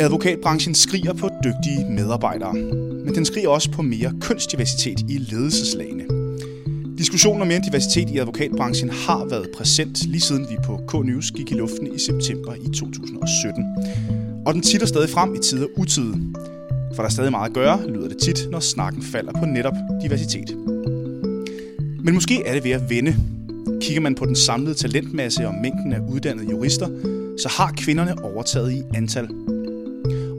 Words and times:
Advokatbranchen 0.00 0.74
skriger 0.74 1.12
på 1.12 1.30
dygtige 1.44 1.90
medarbejdere, 1.90 2.54
men 3.04 3.14
den 3.14 3.24
skriger 3.24 3.48
også 3.48 3.70
på 3.70 3.82
mere 3.82 4.12
kønsdiversitet 4.20 5.00
i 5.08 5.18
ledelseslagene. 5.18 6.04
Diskussionen 6.98 7.42
om 7.42 7.48
mere 7.48 7.60
diversitet 7.66 8.10
i 8.10 8.18
advokatbranchen 8.18 8.90
har 8.90 9.24
været 9.24 9.48
præsent 9.56 10.06
lige 10.06 10.20
siden 10.20 10.46
vi 10.50 10.56
på 10.64 10.80
K-News 10.88 11.30
gik 11.30 11.50
i 11.50 11.54
luften 11.54 11.94
i 11.94 11.98
september 11.98 12.54
i 12.54 12.68
2017. 12.68 13.64
Og 14.46 14.54
den 14.54 14.62
titter 14.62 14.86
stadig 14.86 15.10
frem 15.10 15.34
i 15.34 15.38
tid 15.38 15.66
og. 15.76 16.36
For 16.94 17.02
der 17.02 17.08
er 17.08 17.12
stadig 17.12 17.30
meget 17.30 17.48
at 17.48 17.54
gøre, 17.54 17.88
lyder 17.88 18.08
det 18.08 18.18
tit, 18.18 18.48
når 18.50 18.60
snakken 18.60 19.02
falder 19.02 19.32
på 19.32 19.44
netop 19.44 19.74
diversitet. 20.02 20.56
Men 22.04 22.14
måske 22.14 22.42
er 22.46 22.54
det 22.54 22.64
ved 22.64 22.70
at 22.70 22.90
vende. 22.90 23.37
Kigger 23.80 24.00
man 24.00 24.14
på 24.14 24.26
den 24.26 24.36
samlede 24.36 24.74
talentmasse 24.74 25.46
og 25.46 25.54
mængden 25.54 25.92
af 25.92 26.00
uddannede 26.08 26.50
jurister, 26.50 26.88
så 27.38 27.48
har 27.48 27.74
kvinderne 27.76 28.24
overtaget 28.24 28.72
i 28.72 28.82
antal 28.94 29.28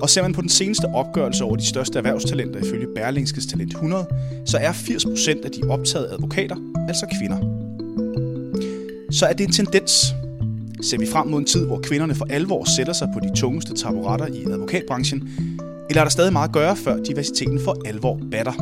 og 0.02 0.10
ser 0.10 0.22
man 0.22 0.34
på 0.34 0.42
den 0.42 0.50
seneste 0.50 0.86
opgørelse 0.86 1.44
over 1.44 1.56
de 1.56 1.66
største 1.66 1.98
erhvervstalenter 1.98 2.60
ifølge 2.60 2.88
Berlingskes 2.96 3.46
Talent 3.46 3.72
100, 3.72 4.06
så 4.46 4.58
er 4.58 4.72
80% 4.72 5.46
af 5.46 5.52
de 5.52 5.62
optagede 5.70 6.10
advokater 6.10 6.56
altså 6.88 7.06
kvinder. 7.20 7.38
Så 9.12 9.26
er 9.26 9.34
det 9.34 9.46
en 9.48 9.52
tendens. 9.52 10.14
Ser 10.82 10.98
vi 10.98 11.06
frem 11.06 11.28
mod 11.28 11.40
en 11.40 11.46
tid, 11.46 11.66
hvor 11.66 11.80
kvinderne 11.84 12.16
for 12.16 12.28
alvor 12.30 12.64
sætter 12.78 12.94
sig 12.94 13.10
på 13.14 13.20
de 13.20 13.36
tungeste 13.36 13.76
taburetter 13.76 14.28
i 14.28 14.44
advokatbranchen, 14.44 15.30
eller 15.90 16.02
er 16.02 16.06
der 16.06 16.12
stadig 16.12 16.34
meget 16.34 16.48
at 16.48 16.54
gøre, 16.54 16.76
før 16.76 17.04
diversiteten 17.04 17.60
for 17.60 17.78
alvor 17.86 18.20
batter? 18.32 18.54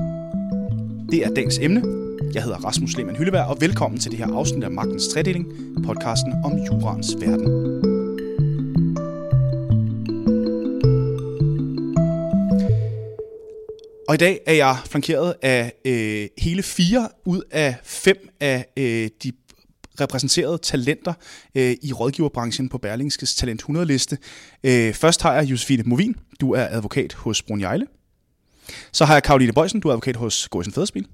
Det 1.12 1.26
er 1.26 1.30
dagens 1.30 1.60
emne. 1.62 2.07
Jeg 2.34 2.44
hedder 2.44 2.58
Rasmus 2.58 2.98
Lehmann 2.98 3.18
Hylleberg, 3.18 3.46
og 3.46 3.62
velkommen 3.62 4.00
til 4.00 4.12
det 4.12 4.20
her 4.20 4.28
afsnit 4.28 4.64
af 4.64 4.72
Magtens 4.72 5.08
Tredeling, 5.08 5.48
podcasten 5.86 6.34
om 6.44 6.58
jurans 6.58 7.16
verden. 7.20 7.48
Og 14.08 14.14
i 14.14 14.18
dag 14.18 14.40
er 14.46 14.54
jeg 14.54 14.78
flankeret 14.86 15.36
af 15.42 15.74
øh, 15.86 16.28
hele 16.38 16.64
fire 16.64 17.10
ud 17.26 17.42
af 17.52 17.76
fem 17.84 18.30
af 18.40 18.66
øh, 18.78 19.10
de 19.24 19.32
repræsenterede 20.02 20.58
talenter 20.58 21.14
øh, 21.56 21.76
i 21.82 21.94
rådgiverbranchen 21.94 22.70
på 22.70 22.78
Berlingskes 22.78 23.36
Talent 23.36 23.64
100-liste. 23.64 24.18
Øh, 24.64 24.94
først 24.94 25.22
har 25.22 25.34
jeg 25.34 25.44
Josefine 25.44 25.84
Movin, 25.86 26.16
du 26.42 26.54
er 26.54 26.68
advokat 26.70 27.14
hos 27.14 27.42
Brunjejle. 27.42 27.88
Så 28.92 29.06
har 29.06 29.14
jeg 29.14 29.24
Karoline 29.24 29.54
Bøjsen, 29.54 29.80
du 29.80 29.88
er 29.88 29.92
advokat 29.92 30.16
hos 30.16 30.48
Gåsen 30.48 30.74
Fæderspil. 30.74 31.08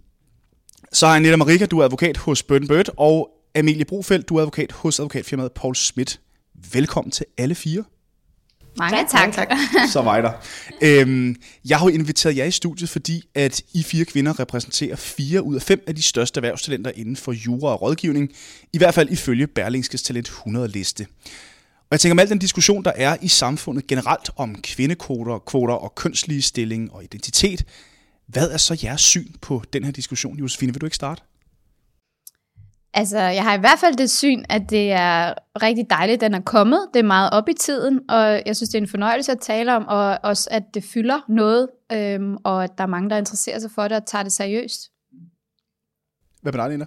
Så 0.94 1.05
har 1.05 1.13
jeg 1.13 1.22
Netta 1.22 1.38
Marika, 1.38 1.66
du 1.66 1.80
er 1.80 1.86
advokat 1.86 2.17
hos 2.17 2.44
Burn 2.44 2.67
Bird, 2.67 2.89
og 2.97 3.30
Amelie 3.55 3.86
Brofeldt, 3.86 4.30
du 4.30 4.36
er 4.36 4.39
advokat 4.39 4.72
hos 4.72 5.00
advokatfirmaet 5.00 5.52
Paul 5.52 5.75
Schmidt. 5.75 6.19
Velkommen 6.73 7.11
til 7.11 7.25
alle 7.38 7.55
fire. 7.55 7.83
Mange 8.77 8.97
tak. 9.11 9.33
tak. 9.33 9.50
tak. 9.50 9.58
Så 9.91 10.02
var 10.02 10.22
der. 10.22 10.31
Øhm, 10.81 11.35
jeg 11.66 11.77
har 11.77 11.85
jo 11.85 11.94
inviteret 11.94 12.38
jer 12.38 12.45
i 12.45 12.52
studiet, 12.52 12.89
fordi 12.89 13.23
at 13.35 13.61
I 13.73 13.83
fire 13.83 14.05
kvinder 14.05 14.39
repræsenterer 14.39 14.95
fire 14.95 15.44
ud 15.44 15.55
af 15.55 15.61
fem 15.61 15.83
af 15.88 15.95
de 15.95 16.02
største 16.02 16.38
erhvervstalenter 16.38 16.91
inden 16.95 17.16
for 17.16 17.31
jura 17.31 17.72
og 17.72 17.81
rådgivning, 17.81 18.30
i 18.73 18.78
hvert 18.78 18.94
fald 18.94 19.09
ifølge 19.09 19.47
Berlingskes 19.47 20.03
Talent 20.03 20.30
100-liste. 20.30 21.05
Og 21.80 21.88
jeg 21.91 22.00
tænker 22.00 22.13
om 22.13 22.19
al 22.19 22.30
den 22.30 22.39
diskussion, 22.39 22.83
der 22.83 22.91
er 22.95 23.17
i 23.22 23.28
samfundet 23.28 23.88
generelt 23.88 24.30
om 24.35 24.55
kvindekvoter, 24.61 25.39
kvoter 25.39 25.73
og 25.73 25.95
kønsligestilling 25.95 26.94
og 26.94 27.03
identitet, 27.03 27.66
hvad 28.34 28.50
er 28.52 28.58
så 28.58 28.80
jeres 28.84 29.02
syn 29.02 29.28
på 29.42 29.64
den 29.73 29.84
her 29.84 29.92
diskussion? 29.92 30.38
Josefine, 30.38 30.73
vil 30.73 30.81
du 30.81 30.86
ikke 30.86 30.95
starte? 30.95 31.22
Altså, 32.94 33.20
jeg 33.20 33.44
har 33.44 33.58
i 33.58 33.59
hvert 33.59 33.80
fald 33.80 33.95
det 33.95 34.12
syn, 34.12 34.44
at 34.50 34.70
det 34.70 34.92
er 34.92 35.34
rigtig 35.62 35.86
dejligt, 35.90 36.16
at 36.16 36.22
den 36.22 36.34
er 36.34 36.42
kommet. 36.42 36.88
Det 36.94 37.00
er 37.00 37.03
meget 37.03 37.30
op 37.31 37.50
i 37.50 37.53
tiden, 37.53 38.00
og 38.09 38.42
jeg 38.45 38.56
synes, 38.56 38.70
det 38.70 38.78
er 38.78 38.81
en 38.81 38.88
fornøjelse 38.88 39.31
at 39.31 39.40
tale 39.40 39.75
om, 39.75 39.86
og 39.88 40.20
også, 40.23 40.48
at 40.52 40.64
det 40.73 40.84
fylder 40.84 41.20
noget, 41.30 41.70
øhm, 41.92 42.38
og 42.44 42.64
at 42.64 42.78
der 42.78 42.84
er 42.84 42.88
mange, 42.88 43.09
der 43.09 43.18
interesserer 43.18 43.59
sig 43.59 43.72
for 43.72 43.88
det 43.88 43.97
og 43.97 44.06
tager 44.06 44.24
det 44.24 44.34
seriøst. 44.34 44.91
Hvad 46.41 46.53
med 46.53 46.62
dig, 46.62 46.69
Nina? 46.69 46.86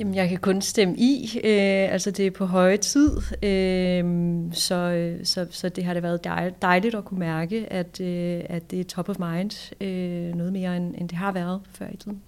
Jamen, 0.00 0.14
jeg 0.14 0.28
kan 0.28 0.38
kun 0.38 0.62
stemme 0.62 0.96
i. 0.98 1.40
Øh, 1.44 1.92
altså, 1.92 2.10
det 2.10 2.26
er 2.26 2.30
på 2.30 2.44
høje 2.44 2.76
tid, 2.76 3.16
øh, 3.42 4.04
så, 4.52 5.12
så, 5.24 5.46
så 5.50 5.68
det 5.68 5.84
har 5.84 5.94
det 5.94 6.02
været 6.02 6.24
dejligt 6.62 6.94
at 6.94 7.04
kunne 7.04 7.20
mærke, 7.20 7.66
at, 7.70 8.00
øh, 8.00 8.44
at 8.44 8.70
det 8.70 8.80
er 8.80 8.84
top 8.84 9.08
of 9.08 9.18
mind 9.18 9.72
øh, 9.80 10.34
noget 10.34 10.52
mere, 10.52 10.76
end, 10.76 10.94
end 10.98 11.08
det 11.08 11.18
har 11.18 11.32
været 11.32 11.60
før 11.74 11.86
i 11.92 11.96
tiden. 11.96 12.22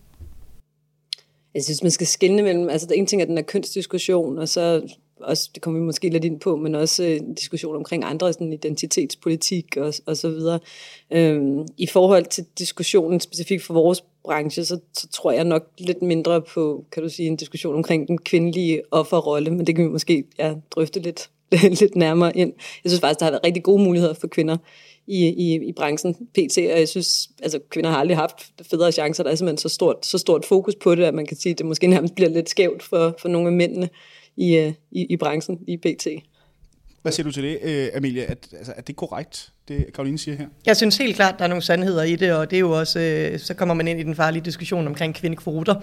Jeg 1.55 1.65
synes, 1.65 1.83
man 1.83 1.91
skal 1.91 2.07
skille 2.07 2.43
mellem, 2.43 2.69
altså 2.69 2.87
der 2.87 2.95
er 2.95 2.99
en 2.99 3.07
ting, 3.07 3.23
at 3.23 3.29
den 3.29 3.39
er 3.39 3.43
kønsdiskussion, 3.43 4.39
og 4.39 4.49
så 4.49 4.83
også, 5.21 5.51
det 5.55 5.63
kommer 5.63 5.81
vi 5.81 5.87
måske 5.87 6.09
lidt 6.09 6.25
ind 6.25 6.41
på, 6.41 6.57
men 6.57 6.75
også 6.75 7.03
en 7.03 7.35
diskussion 7.35 7.77
omkring 7.77 8.05
andre 8.05 8.33
sådan 8.33 8.53
identitetspolitik 8.53 9.77
og, 9.77 9.95
og 10.07 10.17
så 10.17 10.29
videre. 10.29 10.59
Øhm, 11.11 11.67
I 11.79 11.87
forhold 11.87 12.25
til 12.25 12.45
diskussionen 12.59 13.21
specifikt 13.21 13.63
for 13.63 13.75
vores 13.75 14.05
branche, 14.25 14.65
så, 14.65 14.81
så 14.93 15.09
tror 15.09 15.33
jeg 15.33 15.45
nok 15.45 15.69
lidt 15.79 16.03
mindre 16.03 16.43
på, 16.43 16.85
kan 16.93 17.03
du 17.03 17.09
sige, 17.09 17.27
en 17.27 17.37
diskussion 17.37 17.75
omkring 17.75 18.09
den 18.09 18.19
kvindelige 18.19 18.83
offerrolle, 18.91 19.51
men 19.51 19.67
det 19.67 19.77
kan 19.77 19.85
vi 19.85 19.91
måske 19.91 20.25
ja, 20.39 20.55
drøfte 20.71 21.01
lidt, 21.01 21.31
lidt 21.81 21.97
nærmere 21.97 22.37
ind. 22.37 22.53
Jeg 22.85 22.91
synes 22.91 23.01
faktisk, 23.01 23.19
der 23.19 23.25
har 23.25 23.31
været 23.31 23.45
rigtig 23.45 23.63
gode 23.63 23.83
muligheder 23.83 24.15
for 24.15 24.27
kvinder 24.27 24.57
i, 25.07 25.27
i, 25.27 25.69
i 25.69 25.73
branchen 25.73 26.15
PT, 26.15 26.59
og 26.59 26.79
jeg 26.79 26.89
synes, 26.89 27.31
altså 27.43 27.61
kvinder 27.71 27.91
har 27.91 27.99
aldrig 27.99 28.17
haft 28.17 28.53
federe 28.63 28.93
chancer, 28.93 29.23
der 29.23 29.31
er 29.31 29.35
simpelthen 29.35 29.59
så 29.59 29.69
stort, 29.69 30.07
så 30.07 30.19
stort 30.19 30.45
fokus 30.45 30.75
på 30.75 30.95
det, 30.95 31.05
at 31.05 31.15
man 31.15 31.27
kan 31.27 31.37
sige, 31.37 31.51
at 31.51 31.59
det 31.59 31.67
måske 31.67 31.87
nærmest 31.87 32.15
bliver 32.15 32.31
lidt 32.31 32.51
skævt 32.51 32.83
for, 32.83 33.15
for 33.19 33.29
nogle 33.29 33.49
af 33.49 33.53
mændene 33.53 33.89
i, 34.37 34.57
øh, 34.57 34.73
i, 34.91 35.07
i 35.11 35.17
branchen, 35.17 35.59
i 35.69 35.77
PT. 35.77 36.07
Hvad 37.03 37.13
siger 37.13 37.25
du 37.25 37.33
til 37.33 37.43
det, 37.43 37.59
øh, 37.63 37.89
Amelia? 37.95 38.23
At, 38.23 38.49
altså, 38.57 38.73
er 38.77 38.81
det 38.81 38.97
korrekt, 38.97 39.53
det 39.69 39.87
Karoline 39.95 40.19
siger 40.19 40.37
her? 40.37 40.47
Jeg 40.67 40.77
synes 40.77 40.97
helt 40.97 41.17
klart, 41.17 41.35
der 41.39 41.45
er 41.45 41.49
nogle 41.49 41.63
sandheder 41.63 42.03
i 42.03 42.17
det, 42.17 42.33
og 42.33 42.51
det 42.51 42.57
er 42.57 42.61
jo 42.61 42.71
også, 42.71 43.01
øh, 43.01 43.39
så 43.39 43.55
kommer 43.55 43.75
man 43.75 43.89
ind 43.89 44.01
i 44.01 44.03
den 44.03 44.15
farlige 44.15 44.45
diskussion 44.45 44.87
omkring 44.87 45.15
kvindekvoter. 45.15 45.75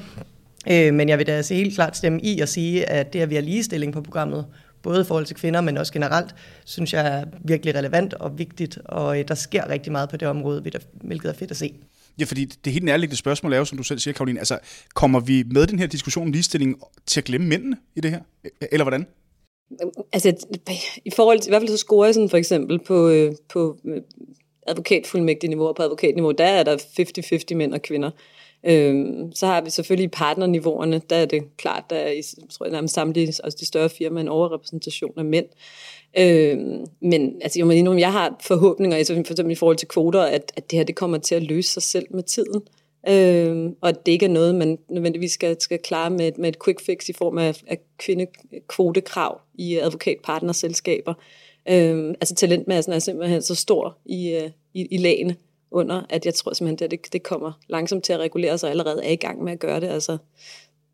Men 0.68 1.10
jeg 1.10 1.18
vil 1.18 1.28
da 1.28 1.42
se 1.42 1.56
helt 1.56 1.76
klart 1.76 1.98
stemme 1.98 2.22
i 2.22 2.40
og 2.40 2.50
sige, 2.50 2.90
at 2.90 3.14
det, 3.14 3.20
at 3.20 3.30
vi 3.30 3.36
har 3.36 3.42
ligestilling 3.42 3.94
på 3.94 4.02
programmet, 4.02 4.46
både 4.82 5.02
i 5.02 5.04
forhold 5.04 5.26
til 5.26 5.36
kvinder, 5.36 5.62
men 5.62 5.78
også 5.78 5.94
generelt, 5.94 6.36
synes 6.66 6.94
jeg 6.94 7.08
er 7.08 7.26
virkelig 7.44 7.76
relevant 7.76 8.14
og 8.14 8.40
vigtigt, 8.40 8.80
og 8.86 9.20
øh, 9.20 9.28
der 9.28 9.36
sker 9.36 9.70
rigtig 9.70 9.92
meget 9.92 10.10
på 10.10 10.18
det 10.18 10.28
område, 10.28 10.62
hvilket 11.02 11.30
er 11.30 11.34
fedt 11.34 11.52
at 11.52 11.58
se. 11.58 11.74
Ja, 12.20 12.26
fordi 12.26 12.46
det 12.46 12.74
helt 12.74 12.86
nærliggende 12.86 13.18
spørgsmål 13.18 13.54
er 13.54 13.58
jo, 13.58 13.66
som 13.66 13.78
du 13.78 13.84
selv 13.84 14.00
siger, 14.00 14.14
Karoline, 14.14 14.40
altså 14.40 14.60
kommer 14.94 15.20
vi 15.20 15.44
med 15.52 15.68
den 15.68 15.80
her 15.80 15.88
diskussion 15.88 16.28
om 16.28 16.32
ligestilling 16.32 16.76
til 17.06 17.20
at 17.20 17.24
glemme 17.24 17.48
mændene 17.48 17.78
i 17.96 18.02
det 18.02 18.12
her? 18.12 18.20
Eller 18.72 18.84
hvordan? 18.84 19.06
Altså, 20.14 20.48
i 21.06 21.10
forhold 21.10 21.40
til, 21.40 21.50
i 21.50 21.52
hvert 21.52 21.62
fald 21.62 21.70
så 21.70 21.78
scorer 21.78 22.06
jeg 22.06 22.14
sådan 22.14 22.30
for 22.30 22.38
eksempel 22.38 22.80
på, 22.80 23.08
øh, 23.08 23.32
på 23.50 23.78
øh, 23.86 24.02
advokatfuldmægtig-niveau, 24.68 25.68
og 25.68 25.76
på 25.76 25.84
advokatniveau, 25.84 26.32
der 26.32 26.46
er 26.46 26.64
der 26.64 26.78
50-50 27.52 27.56
mænd 27.56 27.74
og 27.74 27.82
kvinder. 27.82 28.12
Øhm, 28.64 29.32
så 29.36 29.46
har 29.46 29.62
vi 29.62 29.70
selvfølgelig 29.70 30.12
partnerniveauerne, 30.12 31.02
der 31.10 31.16
er 31.16 31.26
det 31.26 31.58
klart, 31.58 31.84
der 31.90 31.96
er 31.96 32.12
i 32.12 32.22
tror 32.50 32.66
jeg, 32.66 32.72
nærmest 32.72 32.94
samtlige 32.94 33.34
også 33.44 33.58
de 33.60 33.66
større 33.66 33.90
firmaer 33.90 34.22
en 34.22 34.28
overrepræsentation 34.28 35.14
af 35.18 35.26
mænd. 35.26 35.46
Øhm, 36.18 36.86
men 37.02 37.42
altså, 37.42 37.60
jeg, 37.60 37.66
må 37.66 37.72
indrømme, 37.72 38.02
jeg 38.02 38.12
har 38.12 38.36
forhåbninger, 38.42 39.04
for 39.06 39.32
eksempel 39.32 39.52
i 39.52 39.56
forhold 39.56 39.78
til 39.78 39.88
kvoter, 39.88 40.22
at, 40.22 40.52
at 40.56 40.72
det 40.72 40.78
her 40.78 40.84
det 40.84 40.96
kommer 40.96 41.18
til 41.18 41.36
at 41.36 41.44
løse 41.44 41.70
sig 41.74 41.84
selv 41.84 42.06
med 42.10 42.24
tiden. 42.24 42.62
Øh, 43.08 43.72
og 43.82 43.90
at 43.90 44.06
det 44.06 44.12
ikke 44.12 44.26
er 44.26 44.30
noget, 44.30 44.56
man 44.56 44.78
nødvendigvis 44.90 45.32
skal, 45.32 45.62
skal 45.62 45.80
klare 45.80 46.10
med, 46.10 46.32
med 46.38 46.50
et 46.50 46.64
quick 46.64 46.82
fix 46.82 47.10
i 47.10 47.14
form 47.14 47.38
af, 47.38 47.62
af 47.68 47.80
kvindekvotekrav 47.98 49.42
i 49.54 49.76
øh, 49.76 49.86
advokatpartnerselskaber. 49.86 51.14
Øh, 51.70 52.10
altså 52.10 52.36
talentmassen 52.36 52.94
er 52.94 53.00
simpelthen 53.00 53.42
så 53.42 53.56
stor 53.56 53.98
i, 54.06 54.32
øh, 54.32 54.50
i, 54.74 54.88
i 54.92 54.98
lagene, 54.98 55.36
under, 55.72 56.02
at 56.10 56.26
jeg 56.26 56.34
tror 56.34 56.54
simpelthen, 56.54 56.86
at 56.86 56.92
det, 56.92 57.14
det 57.14 57.24
kommer 57.24 57.52
langsomt 57.68 58.04
til 58.04 58.14
at 58.14 58.20
regulere 58.20 58.58
sig, 58.58 58.70
allerede 58.70 59.06
er 59.06 59.12
i 59.12 59.16
gang 59.16 59.44
med 59.44 59.54
at 59.54 59.60
gøre 59.60 59.80
det. 59.80 59.88
Altså, 59.88 60.18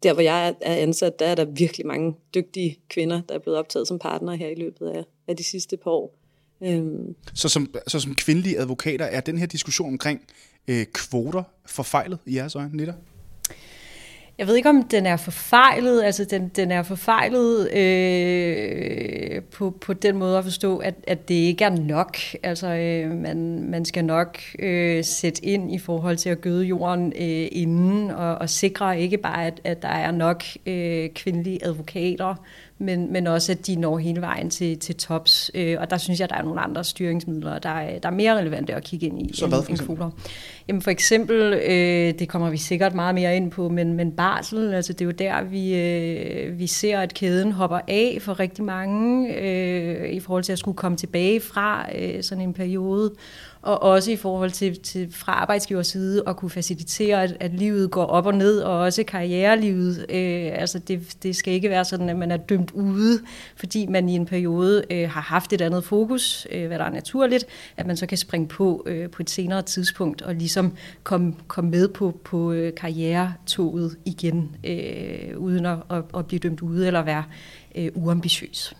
der 0.04 0.14
hvor 0.14 0.22
jeg 0.22 0.56
er 0.62 0.76
ansat, 0.76 1.20
der 1.20 1.26
er 1.26 1.36
der 1.36 1.46
virkelig 1.46 1.86
mange 1.88 2.16
dygtige 2.36 2.80
kvinder, 2.90 3.22
der 3.30 3.36
er 3.36 3.40
blevet 3.40 3.60
optaget 3.60 3.88
som 3.88 4.00
partner 4.00 4.34
her 4.34 4.48
i 4.48 4.56
løbet 4.56 4.88
af, 4.88 5.04
af 5.28 5.38
de 5.38 5.44
sidste 5.44 5.78
par 5.78 5.92
år. 5.92 6.16
Øhm. 6.62 7.16
Så, 7.34 7.50
som, 7.50 7.76
så 7.88 8.00
som 8.00 8.16
kvindelige 8.16 8.60
advokater, 8.60 9.06
er 9.06 9.22
den 9.22 9.38
her 9.38 9.46
diskussion 9.46 9.90
omkring 9.90 10.22
øh, 10.68 10.86
kvoter 10.94 11.44
forfejlet 11.66 12.20
i 12.26 12.36
jeres 12.36 12.56
øjne, 12.56 12.78
Nitter? 12.78 12.94
Jeg 14.38 14.48
ved 14.48 14.56
ikke, 14.56 14.70
om 14.70 14.84
den 14.84 15.06
er 15.06 15.18
forfejlet. 15.18 16.04
Altså, 16.04 16.26
den, 16.26 16.52
den 16.56 16.72
er 16.72 16.84
forfejlet 16.84 17.74
øh, 17.74 19.42
på, 19.44 19.78
på 19.82 19.94
den 19.94 20.18
måde 20.18 20.38
at 20.38 20.44
forstå, 20.44 20.78
at, 20.78 20.96
at 21.08 21.30
det 21.30 21.36
ikke 21.36 21.64
er 21.64 21.70
nok. 21.70 22.18
Altså, 22.44 22.68
øh, 22.68 23.12
man, 23.12 23.70
man 23.70 23.86
skal 23.86 24.06
nok 24.06 24.40
øh, 24.60 25.04
sætte 25.04 25.46
ind 25.46 25.74
i 25.74 25.80
forhold 25.80 26.18
til 26.18 26.30
at 26.30 26.42
gøde 26.42 26.64
jorden 26.64 27.14
øh, 27.16 27.48
inden, 27.52 28.12
og, 28.12 28.36
og 28.36 28.50
sikre 28.50 29.00
ikke 29.00 29.18
bare, 29.18 29.46
at, 29.46 29.62
at 29.64 29.82
der 29.82 29.88
er 29.88 30.12
nok 30.12 30.44
øh, 30.66 31.10
kvindelige 31.10 31.66
advokater, 31.66 32.36
men, 32.78 33.14
men 33.14 33.28
også 33.28 33.52
at 33.52 33.68
de 33.68 33.76
når 33.76 33.98
hele 33.98 34.22
vejen 34.22 34.50
til, 34.50 34.80
til 34.80 34.96
tops. 34.96 35.52
Øh, 35.54 35.78
og 35.80 35.90
der 35.90 35.98
synes 35.98 36.20
jeg, 36.20 36.30
der 36.30 36.36
er 36.36 36.44
nogle 36.44 36.62
andre 36.62 36.84
styringsmidler, 36.84 37.60
der 37.60 37.70
er, 37.70 38.00
der 38.00 38.10
er 38.10 38.14
mere 38.14 38.38
relevante 38.38 38.76
at 38.76 38.84
kigge 38.84 39.06
ind 39.06 39.22
i 39.22 39.34
Så 39.34 39.48
hvad 39.48 39.64
for 39.64 39.72
eksempel? 39.72 39.96
kvoter. 39.96 40.12
Jamen 40.68 40.82
for 40.82 40.92
eksempel, 40.92 41.54
øh, 41.54 42.20
det 42.20 42.30
kommer 42.30 42.50
vi 42.50 42.58
sikkert 42.58 42.96
meget 42.96 43.16
mere 43.16 43.36
ind 43.36 43.52
på, 43.52 43.70
men, 43.70 43.94
men 43.94 44.12
barsel, 44.12 44.74
altså 44.74 44.94
det 44.94 45.02
er 45.02 45.06
jo 45.06 45.12
der, 45.12 45.44
vi, 45.44 45.76
øh, 45.76 46.60
vi 46.60 46.68
ser, 46.68 47.00
at 47.00 47.14
kæden 47.14 47.52
hopper 47.52 47.80
af 47.88 48.18
for 48.22 48.40
rigtig 48.40 48.64
mange, 48.64 49.34
øh, 49.38 50.10
i 50.10 50.20
forhold 50.20 50.44
til 50.44 50.52
at 50.52 50.60
skulle 50.60 50.78
komme 50.78 50.98
tilbage 50.98 51.42
fra 51.42 51.88
øh, 51.96 52.24
sådan 52.24 52.44
en 52.44 52.54
periode 52.54 53.14
og 53.66 53.82
også 53.82 54.12
i 54.12 54.16
forhold 54.16 54.52
til, 54.52 54.80
til 54.80 55.14
fra 55.14 55.32
arbejdsgivers 55.32 55.88
side 55.88 56.24
at 56.28 56.38
kunne 56.38 56.50
facilitere, 56.50 57.24
at, 57.24 57.38
at 57.40 57.54
livet 57.54 57.92
går 57.92 58.06
op 58.06 58.26
og 58.26 58.34
ned, 58.34 58.60
og 58.60 58.80
også 58.80 59.04
karrierelivet. 59.04 60.06
Øh, 60.10 60.52
altså 60.54 60.80
det, 60.80 61.18
det 61.24 61.36
skal 61.36 61.54
ikke 61.54 61.70
være 61.70 61.86
sådan, 61.86 62.10
at 62.10 62.16
man 62.16 62.32
er 62.32 62.38
dømt 62.38 62.72
ude, 62.72 63.20
fordi 63.56 63.86
man 63.86 64.10
i 64.10 64.16
en 64.16 64.26
periode 64.26 64.84
øh, 64.90 65.10
har 65.10 65.22
haft 65.22 65.54
et 65.54 65.62
andet 65.62 65.84
fokus, 65.84 66.48
øh, 66.52 66.68
hvad 66.68 66.80
der 66.80 66.86
er 66.86 66.92
naturligt, 66.92 67.46
at 67.78 67.88
man 67.88 67.98
så 67.98 68.06
kan 68.06 68.18
springe 68.18 68.48
på 68.48 68.84
øh, 68.86 69.10
på 69.10 69.24
et 69.24 69.30
senere 69.30 69.62
tidspunkt 69.62 70.22
og 70.22 70.36
ligesom 70.36 70.76
komme 71.04 71.34
kom 71.48 71.66
med 71.66 71.88
på, 71.88 72.20
på 72.24 72.52
øh, 72.52 72.76
karrieretoget 72.76 73.98
igen, 74.06 74.56
øh, 74.64 75.38
uden 75.38 75.66
at, 75.66 75.78
at, 75.90 76.04
at 76.18 76.26
blive 76.28 76.40
dømt 76.40 76.62
ude 76.62 76.88
eller 76.88 77.02
være 77.04 77.24
øh, 77.76 77.92
uambitiøs 77.96 78.74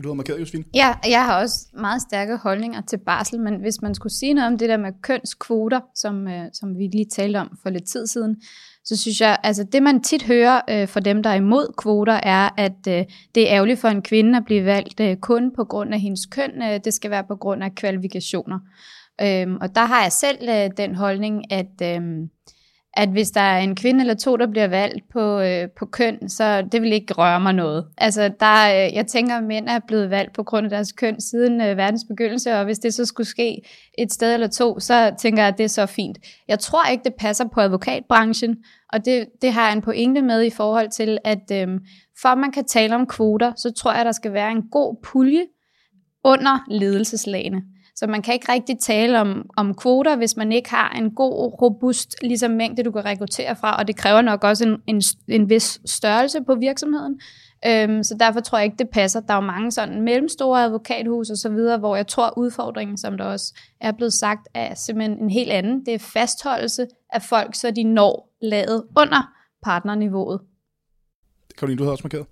du 0.00 0.08
du 0.08 0.14
markeret, 0.14 0.40
Josefine? 0.40 0.64
Ja, 0.74 0.94
jeg 1.08 1.24
har 1.24 1.42
også 1.42 1.66
meget 1.74 2.02
stærke 2.02 2.36
holdninger 2.36 2.80
til 2.80 2.98
barsel, 2.98 3.40
men 3.40 3.54
hvis 3.60 3.82
man 3.82 3.94
skulle 3.94 4.12
sige 4.12 4.34
noget 4.34 4.52
om 4.52 4.58
det 4.58 4.68
der 4.68 4.76
med 4.76 4.92
kønskvoter, 5.02 5.80
som, 5.94 6.28
øh, 6.28 6.44
som 6.52 6.78
vi 6.78 6.86
lige 6.86 7.06
talte 7.12 7.36
om 7.36 7.58
for 7.62 7.70
lidt 7.70 7.84
tid 7.84 8.06
siden, 8.06 8.36
så 8.84 8.96
synes 8.96 9.20
jeg, 9.20 9.38
altså 9.42 9.64
det 9.64 9.82
man 9.82 10.02
tit 10.02 10.22
hører 10.22 10.60
øh, 10.70 10.88
fra 10.88 11.00
dem, 11.00 11.22
der 11.22 11.30
er 11.30 11.34
imod 11.34 11.74
kvoter, 11.78 12.20
er, 12.22 12.48
at 12.56 12.86
øh, 12.88 13.04
det 13.34 13.50
er 13.50 13.54
ærgerligt 13.54 13.80
for 13.80 13.88
en 13.88 14.02
kvinde 14.02 14.36
at 14.36 14.44
blive 14.44 14.64
valgt 14.64 15.00
øh, 15.00 15.16
kun 15.16 15.52
på 15.56 15.64
grund 15.64 15.94
af 15.94 16.00
hendes 16.00 16.26
køn. 16.26 16.62
Øh, 16.62 16.80
det 16.84 16.94
skal 16.94 17.10
være 17.10 17.24
på 17.24 17.36
grund 17.36 17.64
af 17.64 17.74
kvalifikationer. 17.74 18.58
Øh, 19.22 19.46
og 19.60 19.74
der 19.74 19.84
har 19.84 20.02
jeg 20.02 20.12
selv 20.12 20.38
øh, 20.48 20.70
den 20.76 20.94
holdning, 20.94 21.52
at... 21.52 21.82
Øh, 21.82 22.00
at 22.94 23.08
hvis 23.08 23.30
der 23.30 23.40
er 23.40 23.58
en 23.58 23.76
kvinde 23.76 24.00
eller 24.00 24.14
to, 24.14 24.36
der 24.36 24.46
bliver 24.46 24.66
valgt 24.66 25.04
på, 25.12 25.40
øh, 25.40 25.68
på 25.78 25.86
køn, 25.86 26.28
så 26.28 26.62
det 26.72 26.82
vil 26.82 26.92
ikke 26.92 27.14
røre 27.14 27.40
mig 27.40 27.52
noget. 27.52 27.86
Altså, 27.98 28.30
der, 28.40 28.86
øh, 28.86 28.94
jeg 28.94 29.06
tænker, 29.06 29.36
at 29.36 29.44
mænd 29.44 29.68
er 29.68 29.78
blevet 29.88 30.10
valgt 30.10 30.34
på 30.34 30.42
grund 30.42 30.66
af 30.66 30.70
deres 30.70 30.92
køn 30.92 31.20
siden 31.20 31.60
øh, 31.60 31.76
verdens 31.76 32.04
begyndelse, 32.08 32.52
og 32.54 32.64
hvis 32.64 32.78
det 32.78 32.94
så 32.94 33.04
skulle 33.04 33.26
ske 33.26 33.62
et 33.98 34.12
sted 34.12 34.34
eller 34.34 34.48
to, 34.48 34.80
så 34.80 35.14
tænker 35.18 35.42
jeg, 35.42 35.48
at 35.48 35.58
det 35.58 35.64
er 35.64 35.68
så 35.68 35.86
fint. 35.86 36.18
Jeg 36.48 36.58
tror 36.58 36.90
ikke, 36.90 37.04
det 37.04 37.14
passer 37.18 37.44
på 37.54 37.60
advokatbranchen, 37.60 38.56
og 38.92 39.04
det, 39.04 39.26
det 39.42 39.52
har 39.52 39.64
jeg 39.64 39.72
en 39.72 39.82
pointe 39.82 40.22
med 40.22 40.42
i 40.42 40.50
forhold 40.50 40.90
til, 40.90 41.18
at 41.24 41.52
øh, 41.52 41.68
for 42.22 42.28
at 42.28 42.38
man 42.38 42.52
kan 42.52 42.64
tale 42.64 42.94
om 42.94 43.06
kvoter, 43.06 43.52
så 43.56 43.72
tror 43.72 43.92
jeg, 43.92 44.04
der 44.04 44.12
skal 44.12 44.32
være 44.32 44.50
en 44.50 44.62
god 44.70 44.96
pulje 45.02 45.46
under 46.24 46.64
ledelseslagene. 46.70 47.62
Så 48.00 48.06
man 48.06 48.22
kan 48.22 48.34
ikke 48.34 48.52
rigtig 48.52 48.78
tale 48.78 49.20
om, 49.20 49.50
om 49.56 49.74
kvoter, 49.74 50.16
hvis 50.16 50.36
man 50.36 50.52
ikke 50.52 50.70
har 50.70 50.90
en 50.90 51.10
god, 51.10 51.62
robust 51.62 52.16
ligesom 52.22 52.50
mængde, 52.50 52.82
du 52.82 52.90
kan 52.90 53.04
rekruttere 53.04 53.56
fra, 53.56 53.76
og 53.76 53.88
det 53.88 53.96
kræver 53.96 54.22
nok 54.22 54.44
også 54.44 54.64
en, 54.64 54.82
en, 54.86 55.02
en 55.28 55.48
vis 55.50 55.80
størrelse 55.84 56.38
på 56.46 56.54
virksomheden. 56.54 57.20
Øhm, 57.66 58.02
så 58.02 58.16
derfor 58.20 58.40
tror 58.40 58.58
jeg 58.58 58.64
ikke, 58.64 58.76
det 58.78 58.88
passer. 58.88 59.20
Der 59.20 59.34
er 59.34 59.36
jo 59.36 59.40
mange 59.46 59.70
sådan 59.70 60.02
mellemstore 60.02 60.64
advokathus 60.64 61.30
og 61.30 61.36
så 61.36 61.48
videre, 61.48 61.78
hvor 61.78 61.96
jeg 61.96 62.06
tror, 62.06 62.38
udfordringen, 62.38 62.96
som 62.96 63.18
der 63.18 63.24
også 63.24 63.54
er 63.80 63.92
blevet 63.92 64.12
sagt, 64.12 64.48
er 64.54 64.74
simpelthen 64.74 65.18
en 65.18 65.30
helt 65.30 65.50
anden. 65.50 65.86
Det 65.86 65.94
er 65.94 65.98
fastholdelse 65.98 66.86
af 67.12 67.22
folk, 67.22 67.54
så 67.54 67.70
de 67.70 67.84
når 67.84 68.36
laget 68.42 68.84
under 68.96 69.32
partnerniveauet. 69.62 70.40
Karoline, 71.58 71.78
du 71.78 71.82
havde 71.82 71.92
også 71.92 72.04
markeret. 72.04 72.26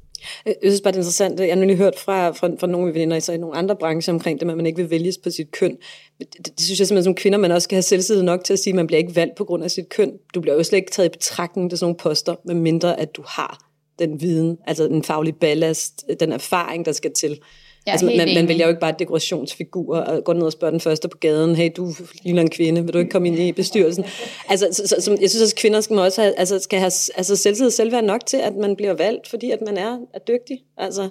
Jeg 0.46 0.54
synes 0.62 0.80
bare, 0.80 0.92
det 0.92 0.96
er 0.96 1.00
interessant. 1.00 1.40
Jeg 1.40 1.48
har 1.48 1.54
nemlig 1.54 1.76
hørt 1.76 1.98
fra, 1.98 2.30
fra, 2.30 2.50
fra 2.60 2.66
nogle 2.66 2.94
veninder 2.94 3.30
i 3.30 3.36
nogle 3.36 3.56
andre 3.56 3.76
brancher 3.76 4.14
omkring 4.14 4.40
det, 4.40 4.50
at 4.50 4.56
man 4.56 4.66
ikke 4.66 4.76
vil 4.76 4.90
vælges 4.90 5.18
på 5.18 5.30
sit 5.30 5.50
køn. 5.50 5.76
Det, 6.18 6.36
det, 6.36 6.46
det 6.46 6.60
synes 6.60 6.78
jeg 6.78 6.86
simpelthen 6.86 7.04
som 7.04 7.14
kvinder, 7.14 7.38
man 7.38 7.52
også 7.52 7.64
skal 7.64 7.76
have 7.76 7.82
selvtid 7.82 8.22
nok 8.22 8.44
til 8.44 8.52
at 8.52 8.58
sige, 8.58 8.72
at 8.72 8.76
man 8.76 8.86
bliver 8.86 8.98
ikke 8.98 9.16
valgt 9.16 9.36
på 9.36 9.44
grund 9.44 9.64
af 9.64 9.70
sit 9.70 9.88
køn. 9.88 10.12
Du 10.34 10.40
bliver 10.40 10.54
jo 10.54 10.62
slet 10.62 10.78
ikke 10.78 10.90
taget 10.90 11.08
i 11.08 11.18
betragtning 11.18 11.70
til 11.70 11.78
sådan 11.78 11.86
nogle 11.86 11.98
poster, 11.98 12.34
med 12.44 12.54
mindre 12.54 13.00
at 13.00 13.16
du 13.16 13.22
har 13.26 13.58
den 13.98 14.20
viden, 14.20 14.58
altså 14.66 14.84
den 14.84 15.04
faglige 15.04 15.36
ballast, 15.40 16.04
den 16.20 16.32
erfaring, 16.32 16.86
der 16.86 16.92
skal 16.92 17.12
til. 17.12 17.40
Er 17.88 17.92
altså, 17.92 18.06
man, 18.06 18.34
man 18.34 18.48
vælger 18.48 18.64
jo 18.64 18.68
ikke 18.68 18.80
bare 18.80 18.94
dekorationsfigur 18.98 19.96
og 19.96 20.24
går 20.24 20.32
ned 20.32 20.42
og 20.42 20.52
spørger 20.52 20.70
den 20.70 20.80
første 20.80 21.08
på 21.08 21.18
gaden, 21.18 21.56
hey, 21.56 21.70
du 21.76 21.92
ligner 22.22 22.42
en 22.42 22.50
kvinde, 22.50 22.84
vil 22.84 22.94
du 22.94 22.98
ikke 22.98 23.10
komme 23.10 23.28
ind 23.28 23.38
i 23.38 23.52
bestyrelsen? 23.52 24.04
Altså, 24.48 24.68
så, 24.72 24.86
så, 24.86 24.96
så, 25.00 25.18
jeg 25.20 25.30
synes, 25.30 25.52
at 25.52 25.58
kvinder 25.58 25.80
skal, 25.80 25.98
også 25.98 26.22
have, 26.22 26.38
altså, 26.38 26.58
skal 26.58 26.78
have 26.78 26.92
altså, 27.16 27.36
selvtid 27.36 27.66
og 27.66 27.72
selvværd 27.72 28.04
nok 28.04 28.26
til, 28.26 28.36
at 28.36 28.56
man 28.56 28.76
bliver 28.76 28.94
valgt, 28.94 29.28
fordi 29.28 29.50
at 29.50 29.58
man 29.66 29.76
er, 29.76 29.98
er 30.14 30.18
dygtig. 30.18 30.58
Altså, 30.76 31.08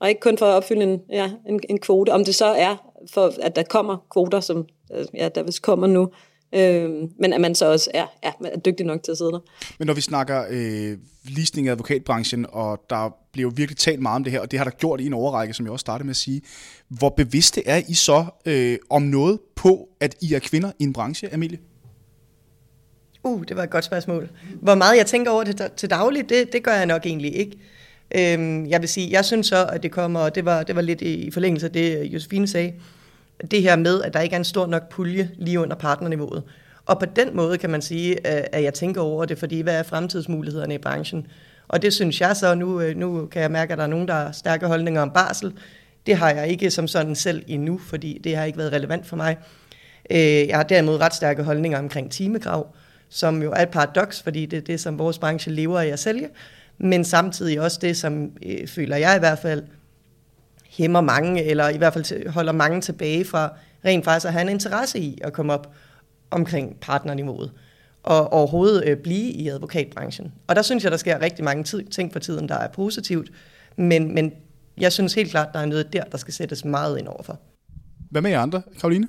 og 0.00 0.08
ikke 0.08 0.20
kun 0.20 0.38
for 0.38 0.46
at 0.46 0.54
opfylde 0.54 0.82
en, 0.82 1.00
ja, 1.10 1.30
en, 1.48 1.60
en 1.68 1.78
kvote. 1.78 2.10
Om 2.10 2.24
det 2.24 2.34
så 2.34 2.46
er, 2.46 2.76
for 3.10 3.32
at 3.42 3.56
der 3.56 3.62
kommer 3.62 4.06
kvoter, 4.12 4.40
som 4.40 4.66
ja, 5.14 5.28
der 5.28 5.42
vist 5.42 5.62
kommer 5.62 5.86
nu, 5.86 6.10
øh, 6.54 6.90
men 7.18 7.32
at 7.32 7.40
man 7.40 7.54
så 7.54 7.72
også 7.72 7.90
er, 7.94 8.06
ja, 8.24 8.32
er 8.44 8.58
dygtig 8.58 8.86
nok 8.86 9.02
til 9.02 9.12
at 9.12 9.18
sidde 9.18 9.32
der. 9.32 9.40
Men 9.78 9.86
når 9.86 9.94
vi 9.94 10.00
snakker 10.00 10.44
øh, 10.50 10.98
ligesning 11.24 11.66
i 11.66 11.70
advokatbranchen, 11.70 12.46
og 12.48 12.80
der 12.90 13.16
bliver 13.38 13.50
jo 13.50 13.54
virkelig 13.56 13.76
talt 13.76 14.02
meget 14.02 14.16
om 14.16 14.24
det 14.24 14.32
her, 14.32 14.40
og 14.40 14.50
det 14.50 14.58
har 14.58 14.64
der 14.64 14.70
gjort 14.70 15.00
i 15.00 15.06
en 15.06 15.12
overrække, 15.12 15.54
som 15.54 15.66
jeg 15.66 15.72
også 15.72 15.80
startede 15.80 16.06
med 16.06 16.10
at 16.10 16.16
sige. 16.16 16.42
Hvor 16.88 17.08
bevidste 17.08 17.66
er 17.66 17.82
I 17.88 17.94
så 17.94 18.24
øh, 18.46 18.78
om 18.90 19.02
noget 19.02 19.38
på, 19.56 19.88
at 20.00 20.16
I 20.20 20.34
er 20.34 20.38
kvinder 20.38 20.72
i 20.78 20.82
en 20.84 20.92
branche, 20.92 21.34
Amelie? 21.34 21.58
Uh, 23.22 23.44
det 23.48 23.56
var 23.56 23.62
et 23.62 23.70
godt 23.70 23.84
spørgsmål. 23.84 24.28
Hvor 24.62 24.74
meget 24.74 24.96
jeg 24.96 25.06
tænker 25.06 25.30
over 25.30 25.44
det 25.44 25.72
til 25.76 25.90
daglig, 25.90 26.28
det, 26.28 26.52
det 26.52 26.62
gør 26.62 26.72
jeg 26.72 26.86
nok 26.86 27.06
egentlig 27.06 27.36
ikke. 27.36 27.58
Øhm, 28.14 28.66
jeg 28.66 28.80
vil 28.80 28.88
sige, 28.88 29.10
jeg 29.10 29.24
synes 29.24 29.46
så, 29.46 29.66
at 29.66 29.82
det 29.82 29.90
kommer, 29.90 30.20
og 30.20 30.34
det 30.34 30.44
var, 30.44 30.62
det 30.62 30.76
var 30.76 30.82
lidt 30.82 31.00
i, 31.00 31.14
i 31.14 31.30
forlængelse 31.30 31.66
af 31.66 31.72
det, 31.72 32.04
Josefine 32.04 32.48
sagde, 32.48 32.72
det 33.50 33.62
her 33.62 33.76
med, 33.76 34.02
at 34.02 34.14
der 34.14 34.20
ikke 34.20 34.34
er 34.34 34.38
en 34.38 34.44
stor 34.44 34.66
nok 34.66 34.88
pulje 34.88 35.30
lige 35.38 35.60
under 35.60 35.76
partnerniveauet. 35.76 36.42
Og 36.86 36.98
på 36.98 37.06
den 37.16 37.36
måde 37.36 37.58
kan 37.58 37.70
man 37.70 37.82
sige, 37.82 38.12
øh, 38.12 38.44
at 38.52 38.62
jeg 38.62 38.74
tænker 38.74 39.00
over 39.00 39.24
det, 39.24 39.38
fordi 39.38 39.60
hvad 39.60 39.78
er 39.78 39.82
fremtidsmulighederne 39.82 40.74
i 40.74 40.78
branchen? 40.78 41.26
Og 41.68 41.82
det 41.82 41.92
synes 41.92 42.20
jeg 42.20 42.36
så, 42.36 42.54
nu, 42.54 42.80
øh, 42.80 42.96
nu 42.96 43.26
kan 43.26 43.42
jeg 43.42 43.50
mærke, 43.50 43.72
at 43.72 43.78
der 43.78 43.84
er 43.84 43.88
nogen, 43.88 44.08
der 44.08 44.14
har 44.14 44.32
stærke 44.32 44.66
holdninger 44.66 45.02
om 45.02 45.10
barsel. 45.10 45.52
Det 46.06 46.16
har 46.16 46.30
jeg 46.30 46.48
ikke 46.48 46.70
som 46.70 46.88
sådan 46.88 47.14
selv 47.14 47.44
endnu, 47.46 47.78
fordi 47.78 48.20
det 48.24 48.36
har 48.36 48.44
ikke 48.44 48.58
været 48.58 48.72
relevant 48.72 49.06
for 49.06 49.16
mig. 49.16 49.36
Øh, 50.10 50.48
jeg 50.48 50.56
har 50.56 50.62
derimod 50.62 51.00
ret 51.00 51.14
stærke 51.14 51.42
holdninger 51.42 51.78
omkring 51.78 52.10
timegrav, 52.10 52.74
som 53.08 53.42
jo 53.42 53.52
er 53.52 53.62
et 53.62 53.68
paradoks, 53.68 54.22
fordi 54.22 54.46
det 54.46 54.56
er 54.56 54.60
det, 54.60 54.80
som 54.80 54.98
vores 54.98 55.18
branche 55.18 55.52
lever 55.52 55.80
af 55.80 55.86
at 55.86 55.98
sælge, 55.98 56.28
men 56.78 57.04
samtidig 57.04 57.60
også 57.60 57.78
det, 57.82 57.96
som 57.96 58.32
øh, 58.46 58.68
føler 58.68 58.96
jeg 58.96 59.16
i 59.16 59.18
hvert 59.18 59.38
fald 59.38 59.62
hæmmer 60.70 61.00
mange, 61.00 61.44
eller 61.44 61.68
i 61.68 61.76
hvert 61.76 61.92
fald 61.92 62.28
holder 62.28 62.52
mange 62.52 62.80
tilbage 62.80 63.24
fra 63.24 63.52
rent 63.84 64.04
faktisk 64.04 64.26
at 64.26 64.32
have 64.32 64.42
en 64.42 64.48
interesse 64.48 64.98
i 64.98 65.18
at 65.24 65.32
komme 65.32 65.52
op 65.52 65.72
omkring 66.30 66.76
partnerniveauet, 66.80 67.52
og 68.02 68.32
overhovedet 68.32 68.88
øh, 68.88 68.96
blive 68.96 69.32
i 69.32 69.48
advokatbranchen. 69.48 70.32
Og 70.46 70.56
der 70.56 70.62
synes 70.62 70.84
jeg, 70.84 70.90
der 70.90 70.98
sker 70.98 71.22
rigtig 71.22 71.44
mange 71.44 71.64
tid, 71.64 71.84
ting 71.84 72.12
for 72.12 72.18
tiden, 72.18 72.48
der 72.48 72.54
er 72.54 72.68
positivt, 72.68 73.30
men, 73.76 74.14
men 74.14 74.32
jeg 74.80 74.92
synes 74.92 75.14
helt 75.14 75.30
klart, 75.30 75.48
der 75.52 75.58
er 75.58 75.66
noget 75.66 75.92
der, 75.92 76.04
der 76.04 76.18
skal 76.18 76.34
sættes 76.34 76.64
meget 76.64 76.98
ind 76.98 77.08
overfor. 77.08 77.40
Hvad 78.10 78.22
med 78.22 78.30
jer 78.30 78.40
andre, 78.40 78.62
Karoline? 78.80 79.08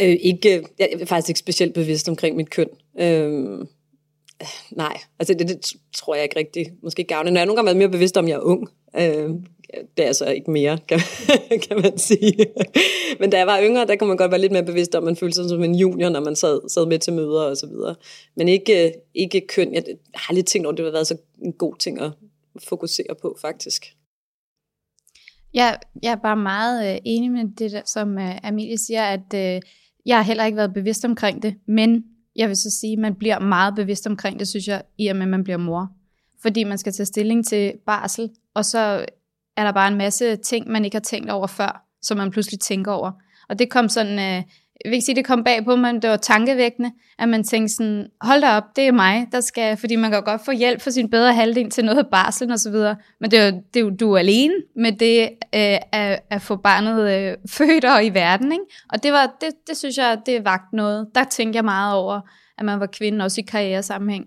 Øh, 0.00 0.16
ikke, 0.20 0.66
jeg 0.78 0.88
er 1.00 1.06
faktisk 1.06 1.28
ikke 1.28 1.38
specielt 1.38 1.74
bevidst 1.74 2.08
omkring 2.08 2.36
mit 2.36 2.50
køn. 2.50 2.68
Øh, 2.98 3.58
nej, 4.70 4.98
altså 5.18 5.34
det, 5.34 5.48
det 5.48 5.60
tror 5.94 6.14
jeg 6.14 6.24
ikke 6.24 6.38
rigtig 6.38 6.66
måske 6.82 7.04
gavner. 7.04 7.30
Når 7.30 7.40
jeg 7.40 7.46
nogle 7.46 7.56
gange 7.56 7.66
været 7.66 7.76
mere 7.76 7.88
bevidst 7.88 8.16
om, 8.16 8.24
at 8.24 8.28
jeg 8.28 8.36
er 8.36 8.40
ung. 8.40 8.68
Øh, 8.98 9.30
det 9.96 10.02
er 10.02 10.06
altså 10.06 10.26
ikke 10.26 10.50
mere, 10.50 10.78
kan, 10.88 11.00
kan 11.68 11.80
man 11.82 11.98
sige. 11.98 12.46
Men 13.20 13.30
da 13.30 13.38
jeg 13.38 13.46
var 13.46 13.60
yngre, 13.62 13.86
der 13.86 13.96
kunne 13.96 14.08
man 14.08 14.16
godt 14.16 14.30
være 14.30 14.40
lidt 14.40 14.52
mere 14.52 14.64
bevidst 14.64 14.94
om, 14.94 15.02
at 15.02 15.04
man 15.04 15.16
følte 15.16 15.34
sig 15.34 15.48
som 15.48 15.62
en 15.62 15.74
junior, 15.74 16.08
når 16.08 16.20
man 16.20 16.36
sad, 16.36 16.68
sad 16.68 16.86
med 16.86 16.98
til 16.98 17.12
møder 17.12 17.42
og 17.42 17.56
så 17.56 17.66
videre. 17.66 17.94
Men 18.36 18.48
ikke, 18.48 18.86
øh, 18.86 18.92
ikke 19.14 19.46
køn. 19.48 19.74
Jeg 19.74 19.84
har 20.14 20.34
lidt 20.34 20.46
tænkt 20.46 20.66
over, 20.66 20.72
at 20.72 20.76
det 20.76 20.84
har 20.84 20.92
været 20.92 21.06
så 21.06 21.16
en 21.42 21.52
god 21.52 21.76
ting 21.76 22.00
at 22.00 22.12
fokusere 22.68 23.14
på, 23.22 23.36
faktisk. 23.40 23.84
Jeg, 25.54 25.78
jeg 26.02 26.12
er 26.12 26.16
bare 26.22 26.36
meget 26.36 26.94
øh, 26.94 27.00
enig 27.04 27.30
med 27.30 27.44
det, 27.58 27.72
der, 27.72 27.82
som 27.86 28.18
øh, 28.18 28.46
Amelie 28.46 28.78
siger, 28.78 29.04
at 29.04 29.34
øh, 29.34 29.60
jeg 30.06 30.16
har 30.16 30.22
heller 30.22 30.44
ikke 30.44 30.56
været 30.56 30.74
bevidst 30.74 31.04
omkring 31.04 31.42
det, 31.42 31.54
men 31.66 32.04
jeg 32.36 32.48
vil 32.48 32.56
så 32.56 32.70
sige, 32.80 32.92
at 32.92 32.98
man 32.98 33.14
bliver 33.14 33.38
meget 33.38 33.74
bevidst 33.74 34.06
omkring 34.06 34.38
det, 34.38 34.48
synes 34.48 34.68
jeg, 34.68 34.82
i 34.98 35.06
og 35.06 35.16
med, 35.16 35.22
at 35.22 35.28
man 35.28 35.44
bliver 35.44 35.56
mor. 35.56 35.88
Fordi 36.42 36.64
man 36.64 36.78
skal 36.78 36.92
tage 36.92 37.06
stilling 37.06 37.46
til 37.46 37.72
barsel, 37.86 38.30
og 38.54 38.64
så 38.64 39.04
er 39.56 39.64
der 39.64 39.72
bare 39.72 39.88
en 39.88 39.98
masse 39.98 40.36
ting, 40.36 40.68
man 40.68 40.84
ikke 40.84 40.94
har 40.94 41.02
tænkt 41.02 41.30
over 41.30 41.46
før, 41.46 41.84
som 42.02 42.16
man 42.16 42.30
pludselig 42.30 42.60
tænker 42.60 42.92
over. 42.92 43.12
Og 43.48 43.58
det 43.58 43.70
kom 43.70 43.88
sådan, 43.88 44.18
øh, 44.18 44.42
jeg 44.84 44.90
vil 44.90 44.92
ikke 44.92 45.04
sige, 45.04 45.16
det 45.16 45.24
kom 45.24 45.44
bag 45.44 45.64
på 45.64 45.76
mig, 45.76 45.94
men 45.94 46.02
det 46.02 46.10
var 46.10 46.16
tankevækkende, 46.16 46.92
at 47.18 47.28
man 47.28 47.44
tænkte 47.44 47.74
sådan, 47.74 48.06
hold 48.20 48.40
da 48.40 48.56
op, 48.56 48.64
det 48.76 48.86
er 48.86 48.92
mig, 48.92 49.26
der 49.32 49.40
skal, 49.40 49.76
fordi 49.76 49.96
man 49.96 50.10
kan 50.10 50.20
jo 50.20 50.24
godt 50.24 50.44
få 50.44 50.52
hjælp 50.52 50.80
for 50.80 50.90
sin 50.90 51.10
bedre 51.10 51.34
halvdel 51.34 51.70
til 51.70 51.84
noget 51.84 51.98
af 51.98 52.06
barslen 52.10 52.50
og 52.50 52.58
så 52.58 52.70
videre, 52.70 52.96
men 53.20 53.30
det 53.30 53.38
er 53.38 53.46
jo, 53.46 53.62
det 53.74 53.80
er 53.80 53.84
jo 53.84 53.90
du 53.90 54.12
er 54.12 54.18
alene 54.18 54.54
med 54.76 54.92
det 54.92 55.22
øh, 55.54 55.78
at, 55.92 56.20
at 56.30 56.42
få 56.42 56.56
barnet 56.56 57.12
øh, 57.12 57.36
født 57.56 57.84
og 57.84 58.04
i 58.04 58.08
verden, 58.08 58.52
ikke? 58.52 58.64
Og 58.92 59.02
det, 59.02 59.12
var, 59.12 59.36
det, 59.40 59.48
det 59.68 59.76
synes 59.76 59.96
jeg, 59.98 60.18
det 60.26 60.44
vagt 60.44 60.72
noget. 60.72 61.06
Der 61.14 61.24
tænkte 61.24 61.56
jeg 61.56 61.64
meget 61.64 61.94
over, 61.94 62.20
at 62.58 62.64
man 62.64 62.80
var 62.80 62.86
kvinde 62.86 63.24
også 63.24 63.40
i 63.40 63.44
karrieresammenhæng. 63.44 64.24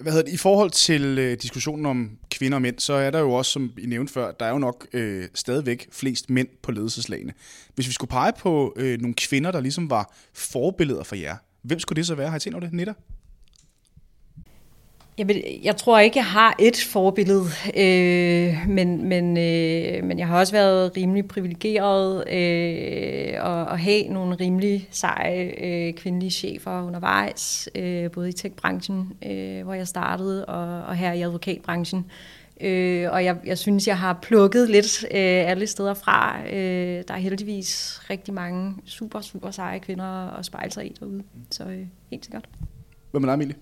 hvad 0.00 0.12
hedder 0.12 0.24
det, 0.24 0.32
i 0.32 0.36
forhold 0.36 0.70
til 0.70 1.18
øh, 1.18 1.36
diskussionen 1.42 1.86
om 1.86 2.10
kvinder 2.40 2.56
og 2.56 2.62
mænd, 2.62 2.78
så 2.78 2.92
er 2.92 3.10
der 3.10 3.20
jo 3.20 3.32
også, 3.32 3.52
som 3.52 3.72
I 3.78 3.86
nævnte 3.86 4.12
før, 4.12 4.32
der 4.32 4.46
er 4.46 4.50
jo 4.50 4.58
nok 4.58 4.86
øh, 4.92 5.28
stadigvæk 5.34 5.88
flest 5.92 6.30
mænd 6.30 6.48
på 6.62 6.72
ledelseslagene. 6.72 7.32
Hvis 7.74 7.88
vi 7.88 7.92
skulle 7.92 8.08
pege 8.08 8.32
på 8.38 8.74
øh, 8.76 9.00
nogle 9.00 9.14
kvinder, 9.14 9.50
der 9.50 9.60
ligesom 9.60 9.90
var 9.90 10.14
forbilleder 10.34 11.02
for 11.02 11.16
jer, 11.16 11.36
hvem 11.62 11.78
skulle 11.78 11.96
det 11.96 12.06
så 12.06 12.14
være? 12.14 12.28
Har 12.28 12.36
I 12.36 12.40
tænkt 12.40 12.54
over 12.54 12.64
det, 12.64 12.72
Nita? 12.72 12.92
Jeg, 15.20 15.28
vil, 15.28 15.44
jeg 15.62 15.76
tror 15.76 15.98
ikke, 15.98 16.18
jeg 16.18 16.26
har 16.26 16.56
et 16.58 16.76
forbillede, 16.92 17.44
øh, 17.76 18.68
men, 18.68 19.08
men, 19.08 19.36
øh, 19.36 20.04
men 20.04 20.18
jeg 20.18 20.26
har 20.26 20.38
også 20.38 20.52
været 20.52 20.96
rimelig 20.96 21.28
privilegeret 21.28 22.24
øh, 22.28 23.50
at, 23.50 23.72
at 23.72 23.78
have 23.80 24.08
nogle 24.08 24.34
rimelig 24.34 24.88
seje 24.90 25.52
øh, 25.62 25.94
kvindelige 25.94 26.30
chefer 26.30 26.82
undervejs, 26.86 27.68
øh, 27.74 28.10
både 28.10 28.28
i 28.28 28.32
tech-branchen, 28.32 29.12
øh, 29.26 29.64
hvor 29.64 29.74
jeg 29.74 29.88
startede, 29.88 30.44
og, 30.44 30.82
og 30.82 30.96
her 30.96 31.12
i 31.12 31.22
advokatbranchen. 31.22 32.06
Øh, 32.60 33.12
og 33.12 33.24
jeg, 33.24 33.36
jeg 33.44 33.58
synes, 33.58 33.86
jeg 33.86 33.98
har 33.98 34.18
plukket 34.22 34.70
lidt 34.70 35.04
øh, 35.04 35.50
alle 35.50 35.66
steder 35.66 35.94
fra. 35.94 36.40
Øh, 36.46 37.04
der 37.08 37.14
er 37.14 37.18
heldigvis 37.18 38.00
rigtig 38.10 38.34
mange 38.34 38.74
super, 38.84 39.20
super 39.20 39.50
seje 39.50 39.78
kvinder 39.78 40.38
at 40.38 40.46
spejle 40.46 40.70
sig 40.72 40.86
i 40.86 40.96
derude. 41.00 41.22
Så 41.50 41.64
øh, 41.64 41.86
helt 42.10 42.24
sikkert. 42.24 42.48
Hvad 43.10 43.20
med 43.20 43.28
dig, 43.28 43.34
Emilie? 43.34 43.54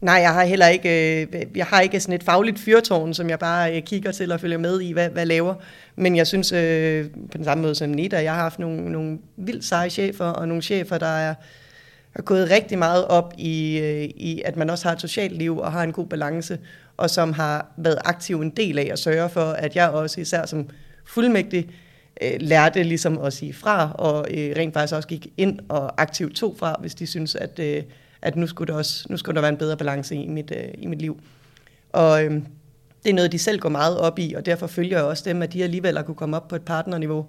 Nej, 0.00 0.14
jeg 0.14 0.34
har 0.34 0.44
heller 0.44 0.66
ikke, 0.66 1.22
øh, 1.22 1.46
jeg 1.56 1.66
har 1.66 1.80
ikke 1.80 2.00
sådan 2.00 2.14
et 2.14 2.22
fagligt 2.22 2.58
fyrtårn, 2.58 3.14
som 3.14 3.30
jeg 3.30 3.38
bare 3.38 3.76
øh, 3.76 3.82
kigger 3.82 4.12
til 4.12 4.32
og 4.32 4.40
følger 4.40 4.58
med 4.58 4.80
i, 4.80 4.92
hvad, 4.92 5.08
hvad 5.08 5.26
laver. 5.26 5.54
Men 5.96 6.16
jeg 6.16 6.26
synes, 6.26 6.52
øh, 6.52 7.06
på 7.30 7.36
den 7.38 7.44
samme 7.44 7.62
måde 7.62 7.74
som 7.74 7.90
Nita, 7.90 8.22
jeg 8.22 8.34
har 8.34 8.42
haft 8.42 8.58
nogle, 8.58 8.92
nogle 8.92 9.18
vildt 9.36 9.64
seje 9.64 9.90
chefer, 9.90 10.24
og 10.24 10.48
nogle 10.48 10.62
chefer, 10.62 10.98
der 10.98 11.06
er, 11.06 11.34
er 12.14 12.22
gået 12.22 12.50
rigtig 12.50 12.78
meget 12.78 13.06
op 13.06 13.34
i, 13.38 13.78
øh, 13.78 14.04
i, 14.04 14.42
at 14.44 14.56
man 14.56 14.70
også 14.70 14.88
har 14.88 14.94
et 14.94 15.00
socialt 15.00 15.38
liv 15.38 15.58
og 15.58 15.72
har 15.72 15.82
en 15.82 15.92
god 15.92 16.06
balance, 16.06 16.58
og 16.96 17.10
som 17.10 17.32
har 17.32 17.66
været 17.76 17.98
aktiv 18.04 18.40
en 18.40 18.50
del 18.50 18.78
af 18.78 18.88
at 18.92 18.98
sørge 18.98 19.28
for, 19.28 19.50
at 19.50 19.76
jeg 19.76 19.90
også, 19.90 20.20
især 20.20 20.46
som 20.46 20.68
fuldmægtig, 21.06 21.68
øh, 22.22 22.32
lærte 22.40 22.82
ligesom 22.82 23.18
at 23.18 23.32
sige 23.32 23.54
fra, 23.54 23.92
og 23.92 24.26
øh, 24.30 24.54
rent 24.56 24.74
faktisk 24.74 24.94
også 24.94 25.08
gik 25.08 25.26
ind 25.36 25.58
og 25.68 26.02
aktivt 26.02 26.36
tog 26.36 26.56
fra, 26.58 26.76
hvis 26.80 26.94
de 26.94 27.06
synes, 27.06 27.34
at 27.34 27.60
at 28.22 28.36
nu 28.36 28.46
skulle, 28.46 28.72
der 28.72 28.78
også, 28.78 29.06
nu 29.10 29.16
skulle 29.16 29.34
der 29.34 29.40
være 29.40 29.52
en 29.52 29.56
bedre 29.56 29.76
balance 29.76 30.14
i 30.16 30.28
mit, 30.28 30.52
øh, 30.56 30.68
i 30.78 30.86
mit 30.86 30.98
liv. 30.98 31.20
Og 31.92 32.24
øh, 32.24 32.30
det 33.04 33.10
er 33.10 33.14
noget, 33.14 33.32
de 33.32 33.38
selv 33.38 33.58
går 33.58 33.68
meget 33.68 33.98
op 33.98 34.18
i, 34.18 34.34
og 34.34 34.46
derfor 34.46 34.66
følger 34.66 34.98
jeg 34.98 35.06
også 35.06 35.22
dem, 35.26 35.42
at 35.42 35.52
de 35.52 35.62
alligevel 35.62 35.96
har 35.96 36.02
kunne 36.02 36.14
komme 36.14 36.36
op 36.36 36.48
på 36.48 36.56
et 36.56 36.62
partnerniveau, 36.62 37.26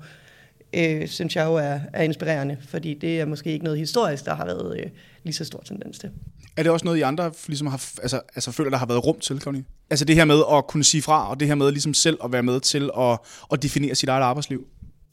øh, 0.74 1.08
synes 1.08 1.36
jeg 1.36 1.46
jo 1.46 1.56
er, 1.56 1.80
er 1.94 2.04
inspirerende, 2.04 2.58
fordi 2.68 2.94
det 2.94 3.20
er 3.20 3.26
måske 3.26 3.52
ikke 3.52 3.64
noget 3.64 3.80
historisk, 3.80 4.26
der 4.26 4.34
har 4.36 4.46
været 4.46 4.80
øh, 4.80 4.86
lige 5.24 5.34
så 5.34 5.46
stor 5.46 5.62
tendens 5.66 6.00
til. 6.00 6.10
Er 6.58 6.64
det 6.64 6.72
også 6.72 6.86
noget, 6.86 6.98
I 6.98 7.02
andre 7.02 7.32
ligesom 7.48 7.68
har, 7.68 7.92
altså, 8.02 8.22
altså 8.36 8.52
føler, 8.52 8.70
der 8.70 8.78
har 8.78 8.86
været 8.86 9.06
rum 9.06 9.20
til, 9.20 9.40
Karoline? 9.40 9.66
Altså 9.90 10.06
det 10.06 10.16
her 10.16 10.26
med 10.26 10.44
at 10.52 10.68
kunne 10.68 10.84
sige 10.84 11.02
fra, 11.02 11.30
og 11.30 11.40
det 11.40 11.48
her 11.48 11.56
med 11.56 11.72
ligesom 11.72 11.94
selv 11.94 12.18
at 12.24 12.32
være 12.32 12.44
med 12.44 12.60
til 12.60 12.90
at, 12.98 13.20
at 13.54 13.64
definere 13.64 13.96
sit 13.96 14.10
eget 14.10 14.24
arbejdsliv? 14.24 14.68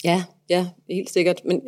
Ja, 0.05 0.25
ja, 0.49 0.67
helt 0.91 1.11
sikkert. 1.11 1.37
Men 1.45 1.61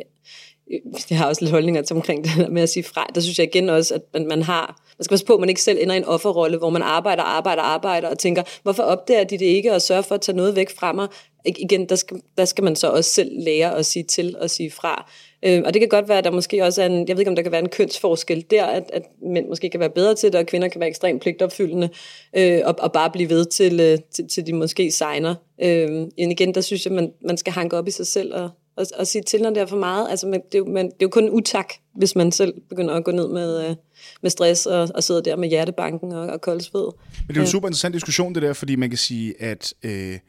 jeg 1.09 1.17
har 1.17 1.27
også 1.27 1.41
lidt 1.41 1.51
holdninger 1.51 1.81
til 1.81 1.95
omkring 1.95 2.23
det 2.23 2.31
der 2.37 2.49
med 2.49 2.61
at 2.61 2.69
sige 2.69 2.83
fra. 2.83 3.07
Der 3.15 3.21
synes 3.21 3.39
jeg 3.39 3.47
igen 3.55 3.69
også, 3.69 3.93
at 3.93 4.01
man, 4.13 4.27
man 4.27 4.41
har, 4.41 4.81
man 4.97 5.03
skal 5.03 5.13
passe 5.13 5.25
på, 5.25 5.33
at 5.33 5.39
man 5.39 5.49
ikke 5.49 5.61
selv 5.61 5.79
ender 5.81 5.95
i 5.95 5.97
en 5.97 6.05
offerrolle, 6.05 6.57
hvor 6.57 6.69
man 6.69 6.81
arbejder, 6.81 7.23
arbejder, 7.23 7.61
arbejder 7.61 8.09
og 8.09 8.17
tænker, 8.17 8.43
hvorfor 8.63 8.83
opdager 8.83 9.23
de 9.23 9.37
det 9.37 9.45
ikke 9.45 9.73
og 9.73 9.81
sørger 9.81 10.01
for 10.01 10.15
at 10.15 10.21
tage 10.21 10.35
noget 10.35 10.55
væk 10.55 10.69
fra 10.75 10.93
mig? 10.93 11.07
Igen, 11.45 11.89
der 11.89 11.95
skal, 11.95 12.21
der 12.37 12.45
skal 12.45 12.63
man 12.63 12.75
så 12.75 12.89
også 12.89 13.09
selv 13.09 13.31
lære 13.43 13.77
at 13.77 13.85
sige 13.85 14.03
til 14.03 14.35
og 14.39 14.49
sige 14.49 14.71
fra. 14.71 15.11
Øh, 15.43 15.61
og 15.65 15.73
det 15.73 15.79
kan 15.79 15.89
godt 15.89 16.09
være, 16.09 16.17
at 16.17 16.23
der 16.23 16.31
måske 16.31 16.63
også 16.63 16.81
er 16.81 16.85
en, 16.85 17.07
jeg 17.07 17.15
ved 17.15 17.21
ikke 17.21 17.29
om 17.29 17.35
der 17.35 17.43
kan 17.43 17.51
være 17.51 17.61
en 17.61 17.69
kønsforskel 17.69 18.45
der, 18.51 18.65
at, 18.65 18.83
at 18.93 19.03
mænd 19.21 19.47
måske 19.47 19.69
kan 19.69 19.79
være 19.79 19.89
bedre 19.89 20.15
til 20.15 20.31
det, 20.31 20.39
og 20.39 20.45
kvinder 20.45 20.67
kan 20.67 20.79
være 20.79 20.89
ekstremt 20.89 21.21
pligtopfyldende, 21.21 21.89
øh, 22.33 22.61
og, 22.65 22.75
og 22.79 22.91
bare 22.91 23.09
blive 23.11 23.29
ved 23.29 23.45
til, 23.45 23.79
øh, 23.79 23.97
til, 24.11 24.27
til 24.27 24.47
de 24.47 24.53
måske 24.53 24.91
signer. 24.91 25.35
Øh, 25.61 26.07
igen, 26.17 26.55
der 26.55 26.61
synes 26.61 26.85
jeg, 26.85 26.93
man, 26.93 27.11
man 27.21 27.37
skal 27.37 27.53
hanke 27.53 27.77
op 27.77 27.87
i 27.87 27.91
sig 27.91 28.07
selv 28.07 28.33
og, 28.33 28.49
og, 28.79 28.85
og 28.99 29.07
sige 29.07 29.21
til, 29.21 29.41
når 29.41 29.49
det 29.49 29.57
er 29.57 29.65
for 29.65 29.77
meget. 29.77 30.09
Altså, 30.09 30.27
man, 30.27 30.41
det, 30.51 30.55
er 30.55 30.59
jo, 30.59 30.65
man, 30.65 30.85
det 30.85 30.91
er 30.91 30.97
jo 31.01 31.09
kun 31.09 31.29
utak, 31.29 31.73
hvis 31.95 32.15
man 32.15 32.31
selv 32.31 32.53
begynder 32.69 32.93
at 32.93 33.03
gå 33.03 33.11
ned 33.11 33.27
med, 33.27 33.69
øh, 33.69 33.75
med 34.21 34.29
stress 34.29 34.65
og, 34.65 34.89
og 34.95 35.03
sidder 35.03 35.21
der 35.21 35.35
med 35.35 35.49
hjertebanken 35.49 36.11
og, 36.11 36.27
og 36.27 36.41
koldsved. 36.41 36.83
Men 36.83 37.27
det 37.27 37.35
er 37.35 37.41
jo 37.41 37.41
en 37.41 37.47
super 37.47 37.67
interessant 37.67 37.93
diskussion, 37.93 38.35
det 38.35 38.41
der, 38.43 38.53
fordi 38.53 38.75
man 38.75 38.89
kan 38.89 38.97
sige, 38.97 39.41
at 39.41 39.73
øh, 39.83 40.19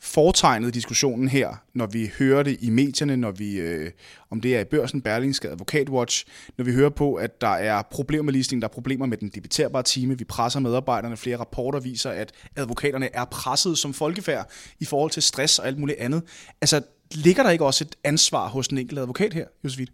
foretegnet 0.00 0.74
diskussionen 0.74 1.28
her, 1.28 1.62
når 1.74 1.86
vi 1.86 2.10
hører 2.18 2.42
det 2.42 2.56
i 2.60 2.70
medierne, 2.70 3.16
når 3.16 3.30
vi, 3.30 3.56
øh, 3.56 3.90
om 4.30 4.40
det 4.40 4.56
er 4.56 4.60
i 4.60 4.64
børsen, 4.64 5.02
Berlingske, 5.02 5.48
Advokatwatch, 5.48 6.24
når 6.58 6.64
vi 6.64 6.72
hører 6.72 6.90
på, 6.90 7.14
at 7.14 7.40
der 7.40 7.48
er 7.48 7.82
problemer 7.90 8.22
med 8.22 8.32
listing, 8.32 8.62
der 8.62 8.68
er 8.68 8.72
problemer 8.72 9.06
med 9.06 9.16
den 9.16 9.28
debiterbare 9.28 9.82
time, 9.82 10.18
vi 10.18 10.24
presser 10.24 10.60
medarbejderne, 10.60 11.16
flere 11.16 11.36
rapporter 11.36 11.80
viser, 11.80 12.10
at 12.10 12.32
advokaterne 12.56 13.14
er 13.14 13.24
presset 13.24 13.78
som 13.78 13.94
folkefærd 13.94 14.50
i 14.80 14.84
forhold 14.84 15.10
til 15.10 15.22
stress 15.22 15.58
og 15.58 15.66
alt 15.66 15.78
muligt 15.78 15.98
andet. 15.98 16.22
Altså, 16.60 16.82
ligger 17.14 17.42
der 17.42 17.50
ikke 17.50 17.64
også 17.64 17.84
et 17.84 17.96
ansvar 18.04 18.48
hos 18.48 18.68
den 18.68 18.78
enkelte 18.78 19.00
advokat 19.00 19.34
her, 19.34 19.46
Josefine? 19.64 19.88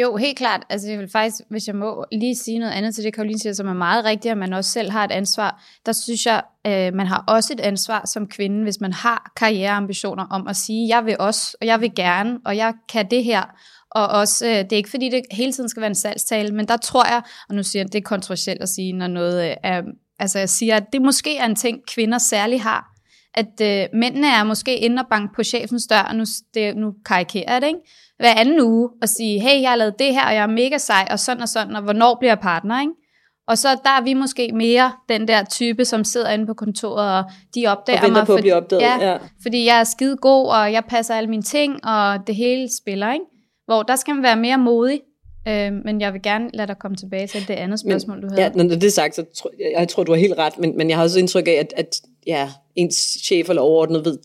Jo, 0.00 0.16
helt 0.16 0.38
klart. 0.38 0.62
Altså 0.70 0.90
jeg 0.90 0.98
vil 0.98 1.08
faktisk, 1.08 1.40
hvis 1.50 1.66
jeg 1.66 1.76
må 1.76 2.04
lige 2.12 2.36
sige 2.36 2.58
noget 2.58 2.72
andet 2.72 2.94
til 2.94 3.04
det, 3.04 3.14
Karoline 3.14 3.38
siger, 3.38 3.52
som 3.52 3.68
er 3.68 3.74
meget 3.74 4.04
rigtigt, 4.04 4.32
at 4.32 4.38
man 4.38 4.52
også 4.52 4.70
selv 4.70 4.90
har 4.90 5.04
et 5.04 5.12
ansvar. 5.12 5.62
Der 5.86 5.92
synes 5.92 6.26
jeg, 6.26 6.42
øh, 6.66 6.94
man 6.94 7.06
har 7.06 7.24
også 7.28 7.52
et 7.52 7.60
ansvar 7.60 8.06
som 8.06 8.28
kvinde, 8.28 8.62
hvis 8.62 8.80
man 8.80 8.92
har 8.92 9.32
karriereambitioner 9.36 10.26
om 10.30 10.48
at 10.48 10.56
sige, 10.56 10.96
jeg 10.96 11.04
vil 11.04 11.16
også, 11.18 11.56
og 11.60 11.66
jeg 11.66 11.80
vil 11.80 11.94
gerne, 11.94 12.38
og 12.44 12.56
jeg 12.56 12.74
kan 12.88 13.10
det 13.10 13.24
her. 13.24 13.42
Og 13.90 14.08
også, 14.08 14.46
øh, 14.46 14.56
det 14.56 14.72
er 14.72 14.76
ikke 14.76 14.90
fordi, 14.90 15.08
det 15.08 15.22
hele 15.32 15.52
tiden 15.52 15.68
skal 15.68 15.80
være 15.80 15.90
en 15.90 15.94
salgstale, 15.94 16.54
men 16.54 16.68
der 16.68 16.76
tror 16.76 17.06
jeg, 17.06 17.22
og 17.48 17.54
nu 17.54 17.62
siger 17.62 17.82
jeg, 17.82 17.92
det 17.92 17.98
er 17.98 18.02
kontroversielt 18.02 18.62
at 18.62 18.68
sige, 18.68 18.92
når 18.92 19.06
noget 19.06 19.50
øh, 19.50 19.56
er, 19.62 19.82
altså 20.18 20.38
jeg 20.38 20.48
siger, 20.48 20.76
at 20.76 20.84
det 20.92 21.02
måske 21.02 21.36
er 21.36 21.46
en 21.46 21.56
ting, 21.56 21.78
kvinder 21.86 22.18
særligt 22.18 22.62
har, 22.62 22.97
at 23.34 23.60
øh, 23.62 23.88
mændene 23.92 24.26
er 24.26 24.44
måske 24.44 24.78
inde 24.78 25.00
og 25.00 25.06
banke 25.10 25.34
på 25.36 25.42
chefens 25.42 25.86
dør, 25.86 26.06
og 26.08 26.16
nu, 26.16 26.24
det, 26.54 26.76
nu 26.76 26.92
karikerer 27.06 27.52
jeg 27.52 27.60
det, 27.60 27.66
ikke? 27.66 27.80
hver 28.18 28.34
anden 28.36 28.60
uge, 28.60 28.88
og 29.02 29.08
sige, 29.08 29.40
hey, 29.40 29.62
jeg 29.62 29.70
har 29.70 29.76
lavet 29.76 29.98
det 29.98 30.14
her, 30.14 30.26
og 30.26 30.34
jeg 30.34 30.42
er 30.42 30.46
mega 30.46 30.78
sej, 30.78 31.08
og 31.10 31.18
sådan 31.18 31.42
og 31.42 31.48
sådan, 31.48 31.76
og 31.76 31.82
hvornår 31.82 32.16
bliver 32.20 32.30
jeg 32.30 32.38
partner, 32.38 32.80
ikke? 32.80 32.92
Og 33.48 33.58
så 33.58 33.68
der 33.68 33.90
er 33.90 34.02
vi 34.02 34.14
måske 34.14 34.50
mere 34.54 34.92
den 35.08 35.28
der 35.28 35.44
type, 35.44 35.84
som 35.84 36.04
sidder 36.04 36.30
inde 36.30 36.46
på 36.46 36.54
kontoret, 36.54 37.18
og 37.18 37.24
de 37.54 37.66
opdager 37.66 38.02
og 38.02 38.12
mig. 38.12 38.26
på 38.26 38.34
at 38.34 38.40
blive 38.40 38.54
opdaget, 38.54 38.82
ja, 38.82 39.10
ja. 39.10 39.16
Fordi 39.42 39.64
jeg 39.64 39.80
er 39.80 39.84
skide 39.84 40.16
god, 40.16 40.46
og 40.48 40.72
jeg 40.72 40.84
passer 40.88 41.14
alle 41.14 41.30
mine 41.30 41.42
ting, 41.42 41.84
og 41.84 42.26
det 42.26 42.34
hele 42.34 42.68
spiller, 42.82 43.12
ikke? 43.12 43.24
Hvor 43.66 43.82
der 43.82 43.96
skal 43.96 44.14
man 44.14 44.22
være 44.22 44.36
mere 44.36 44.58
modig, 44.58 45.00
Øh, 45.48 45.72
men 45.84 46.00
jeg 46.00 46.12
vil 46.12 46.22
gerne 46.22 46.50
lade 46.54 46.66
dig 46.66 46.76
komme 46.78 46.96
tilbage 46.96 47.26
til 47.26 47.48
det 47.48 47.54
andet 47.54 47.80
spørgsmål, 47.80 48.16
men, 48.16 48.22
du 48.22 48.28
havde. 48.28 48.42
Ja, 48.42 48.50
når 48.54 48.64
det 48.64 48.84
er 48.84 48.90
sagt, 48.90 49.14
så 49.14 49.24
tror 49.36 49.50
jeg, 49.58 49.72
jeg 49.78 49.88
tror, 49.88 50.04
du 50.04 50.12
har 50.12 50.18
helt 50.18 50.38
ret, 50.38 50.58
men, 50.58 50.76
men 50.76 50.90
jeg 50.90 50.96
har 50.96 51.04
også 51.04 51.18
indtryk 51.18 51.48
af, 51.48 51.52
at, 51.52 51.72
at 51.76 52.00
ja, 52.26 52.50
ens 52.76 53.18
chef 53.24 53.48
eller 53.48 53.62
overordnet 53.62 54.04
ved 54.04 54.18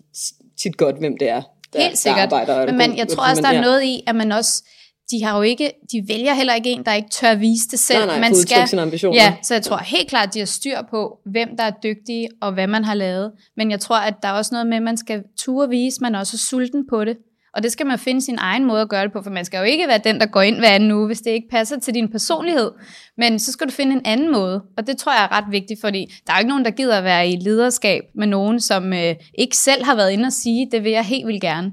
tit 0.62 0.78
godt, 0.78 1.00
hvem 1.00 1.18
det 1.18 1.30
er, 1.30 1.42
der, 1.74 1.82
Helt 1.82 1.98
sikkert. 1.98 2.30
der 2.30 2.38
arbejder. 2.38 2.66
Men 2.66 2.78
man, 2.78 2.98
jeg 2.98 3.08
tror 3.08 3.30
også, 3.30 3.42
der 3.42 3.48
er 3.48 3.62
noget 3.62 3.84
i, 3.84 4.04
at 4.08 4.16
man 4.16 4.32
også 4.32 4.64
de 5.12 5.24
har 5.24 5.38
jo 5.38 5.42
ikke, 5.42 5.72
de 5.92 6.06
vælger 6.08 6.34
heller 6.34 6.54
ikke 6.54 6.70
en, 6.70 6.86
der 6.86 6.94
ikke 6.94 7.10
tør 7.10 7.36
vise 7.36 7.68
det 7.72 7.80
selv. 7.80 8.00
Nej, 8.00 8.08
nej, 8.08 8.20
man 8.20 8.36
skal, 8.36 8.68
sine 8.68 8.82
ambitioner. 8.82 9.24
Ja, 9.24 9.36
så 9.44 9.54
jeg 9.54 9.64
tror 9.64 9.78
helt 9.78 10.10
klart, 10.10 10.28
at 10.28 10.34
de 10.34 10.40
har 10.40 10.46
styr 10.46 10.78
på, 10.90 11.20
hvem 11.26 11.58
der 11.58 11.64
er 11.64 11.72
dygtige, 11.84 12.30
og 12.42 12.54
hvad 12.54 12.68
man 12.68 12.84
har 12.84 12.94
lavet. 12.94 13.32
Men 13.58 13.72
jeg 13.72 13.80
tror, 13.80 13.96
at 13.96 14.14
der 14.24 14.28
er 14.28 14.34
også 14.34 14.50
noget 14.54 14.68
med, 14.68 14.78
at 14.78 14.84
man 14.84 14.98
skal 14.98 15.24
ture 15.38 15.70
vise, 15.70 16.02
man 16.02 16.16
er 16.16 16.20
også 16.20 16.38
sulten 16.38 16.88
på 16.90 17.06
det. 17.06 17.18
Og 17.54 17.64
det 17.64 17.72
skal 17.72 17.86
man 17.86 18.00
finde 18.00 18.22
sin 18.22 18.38
egen 18.40 18.66
måde 18.66 18.82
at 18.82 18.90
gøre 18.90 19.04
det 19.04 19.14
på, 19.14 19.22
for 19.22 19.30
man 19.30 19.46
skal 19.46 19.58
jo 19.58 19.64
ikke 19.64 19.88
være 19.88 20.02
den, 20.04 20.20
der 20.20 20.26
går 20.26 20.42
ind 20.42 20.56
hver 20.56 20.70
anden 20.70 20.92
uge, 20.92 21.06
hvis 21.08 21.22
det 21.22 21.32
ikke 21.32 21.48
passer 21.52 21.80
til 21.80 21.94
din 21.94 22.12
personlighed. 22.12 22.72
Men 23.18 23.40
så 23.40 23.52
skal 23.52 23.68
du 23.68 23.72
finde 23.72 23.92
en 23.92 24.02
anden 24.06 24.32
måde, 24.32 24.64
og 24.78 24.88
det 24.88 24.98
tror 24.98 25.12
jeg 25.14 25.24
er 25.24 25.32
ret 25.32 25.52
vigtigt, 25.52 25.82
fordi 25.82 26.14
der 26.28 26.34
er 26.34 26.40
ikke 26.40 26.50
nogen, 26.50 26.66
der 26.66 26.72
gider 26.72 26.98
at 26.98 27.04
være 27.04 27.30
i 27.30 27.36
lederskab 27.36 28.04
med 28.16 28.28
nogen, 28.28 28.60
som 28.60 28.94
øh, 28.94 29.16
ikke 29.38 29.58
selv 29.58 29.86
har 29.86 29.96
været 29.96 30.12
inde 30.12 30.26
og 30.26 30.34
sige, 30.34 30.68
det 30.72 30.84
vil 30.84 30.92
jeg 30.92 31.06
helt 31.06 31.28
vil 31.28 31.42
gerne. 31.42 31.72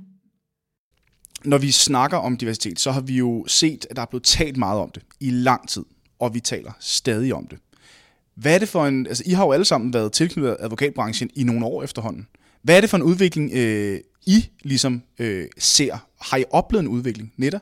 Når 1.45 1.59
vi 1.59 1.71
snakker 1.71 2.17
om 2.17 2.37
diversitet, 2.37 2.81
så 2.81 2.91
har 2.91 3.01
vi 3.01 3.17
jo 3.17 3.45
set, 3.49 3.87
at 3.91 3.97
der 3.97 4.03
er 4.03 4.07
blevet 4.07 4.25
talt 4.25 4.57
meget 4.57 4.81
om 4.81 4.91
det 4.91 5.03
i 5.21 5.31
lang 5.31 5.69
tid, 5.69 5.85
og 6.19 6.35
vi 6.35 6.41
taler 6.41 6.73
stadig 6.81 7.35
om 7.35 7.47
det. 7.47 7.59
Hvad 8.35 8.55
er 8.55 8.59
det 8.59 8.69
for 8.69 8.87
en... 8.87 9.07
Altså, 9.07 9.23
I 9.27 9.31
har 9.31 9.45
jo 9.45 9.53
alle 9.53 9.65
sammen 9.65 9.93
været 9.95 10.13
tilknyttet 10.13 10.57
advokatbranchen 10.61 11.31
i 11.35 11.45
nogle 11.45 11.67
år 11.67 11.83
efterhånden. 11.83 12.27
Hvad 12.63 12.77
er 12.77 12.81
det 12.81 12.91
for 12.91 12.97
en 12.97 13.03
udvikling, 13.03 13.51
øh, 13.55 14.01
i 14.27 14.49
ligesom 14.63 15.03
øh, 15.19 15.47
ser? 15.59 16.07
Har 16.21 16.37
I 16.37 16.45
oplevet 16.51 16.83
en 16.83 16.89
udvikling, 16.89 17.33
Netta? 17.37 17.59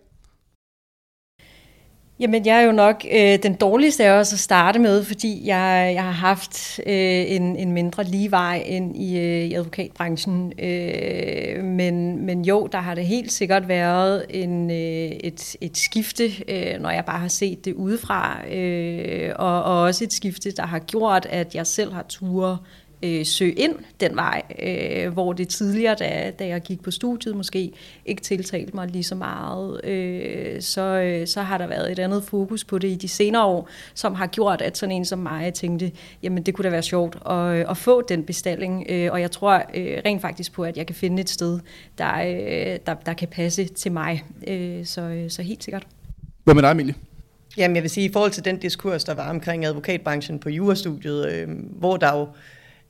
Jamen, 2.20 2.46
jeg 2.46 2.56
er 2.56 2.60
jo 2.60 2.72
nok 2.72 3.04
øh, 3.12 3.38
den 3.42 3.54
dårligste 3.54 4.04
af 4.04 4.10
os 4.10 4.32
at 4.32 4.38
starte 4.38 4.78
med, 4.78 5.04
fordi 5.04 5.46
jeg, 5.46 5.92
jeg 5.94 6.04
har 6.04 6.10
haft 6.10 6.80
øh, 6.86 7.24
en, 7.28 7.56
en 7.56 7.72
mindre 7.72 8.04
lige 8.04 8.30
vej 8.30 8.62
ind 8.66 8.96
i, 8.96 9.18
øh, 9.18 9.44
i 9.44 9.54
advokatbranchen. 9.54 10.52
Øh, 10.58 11.64
men, 11.64 12.26
men 12.26 12.44
jo, 12.44 12.68
der 12.72 12.78
har 12.78 12.94
det 12.94 13.06
helt 13.06 13.32
sikkert 13.32 13.68
været 13.68 14.26
en, 14.30 14.70
øh, 14.70 14.76
et, 14.76 15.56
et 15.60 15.76
skifte, 15.76 16.30
øh, 16.48 16.80
når 16.80 16.90
jeg 16.90 17.04
bare 17.04 17.18
har 17.18 17.28
set 17.28 17.64
det 17.64 17.74
udefra. 17.74 18.48
Øh, 18.48 19.32
og, 19.36 19.62
og 19.62 19.80
også 19.82 20.04
et 20.04 20.12
skifte, 20.12 20.50
der 20.50 20.66
har 20.66 20.78
gjort, 20.78 21.26
at 21.30 21.54
jeg 21.54 21.66
selv 21.66 21.92
har 21.92 22.04
tur 22.08 22.66
øh, 23.02 23.26
søge 23.26 23.52
ind 23.52 23.74
den 24.00 24.16
vej, 24.16 24.42
øh, 24.62 25.12
hvor 25.12 25.32
det 25.32 25.48
tidligere, 25.48 25.94
da, 25.94 26.32
da 26.38 26.46
jeg 26.46 26.60
gik 26.60 26.82
på 26.82 26.90
studiet, 26.90 27.36
måske 27.36 27.72
ikke 28.06 28.22
tiltalte 28.22 28.76
mig 28.76 28.88
lige 28.88 29.04
så 29.04 29.14
meget. 29.14 29.84
Øh, 29.84 30.62
så, 30.62 30.80
øh, 30.80 31.26
så 31.26 31.42
har 31.42 31.58
der 31.58 31.66
været 31.66 31.92
et 31.92 31.98
andet 31.98 32.24
fokus 32.24 32.64
på 32.64 32.78
det 32.78 32.88
i 32.88 32.94
de 32.94 33.08
senere 33.08 33.44
år, 33.44 33.68
som 33.94 34.14
har 34.14 34.26
gjort, 34.26 34.62
at 34.62 34.78
sådan 34.78 34.94
en 34.94 35.04
som 35.04 35.18
mig 35.18 35.54
tænkte, 35.54 35.92
jamen 36.22 36.42
det 36.42 36.54
kunne 36.54 36.64
da 36.64 36.70
være 36.70 36.82
sjovt 36.82 37.16
at, 37.30 37.70
at 37.70 37.76
få 37.76 38.02
den 38.02 38.24
bestilling. 38.24 38.86
Øh, 38.88 39.12
og 39.12 39.20
jeg 39.20 39.30
tror 39.30 39.62
øh, 39.74 39.98
rent 40.04 40.20
faktisk 40.22 40.52
på, 40.52 40.64
at 40.64 40.76
jeg 40.76 40.86
kan 40.86 40.96
finde 40.96 41.20
et 41.20 41.30
sted, 41.30 41.60
der, 41.98 42.14
øh, 42.18 42.78
der, 42.86 42.94
der 42.94 43.12
kan 43.12 43.28
passe 43.28 43.64
til 43.64 43.92
mig. 43.92 44.24
Øh, 44.46 44.86
så, 44.86 45.00
øh, 45.00 45.30
så 45.30 45.42
helt 45.42 45.64
sikkert. 45.64 45.86
Hvad 46.44 46.54
med 46.54 46.62
dig, 46.62 46.70
Emilie? 46.70 46.94
Jamen 47.56 47.74
jeg 47.74 47.82
vil 47.82 47.90
sige, 47.90 48.08
i 48.08 48.12
forhold 48.12 48.30
til 48.30 48.44
den 48.44 48.58
diskurs, 48.58 49.04
der 49.04 49.14
var 49.14 49.30
omkring 49.30 49.64
advokatbranchen 49.64 50.38
på 50.38 50.50
jurastudiet, 50.50 51.32
øh, 51.32 51.48
hvor 51.78 51.96
der 51.96 52.18
jo 52.18 52.28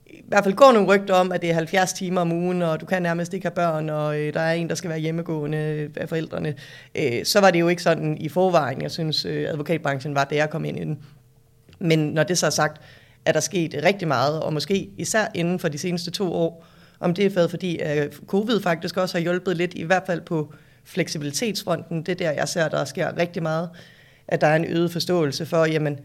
i 0.08 0.24
hvert 0.28 0.44
fald 0.44 0.54
går 0.54 0.72
nogle 0.72 0.88
rygter 0.88 1.14
om, 1.14 1.32
at 1.32 1.42
det 1.42 1.50
er 1.50 1.54
70 1.54 1.92
timer 1.92 2.20
om 2.20 2.32
ugen, 2.32 2.62
og 2.62 2.80
du 2.80 2.86
kan 2.86 3.02
nærmest 3.02 3.34
ikke 3.34 3.44
have 3.44 3.54
børn, 3.54 3.90
og 3.90 4.20
øh, 4.20 4.34
der 4.34 4.40
er 4.40 4.52
en, 4.52 4.68
der 4.68 4.74
skal 4.74 4.90
være 4.90 4.98
hjemmegående 4.98 5.88
af 5.96 6.08
forældrene. 6.08 6.54
Øh, 6.94 7.24
så 7.24 7.40
var 7.40 7.50
det 7.50 7.60
jo 7.60 7.68
ikke 7.68 7.82
sådan 7.82 8.18
i 8.20 8.28
forvejen. 8.28 8.82
Jeg 8.82 8.90
synes, 8.90 9.24
øh, 9.24 9.48
advokatbranchen 9.48 10.14
var, 10.14 10.24
da 10.24 10.36
jeg 10.36 10.50
kom 10.50 10.64
ind 10.64 10.78
i 10.78 10.80
den. 10.80 10.98
Men 11.78 11.98
når 11.98 12.22
det 12.22 12.38
så 12.38 12.46
er 12.46 12.50
sagt, 12.50 12.82
er 13.24 13.32
der 13.32 13.40
sket 13.40 13.80
rigtig 13.84 14.08
meget, 14.08 14.42
og 14.42 14.52
måske 14.52 14.90
især 14.96 15.26
inden 15.34 15.58
for 15.58 15.68
de 15.68 15.78
seneste 15.78 16.10
to 16.10 16.32
år, 16.32 16.66
om 17.00 17.14
det 17.14 17.26
er 17.26 17.30
fået, 17.30 17.50
fordi 17.50 17.78
at 17.78 18.14
covid 18.26 18.60
faktisk 18.60 18.96
også 18.96 19.18
har 19.18 19.22
hjulpet 19.22 19.56
lidt, 19.56 19.74
i 19.74 19.82
hvert 19.82 20.02
fald 20.06 20.20
på 20.20 20.52
fleksibilitetsfronten. 20.84 22.02
Det 22.02 22.08
er 22.08 22.16
der, 22.16 22.30
jeg 22.30 22.48
ser, 22.48 22.68
der 22.68 22.84
sker 22.84 23.16
rigtig 23.16 23.42
meget, 23.42 23.70
at 24.28 24.40
der 24.40 24.46
er 24.46 24.56
en 24.56 24.64
øget 24.64 24.92
forståelse 24.92 25.46
for, 25.46 25.64
jamen, 25.64 25.98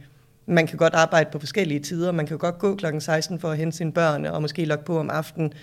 man 0.46 0.68
kan 0.68 0.78
godt 0.78 0.94
arbejde 0.94 1.30
på 1.32 1.40
forskellige 1.40 1.80
tider. 1.80 2.12
Man 2.12 2.28
kan 2.28 2.38
godt 2.38 2.60
gå 2.60 2.76
klokken 2.76 3.02
16 3.02 3.40
for 3.40 3.52
at 3.52 3.58
hente 3.58 3.78
sine 3.78 3.92
børn, 3.92 4.26
og 4.26 4.42
måske 4.42 4.66
logge 4.66 4.84
på 4.84 5.00
om 5.00 5.10
aftenen. 5.10 5.54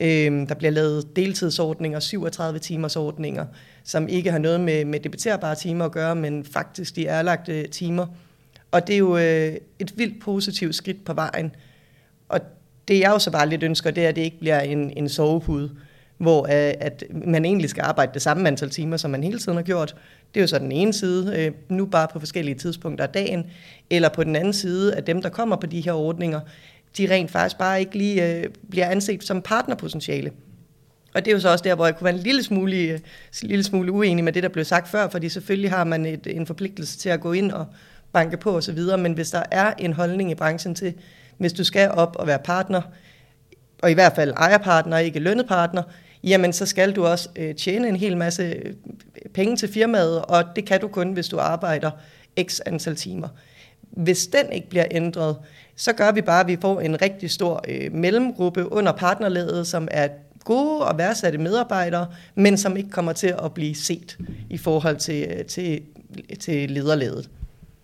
Øh, 0.00 0.48
der 0.48 0.54
bliver 0.54 0.70
lavet 0.70 1.16
deltidsordninger, 1.16 2.00
37 2.00 2.58
timers 2.58 2.96
ordninger, 2.96 3.46
som 3.84 4.08
ikke 4.08 4.30
har 4.30 4.38
noget 4.38 4.60
med, 4.60 4.84
med 4.84 5.00
debatterbare 5.00 5.54
timer 5.54 5.84
at 5.84 5.92
gøre, 5.92 6.16
men 6.16 6.44
faktisk 6.44 6.96
de 6.96 7.06
erlagte 7.06 7.66
timer. 7.66 8.06
Og 8.70 8.86
det 8.86 8.94
er 8.94 8.98
jo 8.98 9.16
øh, 9.16 9.56
et 9.78 9.92
vildt 9.96 10.22
positivt 10.22 10.74
skridt 10.74 11.04
på 11.04 11.12
vejen. 11.12 11.54
Og 12.28 12.40
det 12.88 13.00
jeg 13.00 13.10
jo 13.10 13.18
så 13.18 13.30
bare 13.30 13.48
lidt 13.48 13.62
ønsker, 13.62 13.90
det 13.90 14.04
er, 14.04 14.08
at 14.08 14.16
det 14.16 14.22
ikke 14.22 14.38
bliver 14.38 14.60
en, 14.60 14.92
en 14.96 15.08
sovepude, 15.08 15.70
hvor 16.18 16.42
øh, 16.44 16.74
at 16.80 17.04
man 17.10 17.44
egentlig 17.44 17.70
skal 17.70 17.82
arbejde 17.82 18.14
det 18.14 18.22
samme 18.22 18.48
antal 18.48 18.70
timer, 18.70 18.96
som 18.96 19.10
man 19.10 19.22
hele 19.22 19.38
tiden 19.38 19.56
har 19.56 19.62
gjort. 19.62 19.96
Det 20.34 20.40
er 20.40 20.42
jo 20.42 20.46
så 20.46 20.58
den 20.58 20.72
ene 20.72 20.92
side, 20.92 21.36
øh, 21.36 21.52
nu 21.68 21.86
bare 21.86 22.08
på 22.12 22.18
forskellige 22.18 22.54
tidspunkter 22.54 23.04
af 23.04 23.10
dagen, 23.10 23.46
eller 23.90 24.08
på 24.08 24.24
den 24.24 24.36
anden 24.36 24.52
side, 24.52 24.94
at 24.94 25.06
dem, 25.06 25.22
der 25.22 25.28
kommer 25.28 25.56
på 25.56 25.66
de 25.66 25.80
her 25.80 25.92
ordninger, 25.92 26.40
de 26.98 27.14
rent 27.14 27.30
faktisk 27.30 27.58
bare 27.58 27.80
ikke 27.80 27.98
lige 27.98 28.36
øh, 28.36 28.44
bliver 28.70 28.86
anset 28.86 29.24
som 29.24 29.42
partnerpotentiale. 29.42 30.30
Og 31.14 31.24
det 31.24 31.30
er 31.30 31.34
jo 31.34 31.40
så 31.40 31.48
også 31.48 31.64
der, 31.64 31.74
hvor 31.74 31.86
jeg 31.86 31.96
kunne 31.96 32.04
være 32.04 32.14
en 32.14 32.20
lille 32.20 32.42
smule, 32.42 32.76
øh, 32.76 32.98
en 33.42 33.48
lille 33.48 33.64
smule 33.64 33.92
uenig 33.92 34.24
med 34.24 34.32
det, 34.32 34.42
der 34.42 34.48
blev 34.48 34.64
sagt 34.64 34.88
før, 34.88 35.08
fordi 35.08 35.28
selvfølgelig 35.28 35.70
har 35.70 35.84
man 35.84 36.06
et, 36.06 36.26
en 36.26 36.46
forpligtelse 36.46 36.98
til 36.98 37.08
at 37.08 37.20
gå 37.20 37.32
ind 37.32 37.52
og 37.52 37.66
banke 38.12 38.36
på 38.36 38.56
osv., 38.56 38.78
men 38.98 39.12
hvis 39.12 39.30
der 39.30 39.42
er 39.50 39.72
en 39.78 39.92
holdning 39.92 40.30
i 40.30 40.34
branchen 40.34 40.74
til, 40.74 40.94
hvis 41.38 41.52
du 41.52 41.64
skal 41.64 41.90
op 41.90 42.16
og 42.18 42.26
være 42.26 42.38
partner, 42.38 42.82
og 43.82 43.90
i 43.90 43.94
hvert 43.94 44.12
fald 44.14 44.32
ejerpartner, 44.36 44.98
ikke 44.98 45.20
lønnet 45.20 45.46
partner, 45.46 45.82
jamen 46.24 46.52
så 46.52 46.66
skal 46.66 46.92
du 46.92 47.06
også 47.06 47.28
øh, 47.36 47.54
tjene 47.54 47.88
en 47.88 47.96
hel 47.96 48.16
masse 48.16 48.42
øh, 48.42 48.74
penge 49.34 49.56
til 49.56 49.68
firmaet, 49.68 50.22
og 50.22 50.44
det 50.56 50.64
kan 50.64 50.80
du 50.80 50.88
kun, 50.88 51.12
hvis 51.12 51.28
du 51.28 51.38
arbejder 51.38 51.90
x 52.42 52.60
antal 52.66 52.96
timer. 52.96 53.28
Hvis 53.90 54.26
den 54.26 54.52
ikke 54.52 54.68
bliver 54.68 54.86
ændret, 54.90 55.36
så 55.76 55.92
gør 55.92 56.12
vi 56.12 56.20
bare, 56.20 56.40
at 56.40 56.46
vi 56.46 56.56
får 56.60 56.80
en 56.80 57.02
rigtig 57.02 57.30
stor 57.30 57.64
øh, 57.68 57.92
mellemgruppe 57.92 58.72
under 58.72 58.92
partnerledet, 58.92 59.66
som 59.66 59.88
er 59.90 60.08
gode 60.44 60.86
og 60.86 60.98
værdsatte 60.98 61.38
medarbejdere, 61.38 62.06
men 62.34 62.58
som 62.58 62.76
ikke 62.76 62.90
kommer 62.90 63.12
til 63.12 63.34
at 63.44 63.54
blive 63.54 63.74
set 63.74 64.18
i 64.50 64.58
forhold 64.58 64.96
til, 64.96 65.44
til, 65.44 65.82
til 66.40 66.70
lederledet. 66.70 67.30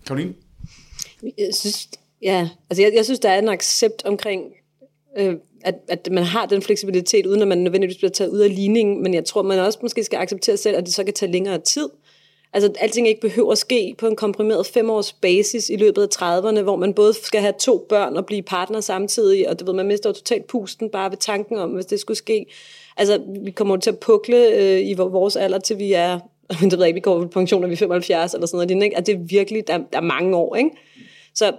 Karoline? 0.07 0.33
Jeg 1.23 1.49
synes, 1.53 1.89
ja, 2.21 2.49
altså 2.69 2.81
jeg, 2.81 2.91
jeg 2.95 3.05
synes, 3.05 3.19
der 3.19 3.29
er 3.29 3.39
en 3.39 3.49
accept 3.49 4.05
omkring 4.05 4.43
øh, 5.17 5.35
at, 5.65 5.75
at 5.87 6.09
man 6.11 6.23
har 6.23 6.45
den 6.45 6.61
fleksibilitet, 6.61 7.25
uden 7.25 7.41
at 7.41 7.47
man 7.47 7.57
nødvendigvis 7.57 7.97
bliver 7.97 8.11
taget 8.11 8.31
ud 8.31 8.39
af 8.39 8.55
ligningen, 8.55 9.03
men 9.03 9.13
jeg 9.13 9.25
tror, 9.25 9.41
man 9.41 9.59
også 9.59 9.79
måske 9.81 10.03
skal 10.03 10.17
acceptere 10.17 10.57
selv, 10.57 10.77
at 10.77 10.85
det 10.85 10.93
så 10.93 11.03
kan 11.03 11.13
tage 11.13 11.31
længere 11.31 11.57
tid. 11.57 11.89
Altså, 12.53 12.69
at 12.69 12.77
alting 12.79 13.07
ikke 13.07 13.21
behøver 13.21 13.51
at 13.51 13.57
ske 13.57 13.95
på 13.97 14.07
en 14.07 14.15
komprimeret 14.15 14.65
femårs 14.65 15.13
basis 15.13 15.69
i 15.69 15.75
løbet 15.75 16.01
af 16.01 16.39
30'erne, 16.39 16.61
hvor 16.61 16.75
man 16.75 16.93
både 16.93 17.13
skal 17.13 17.41
have 17.41 17.53
to 17.59 17.85
børn 17.89 18.17
og 18.17 18.25
blive 18.25 18.41
partner 18.41 18.81
samtidig, 18.81 19.49
og 19.49 19.59
det 19.59 19.67
ved, 19.67 19.73
man 19.73 19.87
mister 19.87 20.11
totalt 20.11 20.47
pusten 20.47 20.89
bare 20.89 21.11
ved 21.11 21.17
tanken 21.17 21.57
om, 21.57 21.69
hvis 21.69 21.85
det 21.85 21.99
skulle 21.99 22.17
ske. 22.17 22.45
Altså, 22.97 23.21
vi 23.43 23.51
kommer 23.51 23.77
til 23.77 23.89
at 23.89 23.99
pukle 23.99 24.47
øh, 24.53 24.87
i 24.87 24.93
vores 24.93 25.35
alder, 25.35 25.59
til 25.59 25.79
vi 25.79 25.93
er, 25.93 26.19
det 26.61 26.71
ved 26.71 26.79
jeg 26.79 26.87
ikke, 26.87 26.95
vi 26.97 26.99
går 26.99 27.21
på 27.21 27.27
pension, 27.27 27.61
når 27.61 27.67
vi 27.67 27.73
er 27.73 27.77
75 27.77 28.33
eller 28.33 28.47
sådan 28.47 28.67
noget. 28.67 28.83
Ikke? 28.83 28.97
At 28.97 29.05
det 29.05 29.15
er 29.15 29.19
virkelig, 29.19 29.67
der, 29.67 29.77
der 29.77 29.97
er 29.97 30.01
mange 30.01 30.35
år, 30.35 30.55
ikke? 30.55 30.69
Så 31.33 31.51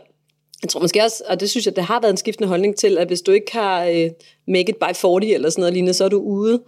jeg 0.66 0.70
tror 0.70 0.80
måske 0.80 1.02
også, 1.02 1.22
og 1.28 1.40
det 1.40 1.50
synes 1.50 1.66
jeg, 1.66 1.76
det 1.76 1.84
har 1.84 2.00
været 2.00 2.10
en 2.10 2.16
skiftende 2.16 2.48
holdning 2.48 2.76
til, 2.76 2.98
at 2.98 3.06
hvis 3.06 3.20
du 3.20 3.32
ikke 3.32 3.52
har 3.52 3.84
øh, 3.84 4.10
make 4.48 4.68
it 4.68 4.76
by 4.76 4.94
40 4.94 5.26
eller 5.26 5.50
sådan 5.50 5.62
noget 5.62 5.72
lignende, 5.72 5.94
så 5.94 6.04
er 6.04 6.08
du 6.08 6.18
ude. 6.18 6.62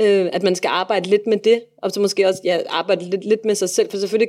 Øh, 0.00 0.30
at 0.32 0.42
man 0.42 0.54
skal 0.54 0.68
arbejde 0.68 1.10
lidt 1.10 1.26
med 1.26 1.36
det, 1.36 1.62
og 1.82 1.90
så 1.90 2.00
måske 2.00 2.28
også 2.28 2.40
ja, 2.44 2.58
arbejde 2.68 3.10
lidt, 3.10 3.24
lidt 3.24 3.44
med 3.44 3.54
sig 3.54 3.68
selv, 3.68 3.90
for 3.90 3.98
selvfølgelig 3.98 4.28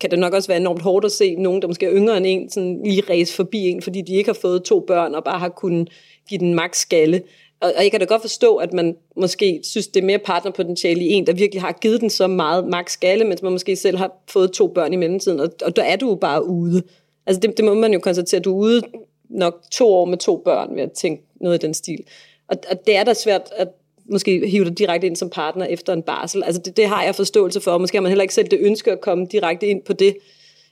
kan 0.00 0.10
det 0.10 0.18
nok 0.18 0.34
også 0.34 0.48
være 0.48 0.60
enormt 0.60 0.82
hårdt 0.82 1.04
at 1.04 1.12
se 1.12 1.34
nogen, 1.34 1.62
der 1.62 1.68
måske 1.68 1.86
er 1.86 1.92
yngre 1.94 2.16
end 2.16 2.26
en, 2.26 2.50
sådan 2.50 2.80
lige 2.84 3.02
ræse 3.10 3.34
forbi 3.34 3.58
en, 3.58 3.82
fordi 3.82 4.02
de 4.02 4.14
ikke 4.14 4.28
har 4.28 4.38
fået 4.40 4.62
to 4.62 4.80
børn, 4.80 5.14
og 5.14 5.24
bare 5.24 5.38
har 5.38 5.48
kunnet 5.48 5.88
give 6.28 6.38
den 6.38 6.54
maks 6.54 6.78
skalle. 6.78 7.22
Og, 7.60 7.72
og 7.76 7.82
jeg 7.82 7.90
kan 7.90 8.00
da 8.00 8.06
godt 8.06 8.20
forstå, 8.20 8.56
at 8.56 8.72
man 8.72 8.96
måske 9.16 9.60
synes, 9.62 9.88
det 9.88 10.00
er 10.00 10.06
mere 10.06 10.18
partnerpotentiale 10.18 11.00
i 11.00 11.12
en, 11.12 11.26
der 11.26 11.32
virkelig 11.32 11.62
har 11.62 11.72
givet 11.72 12.00
den 12.00 12.10
så 12.10 12.26
meget 12.26 12.68
maks 12.68 12.92
skalle, 12.92 13.24
mens 13.24 13.42
man 13.42 13.52
måske 13.52 13.76
selv 13.76 13.96
har 13.96 14.12
fået 14.28 14.52
to 14.52 14.66
børn 14.66 14.92
i 14.92 14.96
mellemtiden, 14.96 15.40
og, 15.40 15.48
og 15.62 15.76
der 15.76 15.82
er 15.82 15.96
du 15.96 16.08
jo 16.08 16.14
bare 16.14 16.46
ude. 16.46 16.82
Altså 17.26 17.40
det, 17.40 17.56
det 17.56 17.64
må 17.64 17.74
man 17.74 17.92
jo 17.92 17.98
konstatere, 17.98 18.38
at 18.38 18.44
du 18.44 18.52
er 18.52 18.64
ude 18.64 18.82
nok 19.28 19.62
to 19.72 19.94
år 19.94 20.04
med 20.04 20.18
to 20.18 20.36
børn 20.44 20.76
ved 20.76 20.82
at 20.82 20.92
tænke 20.92 21.22
noget 21.40 21.62
i 21.62 21.66
den 21.66 21.74
stil. 21.74 22.04
Og, 22.48 22.56
og 22.70 22.86
det 22.86 22.96
er 22.96 23.04
da 23.04 23.14
svært 23.14 23.42
at 23.56 23.68
måske 24.10 24.48
hive 24.48 24.64
dig 24.64 24.78
direkte 24.78 25.06
ind 25.06 25.16
som 25.16 25.30
partner 25.30 25.66
efter 25.66 25.92
en 25.92 26.02
barsel. 26.02 26.44
Altså 26.44 26.62
det, 26.62 26.76
det 26.76 26.86
har 26.86 27.04
jeg 27.04 27.14
forståelse 27.14 27.60
for, 27.60 27.70
og 27.70 27.80
måske 27.80 27.96
har 27.96 28.02
man 28.02 28.10
heller 28.10 28.22
ikke 28.22 28.34
selv 28.34 28.48
det 28.48 28.58
ønske 28.60 28.92
at 28.92 29.00
komme 29.00 29.26
direkte 29.26 29.66
ind 29.66 29.82
på 29.82 29.92
det 29.92 30.16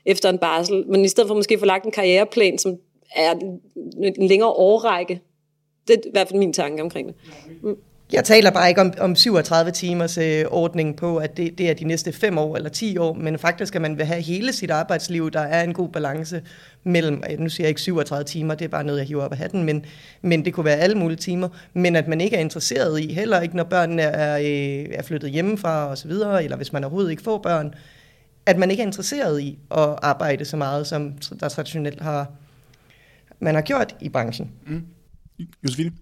efter 0.05 0.31
en 0.31 0.39
barsel. 0.39 0.87
Men 0.87 1.05
i 1.05 1.09
stedet 1.09 1.29
for 1.29 1.35
måske 1.35 1.59
få 1.59 1.65
lagt 1.65 1.85
en 1.85 1.91
karriereplan, 1.91 2.59
som 2.59 2.77
er 3.17 3.35
en 4.17 4.29
længere 4.29 4.51
årrække, 4.51 5.21
det 5.89 5.97
er 5.97 6.01
i 6.07 6.11
hvert 6.13 6.29
fald 6.29 6.39
min 6.39 6.53
tanke 6.53 6.83
omkring 6.83 7.09
det. 7.09 7.17
Mm. 7.63 7.77
Jeg 8.13 8.25
taler 8.25 8.51
bare 8.51 8.69
ikke 8.69 8.81
om, 8.81 8.93
om 9.01 9.17
37 9.17 9.71
timers 9.71 10.19
øh, 10.19 10.45
ordning 10.51 10.97
på, 10.97 11.17
at 11.17 11.37
det, 11.37 11.59
det 11.59 11.71
er 11.71 11.75
de 11.75 11.85
næste 11.85 12.13
5 12.13 12.39
år 12.39 12.57
eller 12.57 12.71
10 12.71 12.99
år, 12.99 13.15
men 13.15 13.39
faktisk 13.39 13.75
at 13.75 13.83
man 13.83 13.99
vil 13.99 14.07
have 14.07 14.21
hele 14.21 14.53
sit 14.53 14.71
arbejdsliv, 14.71 15.31
der 15.31 15.41
er 15.41 15.65
en 15.65 15.73
god 15.73 15.89
balance 15.89 16.43
mellem, 16.83 17.23
øh, 17.31 17.39
nu 17.39 17.49
siger 17.49 17.65
jeg 17.65 17.69
ikke 17.69 17.81
37 17.81 18.25
timer, 18.25 18.55
det 18.55 18.65
er 18.65 18.69
bare 18.69 18.85
noget, 18.85 18.99
jeg 18.99 19.07
hiver 19.07 19.25
op 19.25 19.33
af 19.33 19.39
hatten, 19.39 19.63
men, 19.63 19.85
men 20.23 20.45
det 20.45 20.55
kunne 20.55 20.65
være 20.65 20.77
alle 20.77 20.99
mulige 20.99 21.17
timer, 21.17 21.49
men 21.75 21.97
at 21.97 22.09
man 22.09 22.21
ikke 22.21 22.37
er 22.37 22.41
interesseret 22.41 23.01
i, 23.01 23.13
heller 23.13 23.41
ikke 23.41 23.57
når 23.57 23.65
børnene 23.65 24.03
er, 24.03 24.39
øh, 24.39 24.87
er 24.93 25.03
flyttet 25.03 25.31
hjemmefra 25.31 25.87
og 25.87 25.99
så 25.99 26.09
videre, 26.09 26.45
eller 26.45 26.57
hvis 26.57 26.73
man 26.73 26.85
overhovedet 26.85 27.11
ikke 27.11 27.23
får 27.23 27.39
børn, 27.39 27.75
at 28.47 28.59
man 28.59 28.71
ikke 28.71 28.83
er 28.83 28.87
interesseret 28.87 29.41
i 29.41 29.59
at 29.71 29.99
arbejde 30.03 30.45
så 30.45 30.57
meget, 30.57 30.87
som 30.87 31.13
der 31.41 31.49
traditionelt 31.49 32.01
har, 32.01 32.33
man 33.41 33.55
har 33.55 33.63
gjort 33.63 33.97
i 34.01 34.09
branchen. 34.09 34.51
Mm. 34.67 34.87
Josefine? 35.65 35.93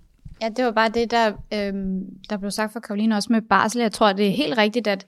Ja, 0.43 0.49
det 0.49 0.65
var 0.65 0.71
bare 0.71 0.89
det, 0.89 1.11
der, 1.11 1.33
øhm, 1.55 2.01
der 2.31 2.37
blev 2.37 2.51
sagt 2.51 2.73
fra 2.73 2.81
Karoline 2.81 3.17
også 3.17 3.33
med 3.33 3.43
barsel. 3.43 3.81
Jeg 3.81 3.93
tror, 3.93 4.13
det 4.13 4.27
er 4.27 4.31
helt 4.31 4.59
rigtigt, 4.59 4.87
at 4.87 5.07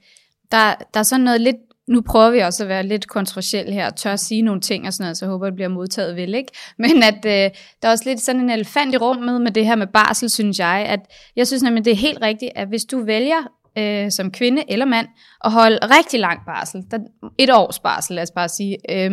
der, 0.52 0.74
der 0.94 1.00
er 1.00 1.04
sådan 1.04 1.24
noget 1.24 1.40
lidt 1.40 1.56
nu 1.88 2.00
prøver 2.00 2.30
vi 2.30 2.38
også 2.38 2.62
at 2.62 2.68
være 2.68 2.86
lidt 2.86 3.08
kontroversielle 3.08 3.72
her, 3.72 3.86
og 3.86 3.96
tør 3.96 4.12
at 4.12 4.20
sige 4.20 4.42
nogle 4.42 4.60
ting 4.60 4.86
og 4.86 4.92
sådan 4.92 5.04
noget, 5.04 5.16
så 5.16 5.24
jeg 5.24 5.30
håber, 5.30 5.46
det 5.46 5.54
bliver 5.54 5.68
modtaget 5.68 6.16
vel, 6.16 6.34
ikke? 6.34 6.52
Men 6.78 7.02
at 7.02 7.24
øh, 7.26 7.50
der 7.82 7.88
er 7.88 7.90
også 7.90 8.04
lidt 8.06 8.20
sådan 8.20 8.40
en 8.40 8.50
elefant 8.50 8.94
i 8.94 8.96
rummet 8.96 9.40
med 9.40 9.50
det 9.50 9.66
her 9.66 9.76
med 9.76 9.86
barsel, 9.86 10.30
synes 10.30 10.58
jeg, 10.58 10.86
at 10.88 11.00
jeg 11.36 11.46
synes 11.46 11.62
nemlig, 11.62 11.84
det 11.84 11.90
er 11.90 11.96
helt 11.96 12.22
rigtigt, 12.22 12.52
at 12.54 12.68
hvis 12.68 12.84
du 12.84 13.04
vælger 13.04 13.52
øh, 13.78 14.10
som 14.10 14.30
kvinde 14.30 14.62
eller 14.68 14.84
mand 14.84 15.06
at 15.44 15.52
holde 15.52 15.78
rigtig 15.82 16.20
lang 16.20 16.40
barsel, 16.46 16.84
der, 16.90 16.98
et 17.38 17.50
års 17.50 17.78
barsel, 17.78 18.14
lad 18.14 18.22
os 18.22 18.30
bare 18.30 18.48
sige, 18.48 18.76
øh, 18.90 19.12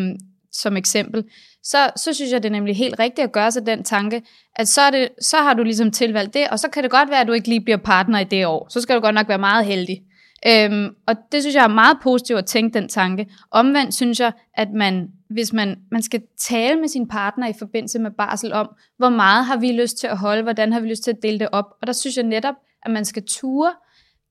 som 0.51 0.77
eksempel, 0.77 1.23
så, 1.63 1.91
så 1.95 2.13
synes 2.13 2.31
jeg, 2.31 2.43
det 2.43 2.49
er 2.49 2.53
nemlig 2.53 2.75
helt 2.75 2.99
rigtigt 2.99 3.25
at 3.25 3.31
gøre 3.31 3.51
sig 3.51 3.65
den 3.65 3.83
tanke, 3.83 4.23
at 4.55 4.67
så, 4.67 4.81
er 4.81 4.91
det, 4.91 5.09
så 5.21 5.37
har 5.37 5.53
du 5.53 5.63
ligesom 5.63 5.91
tilvalgt 5.91 6.33
det, 6.33 6.47
og 6.47 6.59
så 6.59 6.69
kan 6.69 6.83
det 6.83 6.91
godt 6.91 7.09
være, 7.09 7.21
at 7.21 7.27
du 7.27 7.33
ikke 7.33 7.47
lige 7.47 7.61
bliver 7.61 7.77
partner 7.77 8.19
i 8.19 8.23
det 8.23 8.45
år. 8.45 8.67
Så 8.69 8.81
skal 8.81 8.95
du 8.95 9.01
godt 9.01 9.15
nok 9.15 9.27
være 9.27 9.37
meget 9.37 9.65
heldig. 9.65 10.01
Øhm, 10.47 10.95
og 11.07 11.15
det 11.31 11.41
synes 11.41 11.55
jeg 11.55 11.63
er 11.63 11.67
meget 11.67 11.97
positivt 12.03 12.39
at 12.39 12.45
tænke 12.45 12.79
den 12.79 12.89
tanke. 12.89 13.31
Omvendt 13.51 13.93
synes 13.93 14.19
jeg, 14.19 14.31
at 14.53 14.67
man, 14.73 15.07
hvis 15.29 15.53
man, 15.53 15.79
man 15.91 16.01
skal 16.01 16.21
tale 16.39 16.79
med 16.79 16.87
sin 16.87 17.07
partner 17.07 17.47
i 17.47 17.53
forbindelse 17.59 17.99
med 17.99 18.11
barsel 18.11 18.53
om, 18.53 18.69
hvor 18.97 19.09
meget 19.09 19.45
har 19.45 19.57
vi 19.57 19.71
lyst 19.71 19.97
til 19.97 20.07
at 20.07 20.17
holde, 20.17 20.43
hvordan 20.43 20.73
har 20.73 20.79
vi 20.79 20.89
lyst 20.89 21.03
til 21.03 21.11
at 21.11 21.23
dele 21.23 21.39
det 21.39 21.47
op. 21.51 21.65
Og 21.81 21.87
der 21.87 21.93
synes 21.93 22.17
jeg 22.17 22.25
netop, 22.25 22.55
at 22.85 22.91
man 22.91 23.05
skal 23.05 23.23
ture, 23.27 23.73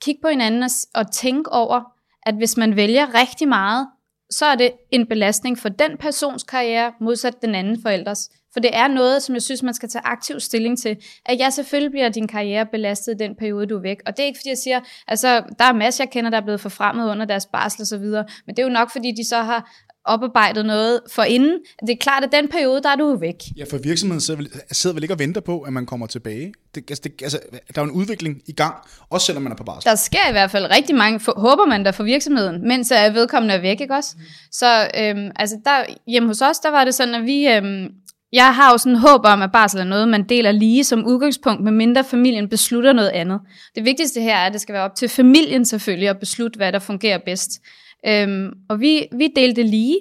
kigge 0.02 0.20
på 0.22 0.28
hinanden 0.28 0.62
og, 0.62 0.70
og 0.94 1.12
tænke 1.12 1.52
over, 1.52 1.80
at 2.22 2.34
hvis 2.34 2.56
man 2.56 2.76
vælger 2.76 3.14
rigtig 3.14 3.48
meget, 3.48 3.88
så 4.30 4.46
er 4.46 4.54
det 4.54 4.72
en 4.90 5.06
belastning 5.06 5.58
for 5.58 5.68
den 5.68 5.96
persons 5.96 6.42
karriere, 6.42 6.92
modsat 7.00 7.42
den 7.42 7.54
anden 7.54 7.82
forældres. 7.82 8.30
For 8.52 8.60
det 8.60 8.76
er 8.76 8.88
noget, 8.88 9.22
som 9.22 9.34
jeg 9.34 9.42
synes, 9.42 9.62
man 9.62 9.74
skal 9.74 9.88
tage 9.88 10.06
aktiv 10.06 10.40
stilling 10.40 10.78
til. 10.78 10.96
At 11.26 11.38
ja, 11.38 11.50
selvfølgelig 11.50 11.90
bliver 11.90 12.08
din 12.08 12.28
karriere 12.28 12.66
belastet 12.66 13.14
i 13.14 13.16
den 13.16 13.36
periode, 13.36 13.66
du 13.66 13.76
er 13.76 13.82
væk. 13.82 13.96
Og 14.06 14.16
det 14.16 14.22
er 14.22 14.26
ikke, 14.26 14.38
fordi 14.38 14.48
jeg 14.48 14.58
siger, 14.58 14.80
altså, 15.08 15.42
der 15.58 15.64
er 15.64 15.72
masser, 15.72 16.04
jeg 16.04 16.10
kender, 16.10 16.30
der 16.30 16.36
er 16.36 16.44
blevet 16.44 16.60
forfremmet 16.60 17.10
under 17.10 17.24
deres 17.24 17.46
barsel 17.46 17.82
og 17.82 17.86
så 17.86 17.98
videre. 17.98 18.24
Men 18.46 18.56
det 18.56 18.62
er 18.62 18.66
jo 18.66 18.72
nok, 18.72 18.90
fordi 18.90 19.12
de 19.16 19.28
så 19.28 19.42
har 19.42 19.70
oparbejdet 20.04 20.66
noget 20.66 21.00
for 21.10 21.22
inden. 21.22 21.58
Det 21.80 21.90
er 21.90 21.96
klart, 22.00 22.24
at 22.24 22.32
den 22.32 22.48
periode, 22.48 22.82
der 22.82 22.88
er 22.88 22.96
du 22.96 23.16
væk. 23.16 23.34
Ja, 23.56 23.64
for 23.70 23.78
virksomheden 23.78 24.20
sidder 24.20 24.40
vel, 24.40 24.50
sidder 24.72 24.94
vel 24.94 25.02
ikke 25.02 25.14
og 25.14 25.18
venter 25.18 25.40
på, 25.40 25.60
at 25.60 25.72
man 25.72 25.86
kommer 25.86 26.06
tilbage. 26.06 26.52
Det, 26.74 26.90
altså, 26.90 27.02
det, 27.04 27.22
altså, 27.22 27.38
der 27.74 27.80
er 27.80 27.84
en 27.84 27.90
udvikling 27.90 28.42
i 28.46 28.52
gang, 28.52 28.74
også 29.10 29.26
selvom 29.26 29.42
man 29.42 29.52
er 29.52 29.56
på 29.56 29.64
barsel. 29.64 29.90
Der 29.90 29.94
sker 29.94 30.28
i 30.28 30.32
hvert 30.32 30.50
fald 30.50 30.70
rigtig 30.70 30.94
mange, 30.94 31.20
for, 31.20 31.34
håber 31.36 31.66
man 31.66 31.84
der 31.84 31.92
for 31.92 32.04
virksomheden, 32.04 32.68
mens 32.68 32.90
er 32.90 33.10
vedkommende 33.10 33.54
er 33.54 33.60
væk, 33.60 33.80
ikke 33.80 33.94
også? 33.94 34.14
Mm. 34.18 34.24
Så 34.52 34.90
øhm, 34.98 35.30
altså 35.36 35.56
der, 35.64 35.94
hjemme 36.06 36.28
hos 36.28 36.40
os, 36.40 36.58
der 36.58 36.70
var 36.70 36.84
det 36.84 36.94
sådan, 36.94 37.14
at 37.14 37.24
vi... 37.24 37.48
Øhm, 37.48 37.88
jeg 38.32 38.54
har 38.54 38.72
jo 38.72 38.78
sådan 38.78 38.96
håb 38.96 39.20
om, 39.24 39.42
at 39.42 39.52
barsel 39.52 39.80
er 39.80 39.84
noget, 39.84 40.08
man 40.08 40.28
deler 40.28 40.52
lige 40.52 40.84
som 40.84 41.06
udgangspunkt, 41.06 41.64
med 41.64 41.72
mindre 41.72 42.04
familien 42.04 42.48
beslutter 42.48 42.92
noget 42.92 43.08
andet. 43.08 43.40
Det 43.74 43.84
vigtigste 43.84 44.20
her 44.20 44.36
er, 44.36 44.46
at 44.46 44.52
det 44.52 44.60
skal 44.60 44.72
være 44.72 44.82
op 44.82 44.94
til 44.94 45.08
familien 45.08 45.64
selvfølgelig 45.64 46.08
at 46.08 46.18
beslutte, 46.20 46.56
hvad 46.56 46.72
der 46.72 46.78
fungerer 46.78 47.18
bedst. 47.26 47.50
Øhm, 48.06 48.52
og 48.68 48.80
vi, 48.80 49.08
vi 49.12 49.28
delte 49.36 49.62
lige, 49.62 50.00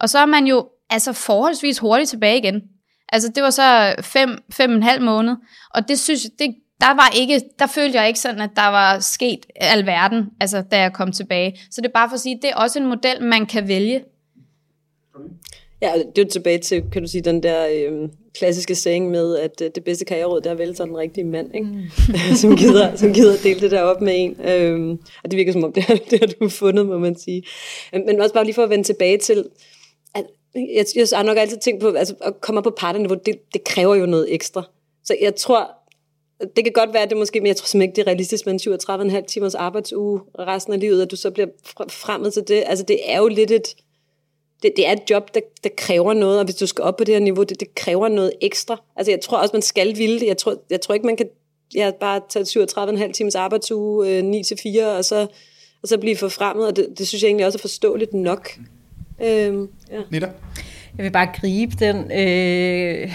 og 0.00 0.08
så 0.08 0.18
er 0.18 0.26
man 0.26 0.46
jo 0.46 0.68
altså 0.90 1.12
forholdsvis 1.12 1.78
hurtigt 1.78 2.10
tilbage 2.10 2.38
igen. 2.38 2.62
Altså 3.12 3.28
det 3.34 3.42
var 3.42 3.50
så 3.50 3.94
fem, 4.02 4.38
fem 4.52 4.70
og 4.70 4.76
en 4.76 4.82
halv 4.82 5.02
måned, 5.02 5.36
og 5.74 5.88
det 5.88 5.98
synes 5.98 6.22
det, 6.38 6.54
der 6.80 6.94
var 6.94 7.12
ikke, 7.16 7.40
der 7.58 7.66
følte 7.66 7.98
jeg 7.98 8.08
ikke 8.08 8.20
sådan, 8.20 8.40
at 8.40 8.50
der 8.56 8.66
var 8.66 8.98
sket 8.98 9.46
alverden, 9.56 10.26
altså 10.40 10.62
da 10.62 10.78
jeg 10.78 10.92
kom 10.92 11.12
tilbage. 11.12 11.60
Så 11.70 11.80
det 11.80 11.88
er 11.88 11.92
bare 11.92 12.08
for 12.08 12.14
at 12.14 12.20
sige, 12.20 12.38
det 12.42 12.50
er 12.50 12.56
også 12.56 12.78
en 12.78 12.86
model, 12.86 13.22
man 13.22 13.46
kan 13.46 13.68
vælge. 13.68 14.04
Ja, 15.82 15.92
det 15.94 16.18
er 16.18 16.22
jo 16.22 16.28
tilbage 16.30 16.58
til, 16.58 16.84
kan 16.92 17.02
du 17.02 17.08
sige, 17.08 17.22
den 17.22 17.42
der 17.42 17.68
øh, 17.68 18.08
klassiske 18.34 18.74
saying 18.74 19.10
med, 19.10 19.36
at 19.36 19.60
øh, 19.62 19.70
det 19.74 19.84
bedste 19.84 20.04
karriereråd, 20.04 20.40
det 20.40 20.46
er 20.46 20.50
at 20.50 20.58
vælge 20.58 20.74
den 20.74 20.96
rigtige 20.96 21.24
mand, 21.24 21.54
ikke? 21.54 21.66
Mm. 21.66 22.36
som, 22.42 22.56
gider, 22.56 22.96
som 23.00 23.12
gider 23.12 23.34
at 23.34 23.42
dele 23.42 23.60
det 23.60 23.70
der 23.70 23.82
op 23.82 24.00
med 24.00 24.12
en. 24.16 24.40
Øh, 24.40 24.98
og 25.24 25.30
det 25.30 25.36
virker 25.36 25.52
som 25.52 25.64
om, 25.64 25.72
det 25.76 25.82
har, 25.82 25.98
det 26.10 26.20
har 26.20 26.26
du 26.26 26.48
fundet, 26.48 26.86
må 26.86 26.98
man 26.98 27.16
sige. 27.16 27.42
Men 27.92 28.20
også 28.20 28.34
bare 28.34 28.44
lige 28.44 28.54
for 28.54 28.62
at 28.62 28.70
vende 28.70 28.84
tilbage 28.84 29.18
til, 29.18 29.44
at 30.14 30.24
jeg, 30.54 30.86
jeg 30.96 31.06
har 31.14 31.22
nok 31.22 31.36
altid 31.38 31.58
tænkt 31.58 31.80
på, 31.82 31.90
altså 31.90 32.14
at 32.20 32.40
komme 32.40 32.58
op 32.58 32.64
på 32.64 32.74
partnerniveau, 32.78 33.18
det, 33.26 33.34
det 33.52 33.64
kræver 33.64 33.94
jo 33.94 34.06
noget 34.06 34.34
ekstra. 34.34 34.62
Så 35.04 35.16
jeg 35.20 35.34
tror, 35.34 35.70
det 36.56 36.64
kan 36.64 36.72
godt 36.72 36.94
være, 36.94 37.02
at 37.02 37.10
det 37.10 37.18
måske, 37.18 37.40
men 37.40 37.46
jeg 37.46 37.56
tror 37.56 37.66
simpelthen 37.66 37.90
ikke, 37.90 37.96
det 37.96 38.02
er 38.02 38.06
realistisk 38.06 38.46
med 38.46 38.66
en 38.66 39.12
37,5 39.16 39.26
timers 39.26 39.54
arbejdsuge 39.54 40.20
resten 40.38 40.72
af 40.72 40.80
livet, 40.80 41.02
at 41.02 41.10
du 41.10 41.16
så 41.16 41.30
bliver 41.30 41.48
fremmed 41.88 42.30
til 42.30 42.48
det. 42.48 42.62
Altså 42.66 42.84
det 42.84 42.98
er 43.04 43.18
jo 43.18 43.28
lidt 43.28 43.50
et, 43.50 43.74
det, 44.62 44.72
det 44.76 44.88
er 44.88 44.92
et 44.92 45.10
job, 45.10 45.34
der, 45.34 45.40
der 45.64 45.70
kræver 45.76 46.12
noget, 46.12 46.38
og 46.38 46.44
hvis 46.44 46.54
du 46.54 46.66
skal 46.66 46.84
op 46.84 46.96
på 46.96 47.04
det 47.04 47.14
her 47.14 47.20
niveau, 47.20 47.42
det, 47.42 47.60
det 47.60 47.74
kræver 47.74 48.08
noget 48.08 48.32
ekstra. 48.40 48.82
Altså 48.96 49.12
jeg 49.12 49.20
tror 49.20 49.38
også, 49.38 49.52
man 49.52 49.62
skal 49.62 49.98
ville 49.98 50.20
det. 50.20 50.26
Jeg 50.26 50.36
tror, 50.36 50.56
jeg 50.70 50.80
tror 50.80 50.94
ikke, 50.94 51.06
man 51.06 51.16
kan 51.16 51.28
ja, 51.74 51.90
bare 52.00 52.20
tage 52.28 52.64
37,5 53.06 53.12
timers 53.12 53.34
arbejdsuge, 53.34 54.08
øh, 54.08 54.22
9-4, 54.22 54.84
og 54.84 55.04
så, 55.04 55.26
og 55.82 55.88
så 55.88 55.98
blive 55.98 56.16
forfremmet, 56.16 56.66
og 56.66 56.76
det, 56.76 56.86
det 56.98 57.08
synes 57.08 57.22
jeg 57.22 57.28
egentlig 57.28 57.46
også 57.46 57.58
er 57.58 57.60
forståeligt 57.60 58.14
nok. 58.14 58.50
Øhm, 59.22 59.68
ja. 59.90 60.00
Nita? 60.10 60.30
Jeg 60.98 61.04
vil 61.04 61.10
bare 61.10 61.28
gribe 61.34 61.72
den 61.80 61.96
øh, 61.96 63.12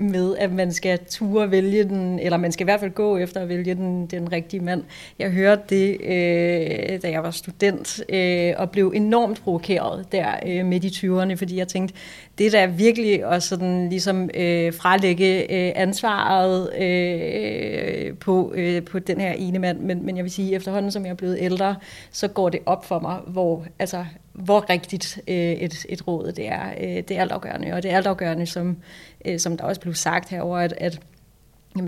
med, 0.00 0.36
at 0.36 0.52
man 0.52 0.72
skal 0.72 0.98
ture 1.10 1.50
vælge 1.50 1.84
den, 1.84 2.18
eller 2.18 2.36
man 2.36 2.52
skal 2.52 2.64
i 2.64 2.66
hvert 2.66 2.80
fald 2.80 2.90
gå 2.90 3.16
efter 3.16 3.40
at 3.40 3.48
vælge 3.48 3.74
den, 3.74 4.06
den 4.06 4.32
rigtige 4.32 4.60
mand. 4.60 4.84
Jeg 5.18 5.30
hørte 5.30 5.62
det, 5.68 6.00
øh, 6.00 7.02
da 7.02 7.10
jeg 7.10 7.22
var 7.22 7.30
student, 7.30 8.04
øh, 8.08 8.52
og 8.56 8.70
blev 8.70 8.92
enormt 8.96 9.42
provokeret 9.42 10.12
der 10.12 10.28
øh, 10.46 10.66
midt 10.66 10.84
i 10.84 10.88
20'erne, 10.88 11.34
fordi 11.34 11.58
jeg 11.58 11.68
tænkte, 11.68 11.94
det 12.38 12.52
der 12.52 12.66
virkelig 12.66 13.24
at 13.24 13.42
sådan 13.42 13.88
ligesom 13.88 14.30
øh, 14.34 14.72
frelægge 14.72 15.40
øh, 15.42 15.72
ansvaret 15.76 16.74
øh, 16.82 18.16
på, 18.16 18.52
øh, 18.54 18.82
på 18.84 18.98
den 18.98 19.20
her 19.20 19.32
ene 19.32 19.58
mand, 19.58 19.80
men, 19.80 20.06
men 20.06 20.16
jeg 20.16 20.24
vil 20.24 20.32
sige, 20.32 20.54
efterhånden 20.54 20.90
som 20.90 21.04
jeg 21.04 21.10
er 21.10 21.14
blevet 21.14 21.38
ældre, 21.40 21.76
så 22.10 22.28
går 22.28 22.48
det 22.48 22.60
op 22.66 22.84
for 22.84 22.98
mig, 22.98 23.18
hvor 23.26 23.64
altså 23.78 24.04
hvor 24.32 24.70
rigtigt 24.70 25.20
øh, 25.28 25.34
et, 25.36 25.86
et 25.88 26.08
råd 26.08 26.32
det 26.32 26.48
er. 26.48 26.70
Øh, 26.80 26.96
det 26.96 27.10
er 27.10 27.20
altafgørende, 27.20 27.72
og 27.72 27.82
det 27.82 27.90
er 27.90 27.96
altafgørende, 27.96 28.46
som, 28.46 28.76
øh, 29.24 29.38
som 29.38 29.56
der 29.56 29.64
også 29.64 29.80
blev 29.80 29.94
sagt 29.94 30.28
herover, 30.28 30.58
at, 30.58 30.74
at 30.76 31.00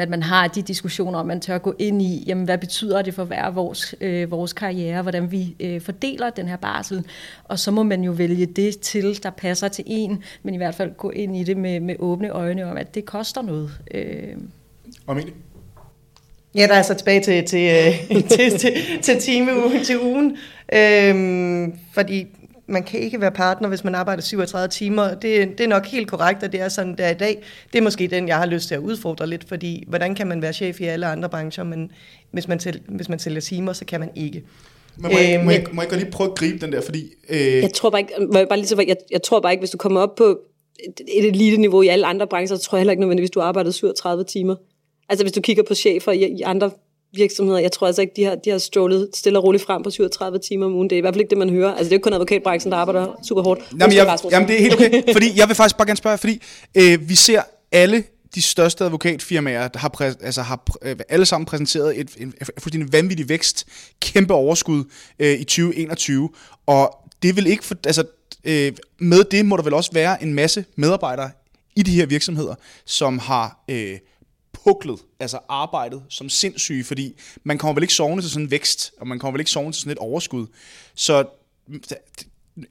at 0.01 0.09
man 0.09 0.23
har 0.23 0.49
de 0.49 0.63
diskussioner, 0.63 1.19
om 1.19 1.27
man 1.27 1.41
tør 1.41 1.59
gå 1.59 1.75
ind 1.79 2.03
i, 2.03 2.25
jamen, 2.27 2.45
hvad 2.45 2.59
betyder 2.59 3.03
det 3.03 3.15
for 3.15 3.25
hver 3.25 3.51
vores, 3.51 3.95
øh, 4.01 4.31
vores 4.31 4.53
karriere, 4.53 5.03
hvordan 5.03 5.33
vi 5.33 5.57
øh, 5.61 5.81
fordeler 5.81 6.31
den 6.31 6.49
her 6.49 6.57
barsel, 6.57 7.07
og 7.45 7.59
så 7.59 7.71
må 7.71 7.83
man 7.83 8.05
jo 8.05 8.13
vælge 8.13 8.47
det 8.47 8.81
til, 8.81 9.23
der 9.23 9.31
passer 9.31 9.69
til 9.69 9.85
en, 9.87 10.23
men 10.43 10.55
i 10.55 10.57
hvert 10.57 10.75
fald 10.75 10.95
gå 10.97 11.11
ind 11.11 11.37
i 11.37 11.45
det 11.45 11.57
med, 11.57 11.81
med 11.81 11.95
åbne 11.99 12.29
øjne 12.29 12.71
om, 12.71 12.77
at 12.77 12.95
det 12.95 13.05
koster 13.05 13.43
noget. 13.43 13.71
Øh. 13.95 14.37
Og 15.07 15.17
Ja, 16.55 16.67
der 16.67 16.75
er 16.75 16.83
så 16.83 16.95
tilbage 16.95 17.21
til, 17.21 17.45
til, 17.45 17.71
øh, 17.71 18.23
til, 18.31 18.59
til, 18.59 18.73
til 19.03 19.21
time 19.21 19.51
til 19.85 20.01
ugen. 20.01 20.37
Øhm, 20.73 21.79
fordi 21.93 22.27
man 22.67 22.83
kan 22.83 23.01
ikke 23.01 23.21
være 23.21 23.31
partner, 23.31 23.69
hvis 23.69 23.85
man 23.85 23.95
arbejder 23.95 24.23
37 24.23 24.69
timer. 24.69 25.15
Det, 25.15 25.59
det 25.59 25.61
er 25.61 25.69
nok 25.69 25.87
helt 25.87 26.11
korrekt, 26.11 26.43
at 26.43 26.53
det 26.53 26.61
er 26.61 26.69
sådan, 26.69 26.99
der 26.99 27.11
i 27.11 27.15
dag. 27.15 27.43
Det 27.73 27.79
er 27.79 27.83
måske 27.83 28.07
den, 28.07 28.29
jeg 28.29 28.37
har 28.37 28.47
lyst 28.47 28.69
til 28.69 28.75
at 28.75 28.81
udfordre 28.81 29.27
lidt, 29.27 29.49
fordi 29.49 29.85
hvordan 29.89 30.15
kan 30.15 30.27
man 30.27 30.43
være 30.43 30.53
chef 30.53 30.81
i 30.81 30.85
alle 30.85 31.07
andre 31.07 31.29
brancher, 31.29 31.65
men 31.65 31.91
hvis 32.31 32.49
man, 32.49 32.59
tæl, 32.59 32.81
hvis 32.89 33.09
man 33.09 33.19
sælger 33.19 33.41
timer, 33.41 33.73
så 33.73 33.85
kan 33.85 34.01
man 34.01 34.11
ikke. 34.15 34.45
Men 34.97 35.13
må, 35.13 35.19
jeg, 35.19 35.45
må, 35.45 35.51
jeg, 35.51 35.65
må 35.73 35.83
jeg 35.83 35.89
godt 35.89 36.01
lige 36.01 36.11
prøve 36.11 36.31
at 36.31 36.37
gribe 36.37 36.59
den 36.59 36.73
der, 36.73 36.81
fordi... 36.81 37.11
Øh... 37.29 37.39
Jeg 37.39 37.73
tror 37.75 37.91
bare 37.91 38.01
ikke, 38.01 38.13
jeg, 38.33 38.49
bare 38.49 38.59
lige 38.59 38.69
så, 38.69 38.85
jeg, 38.89 38.97
jeg 39.11 39.23
tror 39.23 39.41
bare 39.41 39.53
ikke, 39.53 39.61
hvis 39.61 39.71
du 39.71 39.79
kommer 39.79 40.01
op 40.01 40.15
på 40.15 40.39
et, 40.89 41.01
et 41.17 41.25
elite-niveau 41.25 41.83
i 41.83 41.89
alle 41.89 42.07
andre 42.07 42.27
brancher, 42.27 42.57
så 42.57 42.63
tror 42.63 42.79
jeg 42.79 42.81
heller 42.81 42.93
ikke 42.93 43.01
nødvendigvis, 43.01 43.31
du 43.31 43.41
arbejder 43.41 43.71
37 43.71 44.25
timer. 44.25 44.55
Altså 45.09 45.25
hvis 45.25 45.33
du 45.33 45.41
kigger 45.41 45.63
på 45.63 45.75
chefer 45.75 46.13
i, 46.13 46.25
i 46.25 46.43
andre 46.43 46.71
virksomheder, 47.17 47.59
jeg 47.59 47.73
tror 47.73 47.87
altså 47.87 48.03
ikke, 48.03 48.13
de 48.17 48.25
har, 48.25 48.35
de 48.35 48.51
har 48.51 48.59
strålet 48.59 49.11
stille 49.15 49.39
og 49.39 49.45
roligt 49.45 49.65
frem 49.65 49.83
på 49.83 49.91
37 49.91 50.39
timer 50.39 50.67
om 50.67 50.75
ugen. 50.75 50.91
Det 50.91 50.97
er 50.97 50.99
i 50.99 51.01
hvert 51.01 51.15
fald 51.15 51.21
ikke 51.21 51.31
det, 51.31 51.39
man 51.39 51.51
hører. 51.51 51.71
Altså 51.71 51.85
det 51.85 51.93
er 51.93 51.97
jo 51.97 52.03
kun 52.03 52.13
advokatbranchen, 52.13 52.73
der 52.73 52.79
arbejder 52.79 53.21
super 53.29 53.43
hårdt. 53.43 53.61
Jamen, 53.81 53.97
jeg, 53.97 54.19
jamen 54.31 54.49
det 54.49 54.57
er 54.57 54.61
helt 54.61 54.75
okay, 54.75 55.03
fordi 55.17 55.39
jeg 55.39 55.49
vil 55.49 55.57
faktisk 55.57 55.77
bare 55.77 55.87
gerne 55.87 55.97
spørge, 55.97 56.19
fordi 56.19 56.43
øh, 56.75 57.09
vi 57.09 57.15
ser 57.15 57.43
alle 57.73 58.05
de 58.35 58.43
største 58.43 58.85
advokatfirmaer, 58.85 59.69
der 59.69 59.79
har, 59.79 59.89
præ, 59.89 60.05
altså 60.05 60.43
har 60.43 60.65
øh, 60.83 60.97
alle 61.09 61.27
sammen 61.27 61.47
præsenteret 61.47 62.01
et, 62.01 62.11
en, 62.17 62.27
en 62.27 62.47
fuldstændig 62.59 62.93
vanvittig 62.93 63.29
vækst, 63.29 63.67
kæmpe 64.01 64.35
overskud 64.35 64.85
øh, 65.19 65.41
i 65.41 65.45
2021, 65.45 66.29
og 66.67 66.99
det 67.23 67.37
vil 67.37 67.47
ikke, 67.47 67.65
for, 67.65 67.75
altså 67.87 68.05
øh, 68.45 68.73
med 68.99 69.25
det 69.25 69.47
må 69.47 69.57
der 69.57 69.63
vel 69.63 69.75
også 69.75 69.91
være 69.93 70.23
en 70.23 70.35
masse 70.35 70.65
medarbejdere 70.77 71.31
i 71.77 71.83
de 71.83 71.91
her 71.91 72.07
virksomheder, 72.07 72.55
som 72.85 73.19
har 73.19 73.65
øh, 73.71 73.99
puklet, 74.67 75.01
altså 75.21 75.39
arbejdet 75.49 76.03
som 76.09 76.29
sindssyge, 76.29 76.85
fordi 76.85 77.17
man 77.45 77.59
kommer 77.59 77.75
vel 77.75 77.83
ikke 77.83 77.95
sovende 77.95 78.23
til 78.23 78.31
sådan 78.31 78.45
en 78.45 78.51
vækst, 78.51 78.93
og 79.01 79.09
man 79.09 79.19
kommer 79.19 79.33
vel 79.33 79.41
ikke 79.41 79.51
sovende 79.51 79.77
til 79.77 79.81
sådan 79.81 79.93
et 79.93 79.99
overskud. 79.99 80.47
Så 80.95 81.25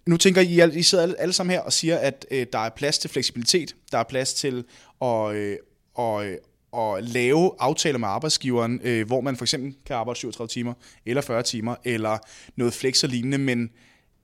nu 0.06 0.18
tænker 0.18 0.42
I, 0.42 0.78
I 0.80 0.84
sidder 0.84 1.04
alle, 1.04 1.20
alle 1.20 1.34
sammen 1.34 1.54
her 1.54 1.62
og 1.62 1.74
siger, 1.74 1.98
at 1.98 2.26
øh, 2.32 2.48
der 2.54 2.60
er 2.60 2.70
plads 2.70 2.98
til 2.98 3.10
fleksibilitet, 3.10 3.76
der 3.92 3.98
er 3.98 4.04
plads 4.04 4.34
til 4.34 4.64
at, 5.02 5.36
øh, 5.36 5.58
og, 5.94 6.26
øh, 6.26 6.38
og 6.72 6.98
at 6.98 7.04
lave 7.04 7.52
aftaler 7.60 7.98
med 7.98 8.08
arbejdsgiveren, 8.08 8.82
øh, 8.84 9.08
hvor 9.08 9.22
man 9.22 9.36
for 9.36 9.46
eksempel 9.46 9.76
kan 9.86 9.96
arbejde 9.96 10.20
37 10.20 10.48
timer, 10.48 10.74
eller 11.06 11.22
40 11.22 11.44
timer, 11.44 11.76
eller 11.84 12.18
noget 12.56 12.74
flex 12.74 13.04
og 13.04 13.10
lignende, 13.10 13.38
men 13.38 13.70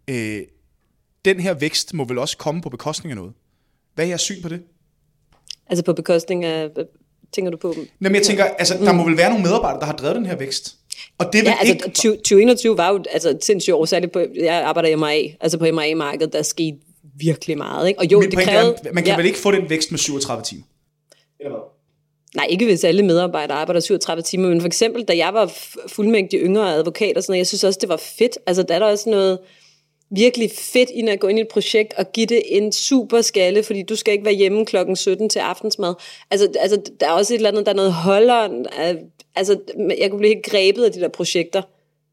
øh, 0.08 0.42
den 1.26 1.40
her 1.40 1.54
vækst 1.54 1.94
må 1.94 2.06
vel 2.06 2.18
også 2.18 2.38
komme 2.38 2.62
på 2.62 2.70
bekostning 2.70 3.12
af 3.12 3.16
noget. 3.16 3.34
Hvad 3.96 4.06
er 4.06 4.10
jeres 4.10 4.22
syn 4.22 4.42
på 4.42 4.50
det? 4.50 4.64
Altså 5.68 5.84
på 5.84 5.94
bekostning 5.94 6.46
af 6.46 6.70
tænker 7.34 7.52
du 7.52 7.58
på? 7.58 7.76
Jamen, 8.02 8.16
jeg 8.16 8.24
tænker, 8.24 8.44
altså, 8.44 8.78
der 8.78 8.94
må 8.94 9.04
vel 9.04 9.18
være 9.18 9.30
nogle 9.30 9.44
medarbejdere, 9.44 9.80
der 9.80 9.86
har 9.86 9.94
drevet 9.94 10.16
den 10.16 10.26
her 10.26 10.36
vækst. 10.36 10.76
Og 11.18 11.26
det 11.34 11.42
vil 11.42 11.48
ja, 11.48 11.56
altså, 11.60 11.74
ikke... 11.74 11.86
2021 11.86 12.78
var 12.78 12.90
jo 12.90 13.04
altså, 13.10 13.38
sindssygt 13.42 13.74
år, 13.74 13.86
særligt 13.86 14.12
på, 14.12 14.20
jeg 14.36 14.56
arbejder 14.56 14.90
i 14.90 14.96
MRA, 14.96 15.22
altså 15.42 15.58
på 15.58 15.66
MRA-markedet, 15.66 16.34
der 16.34 16.42
skete 16.42 16.78
virkelig 17.16 17.58
meget. 17.58 17.88
Ikke? 17.88 18.00
Og 18.00 18.12
jo, 18.12 18.22
det 18.22 18.40
krævede, 18.40 18.76
er, 18.86 18.94
man 18.94 19.04
kan 19.04 19.12
ja. 19.12 19.18
vel 19.18 19.26
ikke 19.26 19.38
få 19.38 19.52
den 19.52 19.70
vækst 19.70 19.92
med 19.92 20.00
37 20.00 20.44
timer? 20.44 20.64
Eller 21.40 21.52
hvad? 21.52 21.60
Nej, 22.36 22.46
ikke 22.50 22.66
hvis 22.66 22.84
alle 22.84 23.04
medarbejdere 23.04 23.58
arbejder 23.58 23.80
37 23.80 24.22
timer, 24.22 24.50
men 24.50 24.62
for 24.62 24.68
eksempel, 24.68 25.04
da 25.04 25.18
jeg 25.18 25.34
var 25.34 25.52
fuldmægtig 25.88 26.40
yngre 26.40 26.74
advokat 26.74 27.18
og 27.18 27.24
sådan 27.24 27.32
noget, 27.32 27.38
jeg 27.38 27.48
synes 27.48 27.64
også, 27.64 27.80
det 27.82 27.90
var 27.90 27.98
fedt. 27.98 28.38
Altså, 28.48 28.64
der 28.64 28.76
er 28.76 28.80
der 28.80 28.86
også 28.86 29.10
noget, 29.10 29.40
virkelig 30.12 30.52
fedt 30.58 30.90
ind 30.90 31.10
at 31.10 31.20
gå 31.20 31.28
ind 31.28 31.40
i 31.40 31.42
et 31.42 31.48
projekt 31.48 31.94
og 31.94 32.12
give 32.12 32.26
det 32.26 32.42
en 32.46 32.72
super 32.72 33.22
skalle, 33.22 33.64
fordi 33.64 33.84
du 33.84 33.96
skal 33.96 34.14
ikke 34.14 34.26
være 34.26 34.34
hjemme 34.34 34.66
klokken 34.66 34.96
17 34.96 35.30
til 35.30 35.40
aftensmad. 35.40 35.94
Altså, 36.32 36.50
altså 36.60 36.82
der 37.00 37.08
er 37.08 37.12
også 37.12 37.34
et 37.34 37.38
eller 37.38 37.50
andet, 37.50 37.66
der 37.66 37.72
er 37.72 37.76
noget 37.76 37.94
holder. 37.94 38.44
Øh, 38.44 38.96
altså, 39.36 39.60
jeg 39.98 40.10
kunne 40.10 40.20
blive 40.20 40.34
helt 40.34 40.46
grebet 40.46 40.84
af 40.84 40.92
de 40.92 41.00
der 41.00 41.08
projekter. 41.08 41.62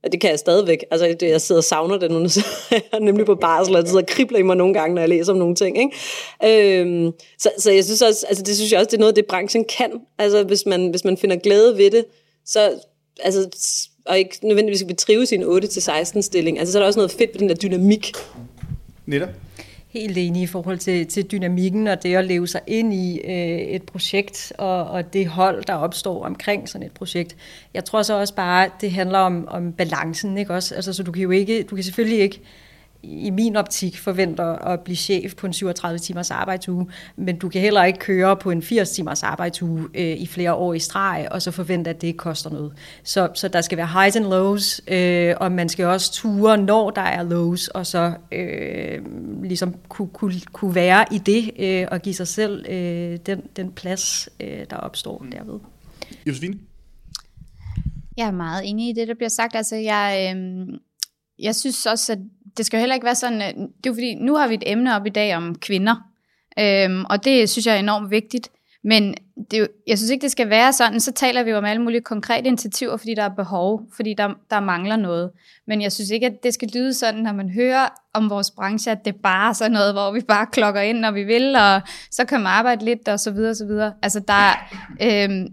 Og 0.04 0.12
det 0.12 0.20
kan 0.20 0.30
jeg 0.30 0.38
stadigvæk. 0.38 0.84
Altså, 0.90 1.16
det, 1.20 1.28
jeg 1.28 1.40
sidder 1.40 1.60
og 1.60 1.64
savner 1.64 1.98
det 1.98 2.10
nu, 2.10 2.28
så 2.28 2.46
jeg 2.70 2.82
er 2.92 2.98
nemlig 2.98 3.26
på 3.26 3.34
barsel, 3.34 3.76
og 3.76 3.82
det 3.82 3.88
sidder 3.88 4.02
og 4.02 4.08
kribler 4.08 4.38
i 4.38 4.42
mig 4.42 4.56
nogle 4.56 4.74
gange, 4.74 4.94
når 4.94 5.02
jeg 5.02 5.08
læser 5.08 5.32
om 5.32 5.38
nogle 5.38 5.54
ting. 5.54 5.78
Ikke? 5.78 6.80
Øhm, 6.80 7.12
så, 7.38 7.50
så 7.58 7.70
jeg 7.72 7.84
synes 7.84 8.02
også, 8.02 8.26
altså, 8.28 8.44
det 8.44 8.56
synes 8.56 8.72
jeg 8.72 8.78
også, 8.78 8.90
det 8.90 8.96
er 8.96 9.00
noget, 9.00 9.16
det 9.16 9.26
branchen 9.26 9.64
kan. 9.64 9.90
Altså, 10.18 10.42
hvis 10.42 10.66
man, 10.66 10.90
hvis 10.90 11.04
man 11.04 11.16
finder 11.16 11.36
glæde 11.36 11.76
ved 11.76 11.90
det, 11.90 12.04
så 12.46 12.80
altså, 13.20 13.48
og 14.08 14.18
ikke 14.18 14.38
nødvendigvis 14.42 14.78
skal 14.78 14.88
betrive 14.88 15.26
sin 15.26 15.42
8-16 15.42 16.20
stilling. 16.20 16.58
Altså, 16.58 16.72
så 16.72 16.78
er 16.78 16.82
der 16.82 16.86
også 16.86 16.98
noget 16.98 17.10
fedt 17.10 17.30
ved 17.32 17.40
den 17.40 17.48
der 17.48 17.54
dynamik. 17.54 18.12
Netop. 19.06 19.28
helt 19.88 20.18
enig 20.18 20.42
i 20.42 20.46
forhold 20.46 20.78
til, 20.78 21.06
til 21.06 21.24
dynamikken 21.24 21.86
og 21.86 22.02
det 22.02 22.14
at 22.14 22.24
leve 22.24 22.46
sig 22.46 22.60
ind 22.66 22.94
i 22.94 23.20
øh, 23.24 23.58
et 23.58 23.82
projekt 23.82 24.52
og, 24.58 24.84
og 24.84 25.12
det 25.12 25.26
hold, 25.26 25.64
der 25.64 25.74
opstår 25.74 26.24
omkring 26.24 26.68
sådan 26.68 26.86
et 26.86 26.92
projekt. 26.92 27.36
Jeg 27.74 27.84
tror 27.84 28.02
så 28.02 28.14
også 28.14 28.34
bare, 28.34 28.70
det 28.80 28.92
handler 28.92 29.18
om, 29.18 29.48
om 29.48 29.72
balancen, 29.72 30.38
ikke 30.38 30.54
også? 30.54 30.74
Altså, 30.74 30.92
så 30.92 31.02
du 31.02 31.12
kan 31.12 31.22
jo 31.22 31.30
ikke, 31.30 31.62
du 31.62 31.74
kan 31.74 31.84
selvfølgelig 31.84 32.20
ikke 32.20 32.40
i 33.02 33.30
min 33.30 33.56
optik 33.56 33.98
forventer 33.98 34.44
at 34.44 34.80
blive 34.80 34.96
chef 34.96 35.34
på 35.34 35.46
en 35.46 35.52
37 35.52 35.98
timers 35.98 36.30
arbejdsuge, 36.30 36.86
men 37.16 37.38
du 37.38 37.48
kan 37.48 37.60
heller 37.60 37.84
ikke 37.84 37.98
køre 37.98 38.36
på 38.36 38.50
en 38.50 38.62
80 38.62 38.90
timers 38.90 39.22
arbejdsuge 39.22 39.88
øh, 39.94 40.16
i 40.16 40.26
flere 40.26 40.54
år 40.54 40.74
i 40.74 40.78
streg, 40.78 41.28
og 41.30 41.42
så 41.42 41.50
forvente, 41.50 41.90
at 41.90 42.00
det 42.00 42.06
ikke 42.06 42.16
koster 42.16 42.50
noget. 42.50 42.72
Så, 43.02 43.28
så 43.34 43.48
der 43.48 43.60
skal 43.60 43.78
være 43.78 43.86
highs 43.86 44.16
and 44.16 44.24
lows, 44.24 44.80
øh, 44.88 45.34
og 45.40 45.52
man 45.52 45.68
skal 45.68 45.86
også 45.86 46.12
ture, 46.12 46.58
når 46.58 46.90
der 46.90 47.02
er 47.02 47.22
lows, 47.22 47.68
og 47.68 47.86
så 47.86 48.14
øh, 48.32 49.02
ligesom 49.42 49.74
kunne, 49.88 50.08
kunne, 50.08 50.40
kunne 50.52 50.74
være 50.74 51.04
i 51.12 51.18
det, 51.18 51.50
øh, 51.58 51.86
og 51.90 52.02
give 52.02 52.14
sig 52.14 52.28
selv 52.28 52.64
øh, 52.68 53.18
den, 53.26 53.42
den 53.56 53.72
plads, 53.72 54.28
øh, 54.40 54.64
der 54.70 54.76
opstår 54.76 55.18
mm. 55.18 55.30
derved. 55.30 55.60
Josefine? 56.26 56.58
Jeg 58.16 58.26
er 58.26 58.32
meget 58.32 58.68
enig 58.68 58.88
i 58.88 58.92
det, 58.92 59.08
der 59.08 59.14
bliver 59.14 59.28
sagt. 59.28 59.54
Altså, 59.54 59.76
jeg, 59.76 60.34
øh, 60.36 60.66
jeg 61.38 61.54
synes 61.54 61.86
også, 61.86 62.12
at 62.12 62.18
det 62.56 62.66
skal 62.66 62.76
jo 62.76 62.80
heller 62.80 62.94
ikke 62.94 63.04
være 63.04 63.14
sådan, 63.14 63.40
det 63.40 63.86
er 63.86 63.90
jo 63.90 63.94
fordi, 63.94 64.14
nu 64.14 64.34
har 64.34 64.48
vi 64.48 64.54
et 64.54 64.62
emne 64.66 64.96
op 64.96 65.06
i 65.06 65.10
dag 65.10 65.36
om 65.36 65.54
kvinder, 65.54 65.94
øhm, 66.58 67.04
og 67.04 67.24
det 67.24 67.50
synes 67.50 67.66
jeg 67.66 67.74
er 67.74 67.78
enormt 67.78 68.10
vigtigt, 68.10 68.50
men 68.84 69.14
det 69.50 69.56
er 69.56 69.58
jo, 69.58 69.66
jeg 69.86 69.98
synes 69.98 70.10
ikke, 70.10 70.22
det 70.22 70.30
skal 70.30 70.50
være 70.50 70.72
sådan, 70.72 71.00
så 71.00 71.12
taler 71.12 71.42
vi 71.42 71.50
jo 71.50 71.56
om 71.56 71.64
alle 71.64 71.82
mulige 71.82 72.00
konkrete 72.00 72.48
initiativer, 72.48 72.96
fordi 72.96 73.14
der 73.14 73.22
er 73.22 73.28
behov, 73.28 73.82
fordi 73.96 74.14
der, 74.18 74.28
der 74.50 74.60
mangler 74.60 74.96
noget. 74.96 75.30
Men 75.66 75.82
jeg 75.82 75.92
synes 75.92 76.10
ikke, 76.10 76.26
at 76.26 76.42
det 76.42 76.54
skal 76.54 76.70
lyde 76.74 76.94
sådan, 76.94 77.20
når 77.20 77.32
man 77.32 77.50
hører 77.50 77.88
om 78.14 78.30
vores 78.30 78.50
branche, 78.50 78.92
at 78.92 79.04
det 79.04 79.16
bare 79.16 79.48
er 79.48 79.52
sådan 79.52 79.72
noget, 79.72 79.92
hvor 79.92 80.12
vi 80.12 80.20
bare 80.20 80.46
klokker 80.52 80.80
ind, 80.80 80.98
når 80.98 81.10
vi 81.10 81.24
vil, 81.24 81.56
og 81.56 81.80
så 82.10 82.24
kan 82.24 82.40
man 82.40 82.46
arbejde 82.46 82.84
lidt, 82.84 83.08
og 83.08 83.20
så 83.20 83.30
videre, 83.30 83.50
og 83.50 83.56
så 83.56 83.66
videre. 83.66 83.92
Altså 84.02 84.20
der, 84.20 84.50
øhm, 85.02 85.46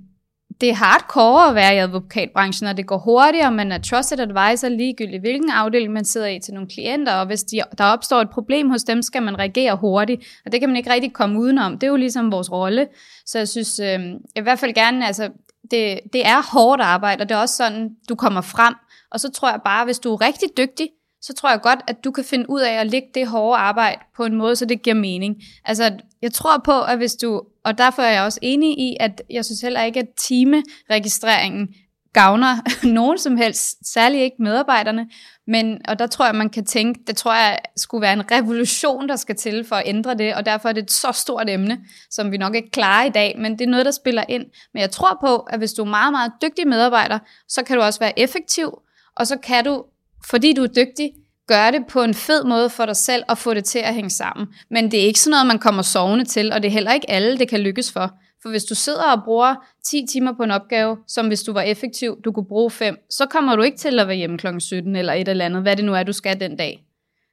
det 0.61 0.69
er 0.69 0.73
hardcore 0.73 1.49
at 1.49 1.55
være 1.55 1.75
i 1.75 1.77
advokatbranchen, 1.77 2.67
og 2.67 2.77
det 2.77 2.87
går 2.87 2.97
hurtigere, 2.97 3.51
man 3.51 3.71
er 3.71 3.77
trusted 3.77 4.19
advisor 4.19 4.69
ligegyldigt, 4.69 5.21
hvilken 5.21 5.49
afdeling 5.49 5.93
man 5.93 6.05
sidder 6.05 6.27
i 6.27 6.39
til 6.39 6.53
nogle 6.53 6.69
klienter, 6.69 7.13
og 7.13 7.25
hvis 7.25 7.43
de, 7.43 7.61
der 7.77 7.83
opstår 7.83 8.21
et 8.21 8.29
problem 8.29 8.69
hos 8.69 8.83
dem, 8.83 9.01
skal 9.01 9.23
man 9.23 9.39
reagere 9.39 9.75
hurtigt, 9.75 10.41
og 10.45 10.51
det 10.51 10.59
kan 10.59 10.69
man 10.69 10.75
ikke 10.75 10.93
rigtig 10.93 11.13
komme 11.13 11.39
udenom. 11.39 11.73
Det 11.73 11.83
er 11.83 11.91
jo 11.91 11.95
ligesom 11.95 12.31
vores 12.31 12.51
rolle. 12.51 12.87
Så 13.25 13.37
jeg 13.37 13.47
synes 13.47 13.79
øh, 13.79 13.85
jeg 13.85 14.17
i 14.35 14.41
hvert 14.41 14.59
fald 14.59 14.73
gerne, 14.73 15.07
altså 15.07 15.29
det, 15.71 15.99
det 16.13 16.27
er 16.27 16.53
hårdt 16.53 16.81
arbejde, 16.81 17.21
og 17.21 17.29
det 17.29 17.35
er 17.35 17.39
også 17.39 17.55
sådan, 17.55 17.89
du 18.09 18.15
kommer 18.15 18.41
frem, 18.41 18.75
og 19.11 19.19
så 19.19 19.31
tror 19.31 19.49
jeg 19.49 19.59
bare, 19.65 19.85
hvis 19.85 19.99
du 19.99 20.13
er 20.13 20.21
rigtig 20.21 20.49
dygtig, 20.57 20.89
så 21.25 21.33
tror 21.33 21.49
jeg 21.49 21.61
godt, 21.61 21.79
at 21.87 22.03
du 22.03 22.11
kan 22.11 22.23
finde 22.23 22.49
ud 22.49 22.61
af 22.61 22.73
at 22.73 22.87
lægge 22.87 23.07
det 23.13 23.27
hårde 23.27 23.57
arbejde 23.57 24.01
på 24.15 24.25
en 24.25 24.35
måde, 24.35 24.55
så 24.55 24.65
det 24.65 24.81
giver 24.81 24.95
mening. 24.95 25.35
Altså, 25.65 25.97
jeg 26.21 26.33
tror 26.33 26.61
på, 26.65 26.81
at 26.81 26.97
hvis 26.97 27.15
du, 27.15 27.41
og 27.63 27.77
derfor 27.77 28.01
er 28.01 28.13
jeg 28.13 28.23
også 28.23 28.39
enig 28.41 28.79
i, 28.79 28.97
at 28.99 29.21
jeg 29.29 29.45
synes 29.45 29.61
heller 29.61 29.83
ikke, 29.83 29.99
at 29.99 30.09
timeregistreringen 30.17 31.67
gavner 32.13 32.57
nogen 32.99 33.17
som 33.17 33.37
helst, 33.37 33.93
særligt 33.93 34.23
ikke 34.23 34.35
medarbejderne, 34.39 35.09
men, 35.47 35.81
og 35.87 35.99
der 35.99 36.07
tror 36.07 36.25
jeg, 36.25 36.35
man 36.35 36.49
kan 36.49 36.65
tænke, 36.65 36.99
det 37.07 37.17
tror 37.17 37.33
jeg 37.33 37.59
skulle 37.77 38.01
være 38.01 38.13
en 38.13 38.31
revolution, 38.31 39.09
der 39.09 39.15
skal 39.15 39.35
til 39.35 39.65
for 39.65 39.75
at 39.75 39.83
ændre 39.85 40.15
det, 40.15 40.35
og 40.35 40.45
derfor 40.45 40.69
er 40.69 40.73
det 40.73 40.83
et 40.83 40.91
så 40.91 41.11
stort 41.11 41.49
emne, 41.49 41.79
som 42.09 42.31
vi 42.31 42.37
nok 42.37 42.55
ikke 42.55 42.71
klarer 42.71 43.05
i 43.05 43.09
dag, 43.09 43.35
men 43.39 43.51
det 43.51 43.61
er 43.61 43.69
noget, 43.69 43.85
der 43.85 43.91
spiller 43.91 44.23
ind. 44.29 44.45
Men 44.73 44.81
jeg 44.81 44.91
tror 44.91 45.17
på, 45.21 45.37
at 45.37 45.57
hvis 45.57 45.73
du 45.73 45.81
er 45.81 45.89
meget, 45.89 46.11
meget 46.11 46.31
dygtig 46.41 46.67
medarbejder, 46.67 47.19
så 47.47 47.63
kan 47.63 47.77
du 47.77 47.81
også 47.83 47.99
være 47.99 48.19
effektiv, 48.19 48.79
og 49.15 49.27
så 49.27 49.37
kan 49.37 49.65
du 49.65 49.83
fordi 50.29 50.53
du 50.53 50.63
er 50.63 50.67
dygtig, 50.67 51.11
gør 51.47 51.71
det 51.71 51.87
på 51.89 52.03
en 52.03 52.13
fed 52.13 52.43
måde 52.43 52.69
for 52.69 52.85
dig 52.85 52.95
selv 52.95 53.23
og 53.27 53.37
få 53.37 53.53
det 53.53 53.65
til 53.65 53.79
at 53.79 53.93
hænge 53.93 54.09
sammen. 54.09 54.47
Men 54.71 54.91
det 54.91 55.01
er 55.01 55.05
ikke 55.05 55.19
sådan 55.19 55.31
noget, 55.31 55.47
man 55.47 55.59
kommer 55.59 55.81
sovende 55.81 56.25
til, 56.25 56.51
og 56.51 56.63
det 56.63 56.67
er 56.67 56.71
heller 56.71 56.93
ikke 56.93 57.09
alle, 57.09 57.37
det 57.37 57.49
kan 57.49 57.59
lykkes 57.59 57.91
for. 57.91 58.11
For 58.41 58.49
hvis 58.49 58.63
du 58.63 58.75
sidder 58.75 59.11
og 59.11 59.23
bruger 59.23 59.55
10 59.89 60.05
timer 60.11 60.33
på 60.37 60.43
en 60.43 60.51
opgave, 60.51 60.97
som 61.07 61.27
hvis 61.27 61.43
du 61.43 61.53
var 61.53 61.61
effektiv, 61.61 62.17
du 62.25 62.31
kunne 62.31 62.45
bruge 62.45 62.71
5, 62.71 62.97
så 63.09 63.25
kommer 63.25 63.55
du 63.55 63.61
ikke 63.61 63.77
til 63.77 63.99
at 63.99 64.07
være 64.07 64.17
hjemme 64.17 64.37
kl. 64.37 64.47
17 64.59 64.95
eller 64.95 65.13
et 65.13 65.27
eller 65.27 65.45
andet, 65.45 65.61
hvad 65.61 65.75
det 65.75 65.85
nu 65.85 65.93
er, 65.93 66.03
du 66.03 66.13
skal 66.13 66.39
den 66.39 66.57
dag. 66.57 66.85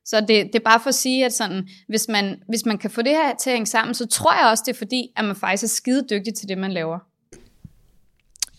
Så 0.04 0.20
det, 0.20 0.28
det 0.28 0.54
er 0.54 0.64
bare 0.64 0.80
for 0.80 0.88
at 0.88 0.94
sige, 0.94 1.24
at 1.24 1.32
sådan, 1.32 1.68
hvis, 1.88 2.08
man, 2.08 2.42
hvis 2.48 2.66
man 2.66 2.78
kan 2.78 2.90
få 2.90 3.02
det 3.02 3.12
her 3.12 3.34
til 3.36 3.50
at 3.50 3.54
hænge 3.54 3.66
sammen, 3.66 3.94
så 3.94 4.06
tror 4.06 4.34
jeg 4.34 4.50
også, 4.50 4.62
det 4.66 4.72
er 4.72 4.78
fordi, 4.78 5.12
at 5.16 5.24
man 5.24 5.36
faktisk 5.36 5.62
er 5.64 5.68
skide 5.68 6.06
dygtig 6.10 6.34
til 6.34 6.48
det, 6.48 6.58
man 6.58 6.72
laver. 6.72 6.98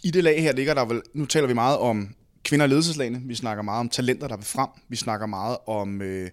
I 0.04 0.12
det 0.12 0.24
lag 0.24 0.42
her 0.42 0.54
ligger 0.54 0.74
der 0.74 0.86
vel, 0.86 1.02
nu 1.14 1.26
taler 1.26 1.48
vi 1.48 1.54
meget 1.54 1.78
om 1.78 2.16
kvinder 2.44 2.66
i 2.66 2.70
ledelseslagene. 2.70 3.22
Vi 3.26 3.36
snakker 3.36 3.64
meget 3.64 3.80
om 3.80 3.90
talenter, 3.90 4.28
der 4.28 4.36
vil 4.36 4.46
frem. 4.46 4.70
Vi 4.90 4.96
snakker 4.96 5.28
meget 5.28 5.58
om, 5.68 6.02
øh, 6.02 6.30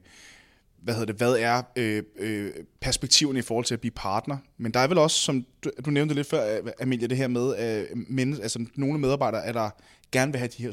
hvad 0.83 0.95
hedder 0.95 1.07
det, 1.07 1.17
hvad 1.17 1.37
er 1.39 1.63
øh, 1.77 2.03
øh, 2.19 2.51
perspektiverne 2.81 3.39
i 3.39 3.43
forhold 3.43 3.65
til 3.65 3.75
at 3.75 3.81
blive 3.81 3.93
partner. 3.93 4.37
Men 4.59 4.73
der 4.75 4.81
er 4.81 4.87
vel 4.87 4.99
også, 4.99 5.17
som 5.17 5.47
du, 5.65 5.71
du 5.85 5.91
nævnte 5.91 6.15
lidt 6.15 6.27
før, 6.27 6.59
øh, 6.59 6.73
Amelia, 6.81 7.07
det 7.07 7.17
her 7.17 7.29
med, 7.29 7.55
at 7.55 7.87
men, 8.09 8.43
altså, 8.43 8.67
nogle 8.75 8.99
medarbejdere 8.99 9.45
er 9.45 9.53
der 9.53 9.71
gerne 10.13 10.33
vil 10.33 10.39
have 10.39 10.49
de 10.49 10.63
her 10.63 10.71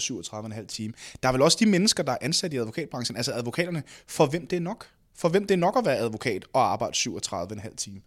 37,5 0.60 0.66
timer. 0.66 0.94
Der 1.24 1.30
er 1.30 1.34
vel 1.34 1.42
også 1.42 1.58
de 1.60 1.66
mennesker, 1.66 2.04
der 2.04 2.12
er 2.12 2.18
ansat 2.22 2.54
i 2.54 2.58
advokatbranchen, 2.58 3.18
altså 3.18 3.34
advokaterne, 3.34 3.84
for 4.08 4.26
hvem 4.26 4.48
det 4.48 4.56
er 4.56 4.62
nok. 4.62 4.88
For 5.16 5.30
hvem 5.30 5.48
det 5.48 5.54
er 5.54 5.60
nok 5.60 5.78
at 5.78 5.86
være 5.86 5.98
advokat 5.98 6.46
og 6.54 6.72
arbejde 6.72 6.96
37,5 6.98 7.76
timer. 7.76 8.00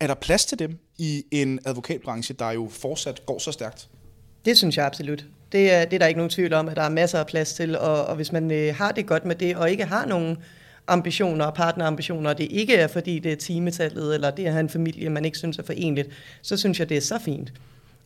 Er 0.00 0.06
der 0.06 0.14
plads 0.14 0.46
til 0.46 0.58
dem 0.58 0.78
i 0.98 1.24
en 1.30 1.60
advokatbranche, 1.64 2.34
der 2.34 2.50
jo 2.50 2.68
fortsat 2.70 3.26
går 3.26 3.38
så 3.38 3.52
stærkt? 3.52 3.88
Det 4.44 4.58
synes 4.58 4.76
jeg 4.76 4.86
absolut. 4.86 5.24
Det 5.54 5.72
er, 5.72 5.84
det 5.84 5.92
er 5.92 5.98
der 5.98 6.06
ikke 6.06 6.18
nogen 6.18 6.30
tvivl 6.30 6.52
om, 6.52 6.68
at 6.68 6.76
der 6.76 6.82
er 6.82 6.88
masser 6.88 7.18
af 7.18 7.26
plads 7.26 7.54
til, 7.54 7.78
og, 7.78 8.06
og 8.06 8.16
hvis 8.16 8.32
man 8.32 8.50
øh, 8.50 8.74
har 8.74 8.92
det 8.92 9.06
godt 9.06 9.24
med 9.24 9.34
det, 9.34 9.56
og 9.56 9.70
ikke 9.70 9.84
har 9.84 10.06
nogen 10.06 10.38
ambitioner 10.86 11.44
og 11.44 11.54
partnerambitioner, 11.54 12.30
og 12.30 12.38
det 12.38 12.48
ikke 12.50 12.74
er, 12.74 12.86
fordi 12.86 13.18
det 13.18 13.32
er 13.32 13.36
timetallet, 13.36 14.14
eller 14.14 14.30
det 14.30 14.46
er 14.46 14.58
en 14.58 14.68
familie, 14.68 15.10
man 15.10 15.24
ikke 15.24 15.38
synes 15.38 15.58
er 15.58 15.62
forenligt, 15.62 16.08
så 16.42 16.56
synes 16.56 16.80
jeg, 16.80 16.88
det 16.88 16.96
er 16.96 17.00
så 17.00 17.18
fint. 17.18 17.52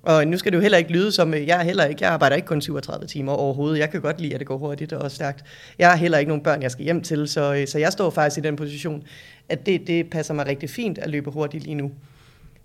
Og 0.02 0.26
nu 0.26 0.38
skal 0.38 0.52
det 0.52 0.56
jo 0.56 0.62
heller 0.62 0.78
ikke 0.78 0.92
lyde 0.92 1.12
som, 1.12 1.34
øh, 1.34 1.46
jeg 1.46 1.60
heller 1.60 1.84
ikke, 1.84 2.04
jeg 2.04 2.10
arbejder 2.10 2.36
ikke 2.36 2.48
kun 2.48 2.60
37 2.60 3.06
timer 3.06 3.32
overhovedet. 3.32 3.78
Jeg 3.78 3.90
kan 3.90 4.00
godt 4.00 4.20
lide, 4.20 4.34
at 4.34 4.40
det 4.40 4.46
går 4.46 4.58
hurtigt 4.58 4.92
og 4.92 5.10
stærkt. 5.10 5.44
Jeg 5.78 5.90
har 5.90 5.96
heller 5.96 6.18
ikke 6.18 6.28
nogen 6.28 6.42
børn, 6.42 6.62
jeg 6.62 6.70
skal 6.70 6.84
hjem 6.84 7.02
til, 7.02 7.28
så, 7.28 7.54
øh, 7.54 7.66
så 7.66 7.78
jeg 7.78 7.92
står 7.92 8.10
faktisk 8.10 8.38
i 8.38 8.40
den 8.40 8.56
position, 8.56 9.02
at 9.48 9.66
det, 9.66 9.86
det 9.86 10.10
passer 10.10 10.34
mig 10.34 10.46
rigtig 10.46 10.70
fint 10.70 10.98
at 10.98 11.10
løbe 11.10 11.30
hurtigt 11.30 11.64
lige 11.64 11.74
nu. 11.74 11.90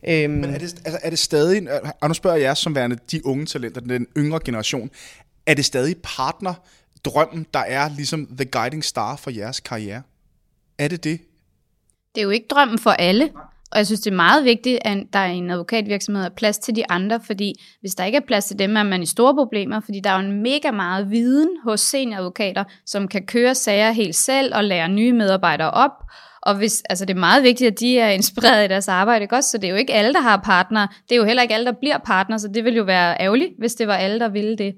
Øhm. 0.08 0.34
Men 0.34 0.44
er 0.44 0.58
det, 0.58 0.82
altså, 0.86 1.00
er 1.04 1.10
det 1.10 1.20
stadig, 1.20 1.68
og 2.02 2.08
nu 2.08 2.14
spørger 2.14 2.38
jeg 2.38 2.58
som 2.58 2.76
værende 2.76 2.98
de 3.12 3.26
unge 3.26 3.46
talenter, 3.46 3.82
den 3.82 4.08
yngre 4.18 4.40
generation, 4.46 4.90
er 5.46 5.54
det 5.54 5.66
stadig 5.66 5.96
partner, 6.04 6.54
drømmen, 7.06 7.46
der 7.54 7.60
er 7.60 7.90
ligesom 7.96 8.28
the 8.38 8.46
guiding 8.46 8.84
star 8.86 9.16
for 9.16 9.32
jeres 9.32 9.60
karriere? 9.60 10.02
Er 10.78 10.88
det 10.88 11.04
det? 11.04 11.20
Det 12.16 12.22
er 12.22 12.24
jo 12.24 12.30
ikke 12.30 12.48
drømmen 12.50 12.80
for 12.80 12.92
alle. 12.92 13.30
Og 13.72 13.78
jeg 13.78 13.86
synes, 13.86 14.02
det 14.02 14.12
er 14.12 14.16
meget 14.16 14.44
vigtigt, 14.46 14.80
at 14.82 14.98
der 15.14 15.20
er 15.20 15.26
en 15.26 15.52
advokatvirksomhed 15.52 16.26
er 16.26 16.30
plads 16.30 16.58
til 16.58 16.76
de 16.76 16.92
andre, 16.92 17.20
fordi 17.26 17.54
hvis 17.82 17.96
der 17.96 18.06
ikke 18.06 18.16
er 18.16 18.26
plads 18.28 18.46
til 18.46 18.60
dem, 18.60 18.78
er 18.78 18.84
man 18.84 19.04
i 19.04 19.06
store 19.06 19.34
problemer, 19.34 19.80
fordi 19.80 20.00
der 20.00 20.10
er 20.10 20.14
jo 20.14 20.30
en 20.30 20.42
mega 20.42 20.72
meget 20.72 21.12
viden 21.12 21.50
hos 21.64 21.82
senioradvokater, 21.82 22.64
som 22.86 23.08
kan 23.08 23.26
køre 23.26 23.56
sager 23.56 23.92
helt 23.92 24.16
selv 24.16 24.56
og 24.56 24.64
lære 24.64 24.90
nye 24.90 25.14
medarbejdere 25.14 25.72
op, 25.72 25.92
og 26.46 26.56
hvis, 26.56 26.84
altså 26.90 27.06
det 27.06 27.16
er 27.16 27.20
meget 27.20 27.44
vigtigt, 27.44 27.72
at 27.72 27.80
de 27.80 28.00
er 28.00 28.10
inspireret 28.10 28.66
i 28.66 28.68
deres 28.68 28.88
arbejde, 28.88 29.24
ikke 29.24 29.36
også? 29.36 29.50
Så 29.50 29.58
det 29.58 29.68
er 29.68 29.72
jo 29.72 29.76
ikke 29.76 29.94
alle, 29.94 30.14
der 30.14 30.22
har 30.22 30.38
partner. 30.38 30.88
Det 31.10 31.16
er 31.16 31.20
jo 31.20 31.24
heller 31.24 31.42
ikke 31.42 31.54
alle, 31.54 31.66
der 31.66 31.72
bliver 31.80 31.98
partner, 31.98 32.38
så 32.38 32.48
det 32.48 32.64
ville 32.64 32.78
jo 32.78 32.84
være 32.84 33.22
ærgerligt, 33.22 33.52
hvis 33.58 33.76
det 33.76 33.88
var 33.88 33.96
alle, 33.96 34.20
der 34.20 34.30
ville 34.30 34.58
det. 34.58 34.76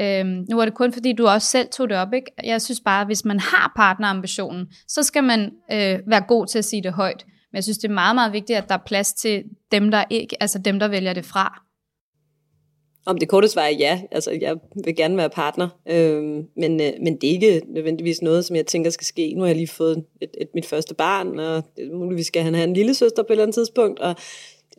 Øhm, 0.00 0.46
nu 0.50 0.60
er 0.60 0.64
det 0.64 0.74
kun 0.74 0.92
fordi, 0.92 1.12
du 1.12 1.26
også 1.26 1.48
selv 1.48 1.68
tog 1.68 1.88
det 1.88 1.96
op. 1.96 2.12
Ikke? 2.12 2.30
Jeg 2.44 2.62
synes 2.62 2.80
bare, 2.80 3.00
at 3.00 3.06
hvis 3.06 3.24
man 3.24 3.40
har 3.40 3.72
partnerambitionen, 3.76 4.66
så 4.88 5.02
skal 5.02 5.24
man 5.24 5.50
øh, 5.72 5.98
være 6.06 6.20
god 6.28 6.46
til 6.46 6.58
at 6.58 6.64
sige 6.64 6.82
det 6.82 6.92
højt. 6.92 7.24
Men 7.26 7.56
jeg 7.56 7.64
synes, 7.64 7.78
det 7.78 7.88
er 7.88 7.94
meget, 7.94 8.14
meget 8.14 8.32
vigtigt, 8.32 8.58
at 8.58 8.68
der 8.68 8.74
er 8.74 8.82
plads 8.86 9.12
til 9.12 9.44
dem, 9.72 9.90
der 9.90 10.04
ikke, 10.10 10.36
altså 10.42 10.58
dem, 10.58 10.78
der 10.78 10.88
vælger 10.88 11.12
det 11.12 11.24
fra. 11.24 11.62
Om 13.08 13.18
det 13.18 13.28
korte 13.28 13.48
svar 13.48 13.62
er 13.62 13.68
ja, 13.70 14.02
altså 14.10 14.30
jeg 14.40 14.56
vil 14.84 14.96
gerne 14.96 15.16
være 15.16 15.30
partner, 15.30 15.68
øhm, 15.86 16.46
men, 16.56 16.80
øh, 16.80 16.92
men 17.02 17.16
det 17.16 17.28
er 17.28 17.32
ikke 17.32 17.62
nødvendigvis 17.68 18.22
noget, 18.22 18.44
som 18.44 18.56
jeg 18.56 18.66
tænker 18.66 18.90
skal 18.90 19.06
ske. 19.06 19.34
Nu 19.34 19.40
har 19.40 19.46
jeg 19.46 19.56
lige 19.56 19.68
fået 19.68 20.04
et, 20.20 20.30
et, 20.40 20.48
mit 20.54 20.66
første 20.66 20.94
barn, 20.94 21.38
og 21.38 21.62
muligvis 21.92 22.26
skal 22.26 22.42
han 22.42 22.54
have 22.54 22.68
en 22.68 22.74
lille 22.74 22.94
søster 22.94 23.22
på 23.22 23.26
et 23.26 23.30
eller 23.30 23.42
andet 23.42 23.54
tidspunkt, 23.54 24.00
og 24.00 24.14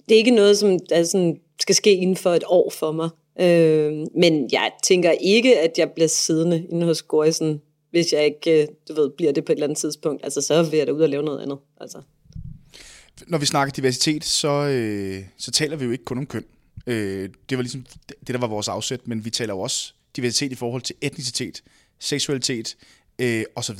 det 0.09 0.15
er 0.15 0.17
ikke 0.17 0.31
noget, 0.31 0.57
som 0.57 0.79
altså, 0.91 1.11
sådan, 1.11 1.39
skal 1.61 1.75
ske 1.75 1.95
inden 1.95 2.15
for 2.15 2.33
et 2.33 2.43
år 2.47 2.69
for 2.69 2.91
mig. 2.91 3.09
Øhm, 3.41 4.05
men 4.15 4.49
jeg 4.51 4.71
tænker 4.83 5.11
ikke, 5.11 5.59
at 5.59 5.71
jeg 5.77 5.91
bliver 5.91 6.07
siddende 6.07 6.65
inde 6.69 6.85
hos 6.85 7.01
Gorisen, 7.01 7.61
hvis 7.91 8.13
jeg 8.13 8.25
ikke, 8.25 8.61
øh, 8.61 8.67
du 8.89 8.93
ved, 9.01 9.09
bliver 9.17 9.31
det 9.31 9.45
på 9.45 9.51
et 9.51 9.55
eller 9.55 9.67
andet 9.67 9.77
tidspunkt. 9.77 10.23
Altså 10.23 10.41
så 10.41 10.63
vil 10.63 10.77
jeg 10.77 10.87
da 10.87 10.91
ud 10.91 11.01
og 11.01 11.09
lave 11.09 11.23
noget 11.23 11.41
andet. 11.41 11.57
Altså. 11.81 12.01
Når 13.27 13.37
vi 13.37 13.45
snakker 13.45 13.73
diversitet, 13.73 14.23
så, 14.23 14.49
øh, 14.49 15.23
så 15.37 15.51
taler 15.51 15.75
vi 15.77 15.85
jo 15.85 15.91
ikke 15.91 16.05
kun 16.05 16.17
om 16.17 16.25
køn. 16.25 16.45
Øh, 16.87 17.29
det 17.49 17.57
var 17.57 17.61
ligesom 17.61 17.85
det, 18.09 18.27
der 18.27 18.37
var 18.37 18.47
vores 18.47 18.67
afsæt, 18.67 19.07
men 19.07 19.25
vi 19.25 19.29
taler 19.29 19.53
jo 19.53 19.59
også 19.59 19.93
diversitet 20.15 20.51
i 20.51 20.55
forhold 20.55 20.81
til 20.81 20.95
etnicitet, 21.01 21.63
seksualitet 21.99 22.77
øh, 23.19 23.43
osv. 23.55 23.79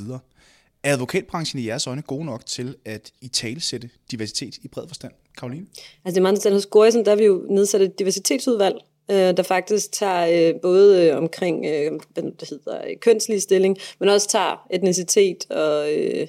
Er 0.83 0.93
advokatbranchen 0.93 1.61
i 1.61 1.67
jeres 1.67 1.87
øjne 1.87 2.01
god 2.01 2.25
nok 2.25 2.45
til 2.45 2.75
at 2.85 3.11
i 3.21 3.27
talesætte 3.27 3.89
diversitet 4.11 4.57
i 4.63 4.67
bred 4.67 4.87
forstand? 4.87 5.13
Karoline? 5.37 5.65
Altså 6.05 6.15
det 6.15 6.17
er 6.17 6.21
meget 6.21 6.33
interessant. 6.33 6.55
Hos 6.55 6.65
Gorisen, 6.65 7.05
der 7.05 7.11
har 7.11 7.15
vi 7.15 7.25
jo 7.25 7.45
nedsat 7.49 7.81
et 7.81 7.99
diversitetsudvalg, 7.99 8.75
øh, 9.11 9.17
der 9.17 9.43
faktisk 9.43 9.91
tager 9.91 10.49
øh, 10.53 10.61
både 10.61 11.07
øh, 11.07 11.17
omkring 11.17 11.65
øh, 11.65 11.99
hvad 12.13 12.23
det 12.23 12.49
hedder, 12.49 12.81
kønslig 13.01 13.41
stilling, 13.41 13.77
men 13.99 14.09
også 14.09 14.29
tager 14.29 14.67
etnicitet 14.71 15.51
og... 15.51 15.93
Øh, 15.93 16.27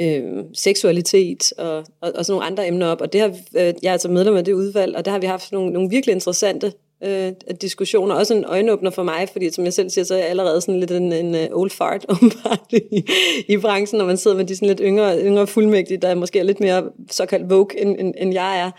øh, 0.00 0.22
seksualitet 0.54 1.52
og, 1.58 1.76
og, 1.76 2.12
og 2.14 2.24
sådan 2.24 2.32
nogle 2.32 2.46
andre 2.46 2.68
emner 2.68 2.86
op. 2.86 3.00
Og 3.00 3.12
det 3.12 3.20
har, 3.20 3.28
øh, 3.28 3.74
jeg 3.82 3.88
er 3.88 3.92
altså 3.92 4.08
medlem 4.08 4.36
af 4.36 4.44
det 4.44 4.52
udvalg, 4.52 4.96
og 4.96 5.04
der 5.04 5.10
har 5.10 5.18
vi 5.18 5.26
haft 5.26 5.52
nogle, 5.52 5.72
nogle 5.72 5.90
virkelig 5.90 6.12
interessante 6.12 6.72
øh, 7.04 7.32
diskussioner. 7.60 8.14
Også 8.14 8.34
en 8.34 8.44
øjenåbner 8.44 8.90
for 8.90 9.02
mig, 9.02 9.28
fordi 9.32 9.50
som 9.50 9.64
jeg 9.64 9.72
selv 9.72 9.90
siger, 9.90 10.04
så 10.04 10.14
er 10.14 10.18
jeg 10.18 10.28
allerede 10.28 10.60
sådan 10.60 10.80
lidt 10.80 10.90
en, 10.90 11.12
en 11.12 11.34
øh, 11.34 11.48
old 11.52 11.70
fart 11.70 12.06
i, 12.72 13.04
i 13.48 13.56
branchen, 13.56 13.98
når 13.98 14.06
man 14.06 14.16
sidder 14.16 14.36
med 14.36 14.44
de 14.44 14.56
sådan 14.56 14.68
lidt 14.68 14.80
yngre, 14.84 15.20
yngre 15.22 15.46
fuldmægtige, 15.46 15.98
der 15.98 16.14
måske 16.14 16.38
er 16.38 16.44
lidt 16.44 16.60
mere 16.60 16.84
såkaldt 17.10 17.50
vogue, 17.50 17.80
end, 17.80 17.96
end, 18.00 18.14
end 18.18 18.32
jeg 18.32 18.60
er. 18.60 18.70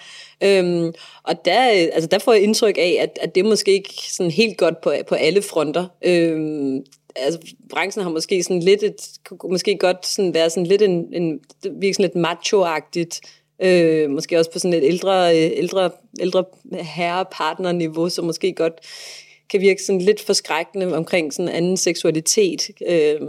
Øhm, 0.43 0.93
og 1.23 1.45
der, 1.45 1.67
øh, 1.67 1.87
altså 1.93 2.07
der 2.07 2.19
får 2.19 2.33
jeg 2.33 2.43
indtryk 2.43 2.77
af, 2.77 2.97
at, 3.01 3.19
at 3.21 3.35
det 3.35 3.43
er 3.43 3.49
måske 3.49 3.71
ikke 3.71 3.93
sådan 4.11 4.31
helt 4.31 4.57
godt 4.57 4.81
på, 4.81 4.93
på 5.07 5.15
alle 5.15 5.41
fronter. 5.41 5.85
Øhm, 6.05 6.83
altså, 7.17 7.39
branchen 7.69 8.03
har 8.03 8.11
måske 8.11 8.43
sådan 8.43 8.59
lidt 8.59 8.83
et, 8.83 9.11
måske 9.43 9.77
godt 9.77 10.05
sådan 10.05 10.33
være 10.33 10.49
sådan 10.49 10.67
lidt 10.67 10.81
en, 10.81 11.13
en 11.13 11.39
virke 11.71 11.93
sådan 11.93 12.11
lidt 12.11 12.25
macho-agtigt, 12.27 13.19
øh, 13.61 14.09
måske 14.09 14.39
også 14.39 14.51
på 14.51 14.59
sådan 14.59 14.73
et 14.73 14.83
ældre, 14.83 15.35
ældre, 15.37 15.91
ældre 16.19 16.43
herre-partner-niveau, 16.81 18.09
som 18.09 18.25
måske 18.25 18.53
godt 18.53 18.73
kan 19.49 19.61
virke 19.61 19.83
sådan 19.83 20.01
lidt 20.01 20.21
forskrækkende 20.21 20.97
omkring 20.97 21.33
sådan 21.33 21.49
anden 21.49 21.77
seksualitet. 21.77 22.69
Øh, 22.87 23.21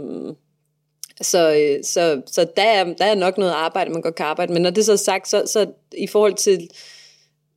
så, 1.21 1.53
øh, 1.53 1.83
så, 1.83 2.21
så 2.25 2.47
der, 2.57 2.63
er, 2.63 2.83
der 2.83 3.05
er 3.05 3.15
nok 3.15 3.37
noget 3.37 3.51
arbejde, 3.51 3.91
man 3.91 4.01
godt 4.01 4.15
kan 4.15 4.25
arbejde. 4.25 4.53
Men 4.53 4.61
når 4.61 4.69
det 4.69 4.85
så 4.85 4.91
er 4.91 4.95
sagt, 4.95 5.27
så, 5.27 5.43
så 5.47 5.71
i 5.97 6.07
forhold 6.07 6.33
til, 6.33 6.69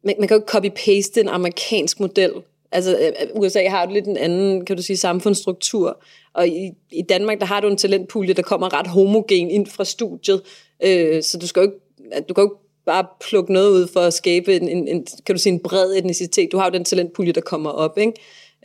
man, 0.04 0.14
man 0.18 0.28
kan 0.28 0.36
jo 0.36 0.42
ikke 0.42 0.56
copy-paste 0.56 1.20
en 1.20 1.28
amerikansk 1.28 2.00
model. 2.00 2.32
Altså 2.72 2.98
øh, 2.98 3.06
øh, 3.06 3.40
USA 3.40 3.68
har 3.68 3.86
jo 3.86 3.92
lidt 3.92 4.06
en 4.06 4.16
anden, 4.16 4.64
kan 4.64 4.76
du 4.76 4.82
sige, 4.82 4.96
samfundsstruktur. 4.96 6.02
Og 6.34 6.48
i, 6.48 6.70
i 6.92 7.02
Danmark, 7.02 7.40
der 7.40 7.46
har 7.46 7.60
du 7.60 7.68
en 7.68 7.76
talentpulje, 7.76 8.34
der 8.34 8.42
kommer 8.42 8.72
ret 8.72 8.86
homogen 8.86 9.50
ind 9.50 9.66
fra 9.66 9.84
studiet. 9.84 10.42
Øh, 10.84 11.22
så 11.22 11.38
du 11.38 11.46
skal 11.46 11.60
jo 11.60 11.70
ikke, 11.70 12.26
du 12.28 12.34
kan 12.34 12.44
jo 12.44 12.50
ikke 12.50 12.56
bare 12.86 13.06
plukke 13.20 13.52
noget 13.52 13.70
ud 13.70 13.86
for 13.92 14.00
at 14.00 14.14
skabe 14.14 14.56
en, 14.56 14.68
en, 14.68 14.88
en, 14.88 15.06
kan 15.26 15.34
du 15.34 15.40
sige, 15.40 15.52
en 15.52 15.60
bred 15.60 15.96
etnicitet. 15.96 16.52
Du 16.52 16.58
har 16.58 16.64
jo 16.64 16.70
den 16.70 16.84
talentpulje, 16.84 17.32
der 17.32 17.40
kommer 17.40 17.70
op, 17.70 17.98
ikke? 17.98 18.12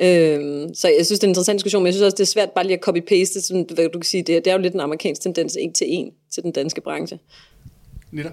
Øhm, 0.01 0.73
så 0.73 0.87
jeg 0.97 1.05
synes, 1.05 1.19
det 1.19 1.23
er 1.23 1.27
en 1.27 1.31
interessant 1.31 1.57
diskussion, 1.57 1.83
men 1.83 1.85
jeg 1.85 1.93
synes 1.93 2.05
også, 2.05 2.15
det 2.15 2.23
er 2.23 2.25
svært 2.25 2.51
bare 2.51 2.67
lige 2.67 2.77
at 2.77 2.87
copy-paste, 2.87 3.41
som 3.41 3.65
du 3.65 3.75
kan 3.75 4.03
sige, 4.03 4.23
det, 4.23 4.45
det 4.45 4.51
er 4.51 4.55
jo 4.55 4.61
lidt 4.61 4.73
en 4.73 4.79
amerikansk 4.79 5.21
tendens, 5.21 5.57
en 5.59 5.73
til 5.73 5.87
en, 5.89 6.11
til 6.31 6.43
den 6.43 6.51
danske 6.51 6.81
branche. 6.81 7.19
Nita? 8.11 8.29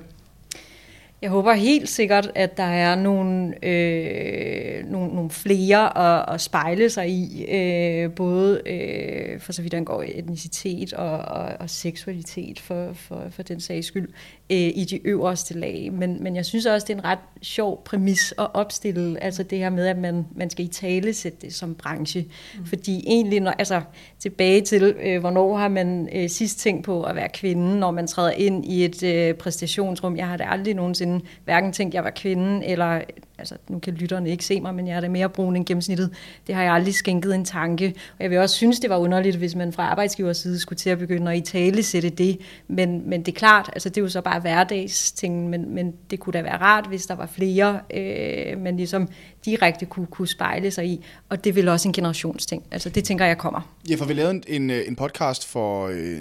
Jeg 1.25 1.33
håber 1.33 1.53
helt 1.53 1.89
sikkert, 1.89 2.31
at 2.35 2.57
der 2.57 2.63
er 2.63 2.95
nogle, 2.95 3.55
øh, 3.67 4.91
nogle, 4.91 5.15
nogle 5.15 5.31
flere 5.31 5.99
at, 5.99 6.35
at 6.35 6.41
spejle 6.41 6.91
sig 6.91 7.09
i, 7.09 7.45
øh, 7.45 8.11
både 8.11 8.61
øh, 8.67 9.41
for 9.41 9.53
så 9.53 9.63
vidt 9.63 9.75
angår 9.75 10.05
etnicitet 10.09 10.93
og, 10.93 11.19
og, 11.19 11.49
og 11.61 11.71
seksualitet 11.71 12.61
for, 12.61 12.93
for, 12.93 13.27
for 13.31 13.43
den 13.43 13.61
sags 13.61 13.87
skyld, 13.87 14.09
øh, 14.51 14.59
i 14.59 14.87
de 14.91 15.07
øverste 15.07 15.59
lag. 15.59 15.93
Men, 15.93 16.23
men 16.23 16.37
jeg 16.37 16.45
synes 16.45 16.67
også, 16.67 16.87
det 16.87 16.95
er 16.95 16.99
en 16.99 17.05
ret 17.05 17.19
sjov 17.43 17.85
præmis 17.85 18.35
at 18.39 18.55
opstille, 18.55 19.23
altså 19.23 19.43
det 19.43 19.59
her 19.59 19.71
med, 19.71 19.87
at 19.87 19.99
man, 19.99 20.27
man 20.37 20.51
skal 20.51 20.65
i 20.65 20.69
tale 20.69 21.15
sætte 21.15 21.39
det 21.43 21.55
som 21.55 21.75
branche. 21.75 22.27
Mm. 22.59 22.67
Fordi 22.67 23.05
egentlig, 23.07 23.41
når, 23.41 23.51
altså 23.51 23.81
tilbage 24.19 24.61
til, 24.61 24.83
øh, 24.83 25.21
hvornår 25.21 25.57
har 25.57 25.69
man 25.69 26.09
øh, 26.15 26.29
sidst 26.29 26.59
tænkt 26.59 26.85
på 26.85 27.03
at 27.03 27.17
være 27.17 27.29
kvinde, 27.35 27.79
når 27.79 27.91
man 27.91 28.07
træder 28.07 28.31
ind 28.31 28.65
i 28.65 28.85
et 28.85 29.03
øh, 29.03 29.35
præstationsrum. 29.35 30.17
Jeg 30.17 30.29
har 30.29 30.37
da 30.37 30.45
aldrig 30.45 30.75
nogensinde 30.75 31.14
hverken 31.45 31.73
tænkte, 31.73 31.95
at 31.95 31.97
jeg 31.97 32.05
var 32.05 32.11
kvinde, 32.11 32.67
eller 32.67 33.01
altså 33.39 33.57
nu 33.69 33.79
kan 33.79 33.95
lytterne 33.95 34.31
ikke 34.31 34.45
se 34.45 34.61
mig, 34.61 34.75
men 34.75 34.87
jeg 34.87 34.97
er 34.97 35.01
da 35.01 35.09
mere 35.09 35.29
brun 35.29 35.57
end 35.57 35.67
gennemsnittet. 35.67 36.11
Det 36.47 36.55
har 36.55 36.63
jeg 36.63 36.73
aldrig 36.73 36.95
skænket 36.95 37.35
en 37.35 37.45
tanke. 37.45 37.95
Og 38.19 38.23
jeg 38.23 38.31
vil 38.31 38.39
også 38.39 38.57
synes, 38.57 38.81
det 38.81 38.91
var 38.91 38.97
underligt, 38.97 39.37
hvis 39.37 39.55
man 39.55 39.73
fra 39.73 39.83
arbejdsgivers 39.83 40.37
side 40.37 40.59
skulle 40.59 40.77
til 40.77 40.91
at 40.91 40.99
begynde 40.99 41.33
at 41.33 41.39
i 41.39 41.41
tale 41.41 41.83
sætte 41.83 42.11
det. 42.11 42.39
Men, 42.69 43.11
men 43.11 43.21
det 43.23 43.33
er 43.35 43.39
klart, 43.39 43.71
altså 43.73 43.89
det 43.89 43.97
er 43.97 44.03
jo 44.03 44.09
så 44.09 44.21
bare 44.21 44.41
hverdagsting, 44.41 45.51
men, 45.51 45.75
men 45.75 45.95
det 46.11 46.21
kunne 46.21 46.33
da 46.33 46.43
være 46.43 46.57
rart, 46.57 46.87
hvis 46.87 47.07
der 47.07 47.15
var 47.15 47.27
flere, 47.27 47.81
øh, 47.95 48.59
men 48.59 48.77
ligesom 48.77 49.09
direkte 49.45 49.87
kunne, 49.87 50.07
kunne 50.07 50.29
spejle 50.29 50.71
sig 50.71 50.87
i. 50.87 51.05
Og 51.29 51.45
det 51.45 51.55
vil 51.55 51.69
også 51.69 51.89
en 51.89 51.93
generationsting. 51.93 52.63
Altså 52.71 52.89
det 52.89 53.05
tænker 53.05 53.25
jeg 53.25 53.39
kommer. 53.39 53.75
Ja, 53.91 53.95
for 53.95 54.05
vi 54.05 54.13
lavede 54.13 54.31
en, 54.31 54.45
en 54.63 54.71
øh, 54.71 54.97
podcast 54.97 55.47
for 55.47 55.87
øh, 55.87 56.21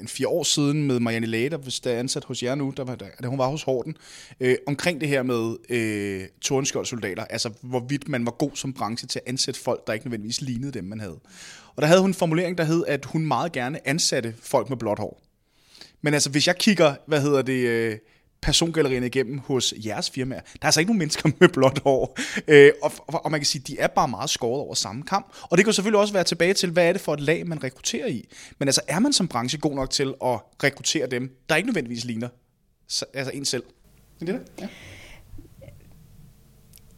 en 0.00 0.08
fire 0.08 0.28
år 0.28 0.42
siden 0.42 0.82
med 0.82 1.00
Marianne 1.00 1.26
Lader, 1.26 1.56
hvis 1.56 1.80
der 1.80 1.90
er 1.90 1.98
ansat 1.98 2.24
hos 2.24 2.42
jer 2.42 2.54
nu, 2.54 2.72
der 2.76 2.84
var, 2.84 2.94
der, 2.94 3.28
hun 3.28 3.38
var 3.38 3.48
hos 3.48 3.62
Horten, 3.62 3.96
øh, 4.40 4.56
omkring 4.66 5.00
det 5.00 5.08
her 5.08 5.22
med 5.22 5.56
øh, 5.68 6.24
tordenskjoldsoldater, 6.46 7.24
altså 7.24 7.50
hvorvidt 7.62 8.08
man 8.08 8.26
var 8.26 8.32
god 8.32 8.50
som 8.54 8.72
branche 8.72 9.08
til 9.08 9.18
at 9.18 9.30
ansætte 9.30 9.60
folk, 9.60 9.86
der 9.86 9.92
ikke 9.92 10.06
nødvendigvis 10.06 10.40
lignede 10.40 10.72
dem, 10.72 10.84
man 10.84 11.00
havde. 11.00 11.20
Og 11.76 11.82
der 11.82 11.86
havde 11.86 12.00
hun 12.00 12.10
en 12.10 12.14
formulering, 12.14 12.58
der 12.58 12.64
hed, 12.64 12.84
at 12.86 13.04
hun 13.04 13.26
meget 13.26 13.52
gerne 13.52 13.88
ansatte 13.88 14.34
folk 14.42 14.68
med 14.68 14.76
blåt 14.76 14.98
hår. 14.98 15.22
Men 16.02 16.14
altså, 16.14 16.30
hvis 16.30 16.46
jeg 16.46 16.56
kigger, 16.56 16.94
hvad 17.06 17.20
hedder 17.20 17.42
det, 17.42 17.68
øh, 17.68 17.98
persongallerierne 18.42 19.06
igennem 19.06 19.38
hos 19.38 19.74
jeres 19.86 20.10
firmaer. 20.10 20.40
Der 20.40 20.58
er 20.62 20.66
altså 20.66 20.80
ikke 20.80 20.90
nogen 20.90 20.98
mennesker 20.98 21.30
med 21.40 21.48
blåt 21.48 21.80
hår. 21.84 22.18
Øh, 22.48 22.72
og, 22.82 22.92
og 23.08 23.30
man 23.30 23.40
kan 23.40 23.46
sige, 23.46 23.62
de 23.66 23.78
er 23.78 23.86
bare 23.86 24.08
meget 24.08 24.30
skåret 24.30 24.60
over 24.60 24.74
samme 24.74 25.02
kamp. 25.02 25.26
Og 25.42 25.58
det 25.58 25.64
kan 25.64 25.74
selvfølgelig 25.74 26.00
også 26.00 26.12
være 26.12 26.24
tilbage 26.24 26.54
til, 26.54 26.70
hvad 26.70 26.88
er 26.88 26.92
det 26.92 27.00
for 27.00 27.14
et 27.14 27.20
lag, 27.20 27.46
man 27.46 27.64
rekrutterer 27.64 28.06
i. 28.06 28.28
Men 28.58 28.68
altså, 28.68 28.80
er 28.88 28.98
man 28.98 29.12
som 29.12 29.28
branche 29.28 29.58
god 29.58 29.74
nok 29.74 29.90
til 29.90 30.14
at 30.24 30.38
rekruttere 30.62 31.06
dem, 31.06 31.36
der 31.48 31.56
ikke 31.56 31.66
nødvendigvis 31.66 32.04
ligner 32.04 32.28
altså 33.14 33.30
en 33.34 33.44
selv? 33.44 33.62
Er 34.20 34.24
det 34.24 34.34
det? 34.34 34.42
Ja. 34.60 34.68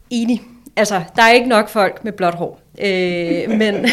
Enig. 0.09 0.41
Altså, 0.75 1.01
der 1.15 1.21
er 1.21 1.31
ikke 1.31 1.49
nok 1.49 1.69
folk 1.69 2.03
med 2.03 2.11
blåt 2.11 2.35
hår. 2.35 2.59
Øh, 2.81 3.49
men, 3.61 3.85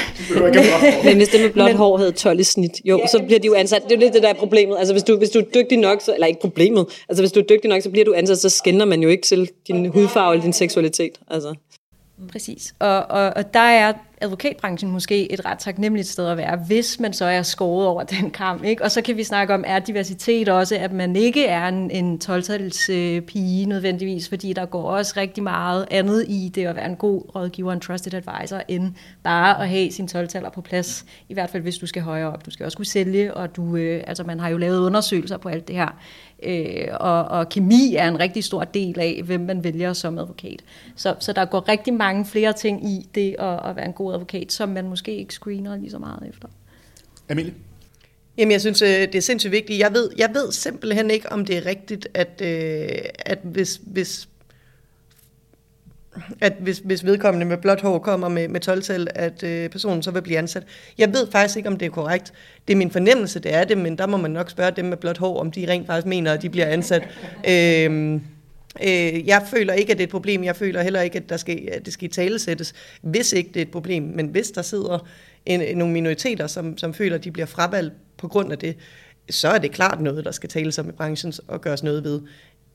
men 1.04 1.16
hvis 1.16 1.28
det 1.28 1.40
med 1.40 1.50
blåt 1.50 1.68
men, 1.68 1.76
hår 1.76 1.96
havde 1.96 2.12
12 2.12 2.40
i 2.40 2.42
snit, 2.42 2.80
jo, 2.84 2.98
ja, 2.98 3.06
så 3.06 3.22
bliver 3.22 3.40
de 3.40 3.46
jo 3.46 3.54
ansat. 3.54 3.82
Det 3.82 3.92
er 3.92 3.96
jo 3.96 4.00
lidt 4.00 4.14
det, 4.14 4.22
der 4.22 4.28
er 4.28 4.34
problemet. 4.34 4.78
Altså, 4.78 4.94
hvis 4.94 5.02
du, 5.02 5.16
hvis 5.18 5.30
du 5.30 5.38
er 5.38 5.44
dygtig 5.54 5.78
nok, 5.78 6.00
så, 6.00 6.14
eller 6.14 6.26
ikke 6.26 6.40
problemet, 6.40 6.86
altså 7.08 7.22
hvis 7.22 7.32
du 7.32 7.40
er 7.40 7.44
dygtig 7.44 7.70
nok, 7.70 7.82
så 7.82 7.90
bliver 7.90 8.04
du 8.04 8.14
ansat, 8.14 8.38
så 8.38 8.48
skinner 8.48 8.84
man 8.84 9.02
jo 9.02 9.08
ikke 9.08 9.22
til 9.22 9.50
din 9.68 9.86
hudfarve 9.86 10.32
eller 10.32 10.42
din 10.42 10.52
seksualitet. 10.52 11.12
Altså. 11.30 11.54
Præcis. 12.32 12.74
Og, 12.78 12.96
og, 12.96 13.32
og 13.36 13.54
der 13.54 13.60
er 13.60 13.92
advokatbranchen 14.20 14.90
måske 14.90 15.32
et 15.32 15.44
ret 15.44 15.58
taknemmeligt 15.58 16.08
sted 16.08 16.26
at 16.26 16.36
være, 16.36 16.56
hvis 16.56 17.00
man 17.00 17.12
så 17.12 17.24
er 17.24 17.42
skåret 17.42 17.86
over 17.86 18.02
den 18.20 18.30
kamp. 18.30 18.64
Ikke? 18.64 18.84
Og 18.84 18.90
så 18.90 19.02
kan 19.02 19.16
vi 19.16 19.24
snakke 19.24 19.54
om, 19.54 19.64
er 19.66 19.78
diversitet 19.78 20.48
også, 20.48 20.76
at 20.76 20.92
man 20.92 21.16
ikke 21.16 21.46
er 21.46 21.68
en, 21.68 21.90
en 21.90 22.18
12 22.18 23.22
pige 23.22 23.66
nødvendigvis, 23.66 24.28
fordi 24.28 24.52
der 24.52 24.66
går 24.66 24.82
også 24.82 25.14
rigtig 25.16 25.42
meget 25.42 25.86
andet 25.90 26.24
i 26.28 26.52
det 26.54 26.66
at 26.66 26.76
være 26.76 26.86
en 26.86 26.96
god 26.96 27.22
rådgiver, 27.34 27.72
en 27.72 27.80
trusted 27.80 28.14
advisor, 28.14 28.60
end 28.68 28.92
bare 29.22 29.62
at 29.62 29.68
have 29.68 29.92
sin 29.92 30.08
12 30.08 30.28
på 30.54 30.60
plads. 30.60 31.04
I 31.28 31.34
hvert 31.34 31.50
fald, 31.50 31.62
hvis 31.62 31.78
du 31.78 31.86
skal 31.86 32.02
højere 32.02 32.32
op. 32.32 32.46
Du 32.46 32.50
skal 32.50 32.64
også 32.64 32.76
kunne 32.76 32.86
sælge, 32.86 33.34
og 33.34 33.56
du, 33.56 33.76
øh, 33.76 34.04
altså 34.06 34.24
man 34.24 34.40
har 34.40 34.48
jo 34.48 34.56
lavet 34.56 34.78
undersøgelser 34.78 35.36
på 35.36 35.48
alt 35.48 35.68
det 35.68 35.76
her. 35.76 35.88
Øh, 36.42 36.88
og, 37.00 37.24
og 37.24 37.48
kemi 37.48 37.94
er 37.98 38.08
en 38.08 38.20
rigtig 38.20 38.44
stor 38.44 38.64
del 38.64 39.00
af, 39.00 39.20
hvem 39.24 39.40
man 39.40 39.64
vælger 39.64 39.92
som 39.92 40.18
advokat. 40.18 40.62
Så, 40.96 41.14
så 41.18 41.32
der 41.32 41.44
går 41.44 41.68
rigtig 41.68 41.94
mange 41.94 42.24
flere 42.24 42.52
ting 42.52 42.84
i 42.84 43.08
det 43.14 43.36
at, 43.38 43.70
at 43.70 43.76
være 43.76 43.86
en 43.86 43.92
god 43.92 44.05
advokat, 44.14 44.52
som 44.52 44.68
man 44.68 44.88
måske 44.88 45.16
ikke 45.16 45.34
screener 45.34 45.76
lige 45.76 45.90
så 45.90 45.98
meget 45.98 46.28
efter. 46.28 46.48
Emilie? 47.28 47.54
Jamen, 48.38 48.52
jeg 48.52 48.60
synes, 48.60 48.82
øh, 48.82 48.88
det 48.88 49.14
er 49.14 49.20
sindssygt 49.20 49.52
vigtigt. 49.52 49.78
Jeg 49.78 49.92
ved, 49.92 50.10
jeg 50.18 50.30
ved 50.34 50.52
simpelthen 50.52 51.10
ikke, 51.10 51.32
om 51.32 51.44
det 51.44 51.56
er 51.56 51.66
rigtigt, 51.66 52.08
at, 52.14 52.42
øh, 52.44 52.88
at 53.18 53.38
hvis, 53.42 53.80
hvis 53.86 54.28
at 56.40 56.52
hvis, 56.60 56.78
hvis 56.78 57.04
vedkommende 57.04 57.46
med 57.46 57.56
blåt 57.56 57.80
hår 57.80 57.98
kommer 57.98 58.28
med, 58.28 58.48
med 58.48 58.60
12 58.60 58.82
at 59.14 59.42
øh, 59.42 59.70
personen 59.70 60.02
så 60.02 60.10
vil 60.10 60.22
blive 60.22 60.38
ansat. 60.38 60.62
Jeg 60.98 61.12
ved 61.12 61.30
faktisk 61.30 61.56
ikke, 61.56 61.68
om 61.68 61.76
det 61.76 61.86
er 61.86 61.90
korrekt. 61.90 62.32
Det 62.68 62.74
er 62.74 62.78
min 62.78 62.90
fornemmelse, 62.90 63.40
det 63.40 63.54
er 63.54 63.64
det, 63.64 63.78
men 63.78 63.98
der 63.98 64.06
må 64.06 64.16
man 64.16 64.30
nok 64.30 64.50
spørge 64.50 64.70
dem 64.70 64.84
med 64.84 64.96
blåt 64.96 65.18
hår, 65.18 65.40
om 65.40 65.50
de 65.50 65.66
rent 65.68 65.86
faktisk 65.86 66.06
mener, 66.06 66.32
at 66.32 66.42
de 66.42 66.50
bliver 66.50 66.66
ansat. 66.66 67.02
øh, 67.50 68.20
øh, 68.82 69.26
jeg 69.26 69.46
føler 69.50 69.72
ikke, 69.72 69.92
at 69.92 69.98
det 69.98 70.04
er 70.04 70.06
et 70.06 70.10
problem. 70.10 70.44
Jeg 70.44 70.56
føler 70.56 70.82
heller 70.82 71.00
ikke, 71.00 71.16
at, 71.16 71.28
der 71.28 71.36
skal, 71.36 71.68
at 71.72 71.84
det 71.84 71.92
skal 71.92 72.10
talesættes, 72.10 72.74
hvis 73.02 73.32
ikke 73.32 73.48
det 73.48 73.56
er 73.56 73.64
et 73.64 73.70
problem. 73.70 74.02
Men 74.02 74.26
hvis 74.26 74.50
der 74.50 74.62
sidder 74.62 75.08
en, 75.46 75.78
nogle 75.78 75.92
minoriteter, 75.92 76.46
som, 76.46 76.78
som 76.78 76.94
føler, 76.94 77.16
at 77.16 77.24
de 77.24 77.30
bliver 77.30 77.46
fravalgt 77.46 77.94
på 78.16 78.28
grund 78.28 78.52
af 78.52 78.58
det, 78.58 78.76
så 79.30 79.48
er 79.48 79.58
det 79.58 79.72
klart 79.72 80.00
noget, 80.00 80.24
der 80.24 80.30
skal 80.30 80.48
tales 80.48 80.78
om 80.78 80.88
i 80.88 80.92
branchen 80.92 81.32
og 81.48 81.60
gøres 81.60 81.82
noget 81.82 82.04
ved 82.04 82.20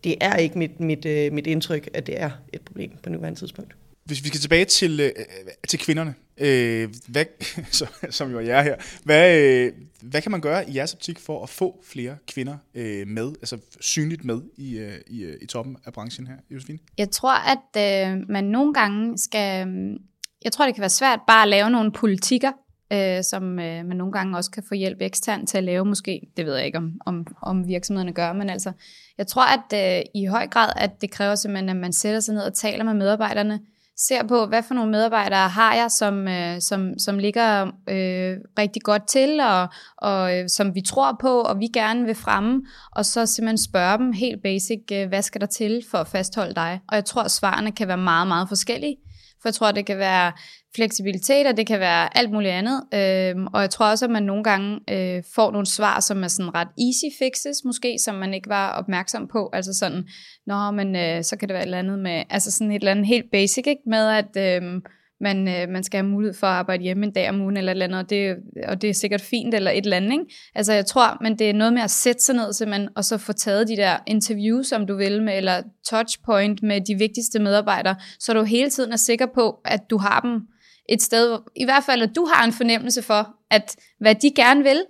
det 0.03 0.15
er 0.21 0.35
ikke 0.35 0.57
mit, 0.57 0.79
mit, 0.79 1.05
øh, 1.05 1.33
mit 1.33 1.47
indtryk, 1.47 1.89
at 1.93 2.07
det 2.07 2.21
er 2.21 2.29
et 2.53 2.61
problem 2.61 2.91
på 3.03 3.09
nuværende 3.09 3.39
tidspunkt. 3.39 3.75
Hvis 4.05 4.23
vi 4.23 4.27
skal 4.27 4.39
tilbage 4.39 4.65
til, 4.65 4.99
øh, 4.99 5.05
øh 5.05 5.51
til 5.67 5.79
kvinderne, 5.79 6.13
øh, 6.37 6.89
hvad, 7.07 7.25
så, 7.71 7.85
som 8.09 8.31
jo 8.31 8.37
er 8.37 8.41
jer 8.41 8.61
her, 8.61 8.75
hvad, 9.03 9.39
øh, 9.39 9.73
hvad 10.01 10.21
kan 10.21 10.31
man 10.31 10.41
gøre 10.41 10.69
i 10.69 10.75
jeres 10.75 10.93
optik 10.93 11.19
for 11.19 11.43
at 11.43 11.49
få 11.49 11.83
flere 11.83 12.17
kvinder 12.27 12.57
øh, 12.75 13.07
med, 13.07 13.27
altså 13.27 13.57
synligt 13.79 14.25
med 14.25 14.41
i, 14.57 14.77
øh, 14.77 14.93
i, 15.07 15.23
øh, 15.23 15.37
i 15.41 15.45
toppen 15.45 15.77
af 15.85 15.93
branchen 15.93 16.27
her, 16.27 16.35
Josefine? 16.49 16.79
Jeg 16.97 17.09
tror, 17.09 17.33
at 17.33 18.07
øh, 18.11 18.29
man 18.29 18.43
nogle 18.43 18.73
gange 18.73 19.17
skal, 19.17 19.67
øh, 19.67 19.99
jeg 20.43 20.51
tror, 20.51 20.65
det 20.65 20.75
kan 20.75 20.81
være 20.81 20.89
svært 20.89 21.19
bare 21.27 21.41
at 21.41 21.49
lave 21.49 21.69
nogle 21.69 21.91
politikker, 21.91 22.51
øh, 22.93 23.23
som 23.23 23.59
øh, 23.59 23.85
man 23.85 23.97
nogle 23.97 24.13
gange 24.13 24.37
også 24.37 24.51
kan 24.51 24.63
få 24.67 24.75
hjælp 24.75 24.97
ekstern 25.01 25.45
til 25.45 25.57
at 25.57 25.63
lave 25.63 25.85
måske. 25.85 26.27
Det 26.37 26.45
ved 26.45 26.55
jeg 26.55 26.65
ikke, 26.65 26.77
om, 26.77 26.91
om, 27.05 27.27
om 27.41 27.67
virksomhederne 27.67 28.13
gør, 28.13 28.33
men 28.33 28.49
altså, 28.49 28.71
jeg 29.17 29.27
tror, 29.27 29.43
at 29.43 29.97
øh, 29.97 30.03
i 30.15 30.25
høj 30.25 30.47
grad, 30.47 30.73
at 30.75 31.01
det 31.01 31.11
kræver 31.11 31.35
simpelthen, 31.35 31.69
at 31.69 31.75
man 31.75 31.93
sætter 31.93 32.19
sig 32.19 32.35
ned 32.35 32.43
og 32.43 32.53
taler 32.53 32.83
med 32.83 32.93
medarbejderne, 32.93 33.59
ser 34.07 34.23
på, 34.27 34.45
hvad 34.45 34.63
for 34.63 34.73
nogle 34.73 34.91
medarbejdere 34.91 35.49
har 35.49 35.75
jeg, 35.75 35.91
som, 35.91 36.27
øh, 36.27 36.61
som, 36.61 36.99
som 36.99 37.17
ligger 37.17 37.65
øh, 37.65 38.37
rigtig 38.59 38.81
godt 38.81 39.07
til, 39.07 39.39
og, 39.39 39.67
og 39.97 40.37
øh, 40.37 40.49
som 40.49 40.75
vi 40.75 40.81
tror 40.81 41.17
på, 41.21 41.41
og 41.41 41.59
vi 41.59 41.67
gerne 41.67 42.05
vil 42.05 42.15
fremme, 42.15 42.61
og 42.91 43.05
så 43.05 43.25
simpelthen 43.25 43.57
spørge 43.57 43.97
dem 43.97 44.11
helt 44.11 44.43
basic, 44.43 44.81
øh, 44.91 45.07
hvad 45.07 45.21
skal 45.21 45.41
der 45.41 45.47
til 45.47 45.83
for 45.91 45.97
at 45.97 46.07
fastholde 46.07 46.55
dig? 46.55 46.79
Og 46.87 46.95
jeg 46.95 47.05
tror, 47.05 47.21
at 47.21 47.31
svarene 47.31 47.71
kan 47.71 47.87
være 47.87 47.97
meget, 47.97 48.27
meget 48.27 48.47
forskellige. 48.47 48.97
For 49.41 49.49
jeg 49.49 49.53
tror, 49.53 49.71
det 49.71 49.85
kan 49.85 49.97
være 49.97 50.31
fleksibilitet, 50.75 51.47
og 51.47 51.57
det 51.57 51.67
kan 51.67 51.79
være 51.79 52.17
alt 52.17 52.31
muligt 52.31 52.53
andet. 52.53 52.83
Øhm, 52.93 53.47
og 53.47 53.61
jeg 53.61 53.69
tror 53.69 53.85
også, 53.85 54.05
at 54.05 54.11
man 54.11 54.23
nogle 54.23 54.43
gange 54.43 54.79
øh, 54.89 55.23
får 55.35 55.51
nogle 55.51 55.65
svar, 55.65 55.99
som 55.99 56.23
er 56.23 56.27
sådan 56.27 56.55
ret 56.55 56.67
easy 56.67 57.17
fixes, 57.19 57.57
måske, 57.65 57.97
som 57.99 58.15
man 58.15 58.33
ikke 58.33 58.49
var 58.49 58.71
opmærksom 58.71 59.27
på. 59.27 59.49
Altså 59.53 59.73
sådan, 59.73 60.07
nå, 60.47 60.71
men 60.71 60.95
øh, 60.95 61.23
så 61.23 61.37
kan 61.37 61.47
det 61.47 61.53
være 61.53 61.63
et 61.63 61.67
eller 61.67 61.79
andet 61.79 61.99
med, 61.99 62.23
altså 62.29 62.51
sådan 62.51 62.71
et 62.71 62.75
eller 62.75 62.91
andet 62.91 63.07
helt 63.07 63.31
basic, 63.31 63.67
ikke? 63.67 63.81
Med 63.85 64.07
at... 64.09 64.61
Øh, 64.63 64.81
man, 65.21 65.47
øh, 65.47 65.69
man 65.69 65.83
skal 65.83 65.97
have 65.97 66.09
mulighed 66.09 66.33
for 66.33 66.47
at 66.47 66.53
arbejde 66.53 66.83
hjemme 66.83 67.05
en 67.05 67.11
dag 67.11 67.29
om 67.29 67.41
ugen 67.41 67.57
eller 67.57 67.71
et 67.71 67.75
eller 67.75 67.85
andet, 67.85 67.99
og 67.99 68.09
det, 68.09 68.35
og 68.67 68.81
det 68.81 68.89
er 68.89 68.93
sikkert 68.93 69.21
fint 69.21 69.53
eller 69.53 69.71
et 69.71 69.83
eller 69.83 69.97
andet. 69.97 70.11
Ikke? 70.11 70.25
Altså 70.55 70.73
jeg 70.73 70.85
tror, 70.85 71.17
men 71.21 71.39
det 71.39 71.49
er 71.49 71.53
noget 71.53 71.73
med 71.73 71.81
at 71.81 71.91
sætte 71.91 72.23
sig 72.23 72.35
ned 72.35 72.53
simpelthen, 72.53 72.89
og 72.95 73.05
så 73.05 73.17
få 73.17 73.33
taget 73.33 73.67
de 73.67 73.75
der 73.75 73.97
interviews, 74.07 74.67
som 74.67 74.87
du 74.87 74.95
vil 74.95 75.23
med, 75.23 75.37
eller 75.37 75.61
touchpoint 75.89 76.63
med 76.63 76.81
de 76.81 76.95
vigtigste 76.95 77.39
medarbejdere, 77.39 77.95
så 78.19 78.33
du 78.33 78.43
hele 78.43 78.69
tiden 78.69 78.91
er 78.91 78.97
sikker 78.97 79.25
på, 79.33 79.59
at 79.65 79.81
du 79.89 79.97
har 79.97 80.19
dem 80.19 80.41
et 80.89 81.01
sted, 81.01 81.39
i 81.55 81.65
hvert 81.65 81.83
fald 81.83 82.01
at 82.01 82.15
du 82.15 82.25
har 82.33 82.45
en 82.45 82.53
fornemmelse 82.53 83.01
for, 83.01 83.35
at 83.51 83.75
hvad 83.99 84.15
de 84.15 84.31
gerne 84.35 84.63
vil, 84.63 84.81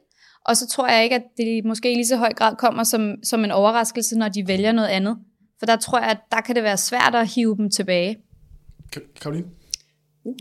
og 0.46 0.58
så 0.58 0.68
tror 0.68 0.88
jeg 0.88 1.04
ikke, 1.04 1.16
at 1.16 1.24
det 1.38 1.66
måske 1.66 1.92
i 1.92 1.96
lige 1.96 2.08
så 2.08 2.18
høj 2.18 2.34
grad 2.34 2.56
kommer 2.56 2.84
som, 2.84 3.16
som 3.24 3.44
en 3.44 3.52
overraskelse, 3.52 4.18
når 4.18 4.30
de 4.30 4.48
vælger 4.48 4.72
noget 4.72 4.88
andet. 4.88 5.18
For 5.60 5.66
der 5.66 5.76
tror 5.76 6.00
jeg, 6.00 6.10
at 6.10 6.18
der 6.32 6.42
kan 6.42 6.56
det 6.56 6.64
være 6.64 6.78
svært 6.78 7.16
at 7.16 7.28
hive 7.28 7.58
dem 7.58 7.70
tilbage. 7.70 8.18
Karoline? 9.22 9.48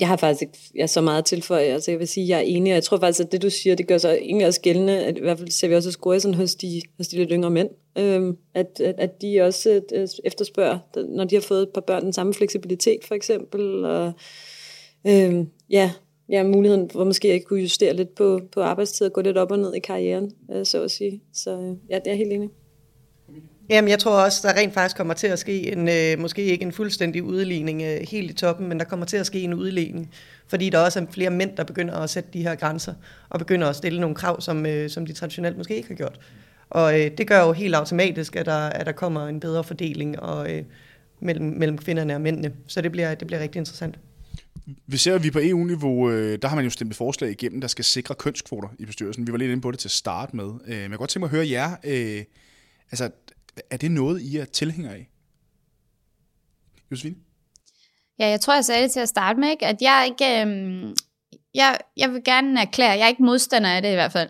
Jeg 0.01 0.09
har 0.09 0.17
faktisk 0.17 0.43
ikke 0.43 0.59
jeg 0.75 0.91
så 0.91 1.01
meget 1.01 1.25
til 1.25 1.43
for, 1.43 1.57
altså 1.57 1.91
jeg 1.91 1.99
vil 1.99 2.09
sige, 2.09 2.29
jeg 2.29 2.37
er 2.37 2.43
enig, 2.43 2.73
og 2.73 2.75
jeg 2.75 2.85
tror 2.85 2.99
faktisk, 2.99 3.21
at 3.21 3.33
det 3.33 3.43
du 3.43 3.51
siger, 3.51 3.75
det 3.75 3.87
gør 3.87 3.99
sig 3.99 4.19
egentlig 4.23 4.47
også 4.47 4.61
gældende, 4.61 5.05
at 5.05 5.19
i 5.19 5.21
hvert 5.21 5.39
fald 5.39 5.51
ser 5.51 5.69
vi 5.69 5.75
også 5.75 5.91
score 5.91 6.21
sådan 6.21 6.35
hos 6.35 6.55
de, 6.55 6.83
hos 6.97 7.09
de 7.09 7.17
lidt 7.17 7.31
yngre 7.33 7.51
mænd, 7.51 7.69
øhm, 7.99 8.37
at, 8.55 8.81
at, 8.81 8.95
at 8.99 9.23
de 9.23 9.41
også 9.41 9.81
øh, 9.93 10.09
efterspørger, 10.25 10.79
når 11.09 11.25
de 11.25 11.35
har 11.35 11.43
fået 11.43 11.63
et 11.63 11.69
par 11.69 11.81
børn, 11.81 12.05
den 12.05 12.13
samme 12.13 12.35
fleksibilitet 12.35 13.05
for 13.05 13.15
eksempel, 13.15 13.85
og 13.85 14.13
øhm, 15.07 15.49
ja, 15.71 15.93
ja, 16.29 16.43
muligheden 16.43 16.91
for 16.91 17.05
måske 17.05 17.33
at 17.33 17.45
kunne 17.45 17.61
justere 17.61 17.97
lidt 17.97 18.15
på, 18.15 18.41
på 18.53 18.61
arbejdstid 18.61 19.07
og 19.07 19.13
gå 19.13 19.21
lidt 19.21 19.39
op 19.39 19.51
og 19.51 19.59
ned 19.59 19.75
i 19.75 19.81
karrieren, 19.81 20.33
øh, 20.51 20.67
så 20.67 20.83
at 20.83 20.91
sige. 20.91 21.23
Så 21.33 21.51
øh, 21.51 21.77
ja, 21.91 21.99
det 22.05 22.13
er 22.13 22.17
helt 22.17 22.33
enig. 22.33 22.49
Jamen, 23.71 23.89
jeg 23.89 23.99
tror 23.99 24.25
også, 24.25 24.49
der 24.49 24.61
rent 24.61 24.75
faktisk 24.75 24.97
kommer 24.97 25.15
til 25.15 25.27
at 25.27 25.39
ske 25.39 25.73
en, 25.73 25.89
øh, 25.89 26.19
måske 26.19 26.45
ikke 26.45 26.63
en 26.63 26.73
fuldstændig 26.73 27.23
udligning 27.23 27.83
øh, 27.83 28.01
helt 28.11 28.31
i 28.31 28.35
toppen, 28.35 28.69
men 28.69 28.79
der 28.79 28.85
kommer 28.85 29.07
til 29.07 29.17
at 29.17 29.27
ske 29.27 29.41
en 29.41 29.55
udligning, 29.55 30.11
fordi 30.49 30.71
der 30.71 30.79
også 30.79 31.01
er 31.01 31.05
flere 31.11 31.31
mænd, 31.31 31.57
der 31.57 31.65
begynder 31.65 31.95
at 31.95 32.11
sætte 32.11 32.31
de 32.33 32.43
her 32.43 32.55
grænser, 32.55 32.95
og 33.29 33.39
begynder 33.39 33.69
at 33.69 33.77
stille 33.77 34.01
nogle 34.01 34.17
krav, 34.17 34.41
som, 34.41 34.67
øh, 34.67 34.91
som 34.91 35.07
de 35.07 35.13
traditionelt 35.13 35.59
måske 35.59 35.77
ikke 35.77 35.89
har 35.89 35.95
gjort. 35.95 36.21
Og 36.71 37.01
øh, 37.01 37.11
det 37.19 37.27
gør 37.27 37.41
jo 37.41 37.53
helt 37.53 37.75
automatisk, 37.75 38.37
at 38.37 38.47
der, 38.47 38.59
at 38.59 38.87
der 38.87 38.93
kommer 38.93 39.27
en 39.27 39.41
bedre 39.41 39.65
fordeling 39.65 40.21
og, 40.21 40.53
øh, 40.53 40.63
mellem, 41.21 41.47
mellem 41.47 41.79
kvinderne 41.79 42.15
og 42.15 42.21
mændene. 42.21 42.53
Så 42.67 42.81
det 42.81 42.93
bliver, 42.93 43.15
det 43.15 43.27
bliver 43.27 43.41
rigtig 43.43 43.59
interessant. 43.59 43.99
Vi 44.87 44.97
ser, 44.97 45.15
at 45.15 45.23
vi 45.23 45.31
på 45.31 45.39
EU-niveau, 45.43 46.11
øh, 46.11 46.39
der 46.43 46.49
har 46.49 46.57
man 46.57 46.65
jo 46.65 46.71
stemt 46.71 46.91
et 46.91 46.97
forslag 46.97 47.31
igennem, 47.31 47.61
der 47.61 47.69
skal 47.69 47.85
sikre 47.85 48.15
kønskvoter 48.15 48.69
i 48.79 48.85
bestyrelsen. 48.85 49.27
Vi 49.27 49.33
var 49.33 49.39
lidt 49.39 49.51
inde 49.51 49.63
på 49.63 49.71
det 49.71 49.79
til 49.79 49.89
at 49.89 49.93
starte 49.93 50.37
med. 50.37 50.45
Øh, 50.45 50.69
men 50.69 50.81
jeg 50.81 50.91
kan 50.91 50.99
godt 50.99 51.11
tænke 51.11 51.21
mig 51.21 51.27
at 51.27 51.37
høre 51.37 51.49
jer. 51.51 51.77
Øh, 51.85 52.25
altså, 52.93 53.11
er 53.71 53.77
det 53.77 53.91
noget, 53.91 54.21
I 54.21 54.37
er 54.37 54.45
tilhængere 54.45 54.95
af? 54.95 55.11
Josefine? 56.91 57.17
Ja, 58.19 58.29
jeg 58.29 58.41
tror, 58.41 58.55
jeg 58.55 58.65
sagde 58.65 58.83
det 58.83 58.91
til 58.91 59.01
at 59.01 59.09
starte 59.09 59.41
med, 59.41 59.51
ikke? 59.51 59.67
at 59.67 59.77
jeg 59.83 60.09
ikke... 60.11 60.41
Øhm, 60.41 60.95
jeg, 61.55 61.79
jeg 61.97 62.13
vil 62.13 62.25
gerne 62.25 62.61
erklære, 62.61 62.91
jeg 62.91 63.01
er 63.01 63.09
ikke 63.09 63.23
modstander 63.23 63.71
af 63.71 63.83
det 63.83 63.91
i 63.91 63.95
hvert 63.95 64.13
fald. 64.13 64.29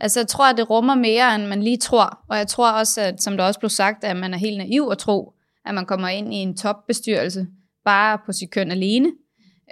Altså, 0.00 0.20
jeg 0.20 0.28
tror, 0.28 0.50
at 0.50 0.56
det 0.56 0.70
rummer 0.70 0.94
mere, 0.94 1.34
end 1.34 1.46
man 1.46 1.62
lige 1.62 1.76
tror. 1.76 2.18
Og 2.28 2.38
jeg 2.38 2.46
tror 2.46 2.70
også, 2.70 3.00
at, 3.00 3.22
som 3.22 3.36
der 3.36 3.44
også 3.44 3.60
blev 3.60 3.70
sagt, 3.70 4.04
at 4.04 4.16
man 4.16 4.34
er 4.34 4.38
helt 4.38 4.58
naiv 4.58 4.88
at 4.92 4.98
tro, 4.98 5.32
at 5.66 5.74
man 5.74 5.86
kommer 5.86 6.08
ind 6.08 6.34
i 6.34 6.36
en 6.36 6.56
topbestyrelse, 6.56 7.46
bare 7.84 8.18
på 8.26 8.32
sit 8.32 8.50
køn 8.50 8.70
alene. 8.70 9.12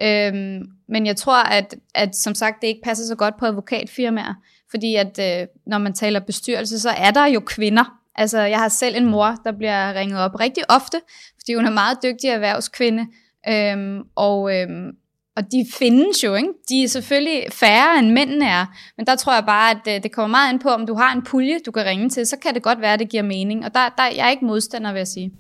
Øhm, 0.03 0.63
men 0.89 1.07
jeg 1.07 1.17
tror, 1.17 1.43
at, 1.43 1.75
at 1.95 2.17
som 2.17 2.35
sagt, 2.35 2.63
det 2.63 2.69
ikke 2.69 2.83
passer 2.85 3.07
så 3.07 3.15
godt 3.15 3.35
på 3.39 3.47
advokatfirmaer, 3.47 4.35
fordi 4.71 4.95
at 4.95 5.19
øh, 5.19 5.47
når 5.67 5.79
man 5.79 5.93
taler 5.93 6.21
bestyrelse, 6.21 6.81
så 6.81 6.91
er 6.91 7.11
der 7.11 7.27
jo 7.27 7.41
kvinder, 7.41 7.98
Altså, 8.19 8.41
jeg 8.41 8.59
har 8.59 8.69
selv 8.69 8.97
en 8.97 9.07
mor, 9.07 9.35
der 9.45 9.53
bliver 9.53 9.95
ringet 9.95 10.19
op 10.19 10.41
rigtig 10.41 10.63
ofte, 10.71 11.01
fordi 11.41 11.55
hun 11.55 11.67
er 11.67 11.71
meget 11.71 11.99
dygtig 12.03 12.29
erhvervskvinde, 12.31 13.07
øhm, 13.49 14.03
og, 14.17 14.57
øhm, 14.57 14.91
og 15.37 15.43
de 15.53 15.67
findes 15.79 16.25
jo, 16.25 16.35
ikke? 16.35 16.49
De 16.69 16.83
er 16.83 16.89
selvfølgelig 16.89 17.45
færre, 17.53 17.99
end 17.99 18.11
mændene 18.11 18.45
er, 18.45 18.67
men 18.97 19.07
der 19.07 19.17
tror 19.17 19.35
jeg 19.35 19.45
bare, 19.47 19.71
at 19.71 19.97
øh, 19.97 20.03
det, 20.03 20.13
kommer 20.13 20.39
meget 20.39 20.53
ind 20.53 20.61
på, 20.61 20.69
om 20.69 20.87
du 20.87 20.95
har 20.95 21.13
en 21.13 21.23
pulje, 21.23 21.59
du 21.67 21.71
kan 21.71 21.85
ringe 21.85 22.09
til, 22.09 22.27
så 22.27 22.37
kan 22.37 22.55
det 22.55 22.63
godt 22.63 22.81
være, 22.81 22.93
at 22.93 22.99
det 22.99 23.09
giver 23.09 23.23
mening, 23.23 23.65
og 23.65 23.75
der, 23.75 23.89
der 23.99 24.05
jeg 24.17 24.27
er 24.27 24.31
ikke 24.31 24.45
modstander, 24.45 24.93
vil 24.93 25.01
jeg 25.01 25.09
sige. 25.09 25.33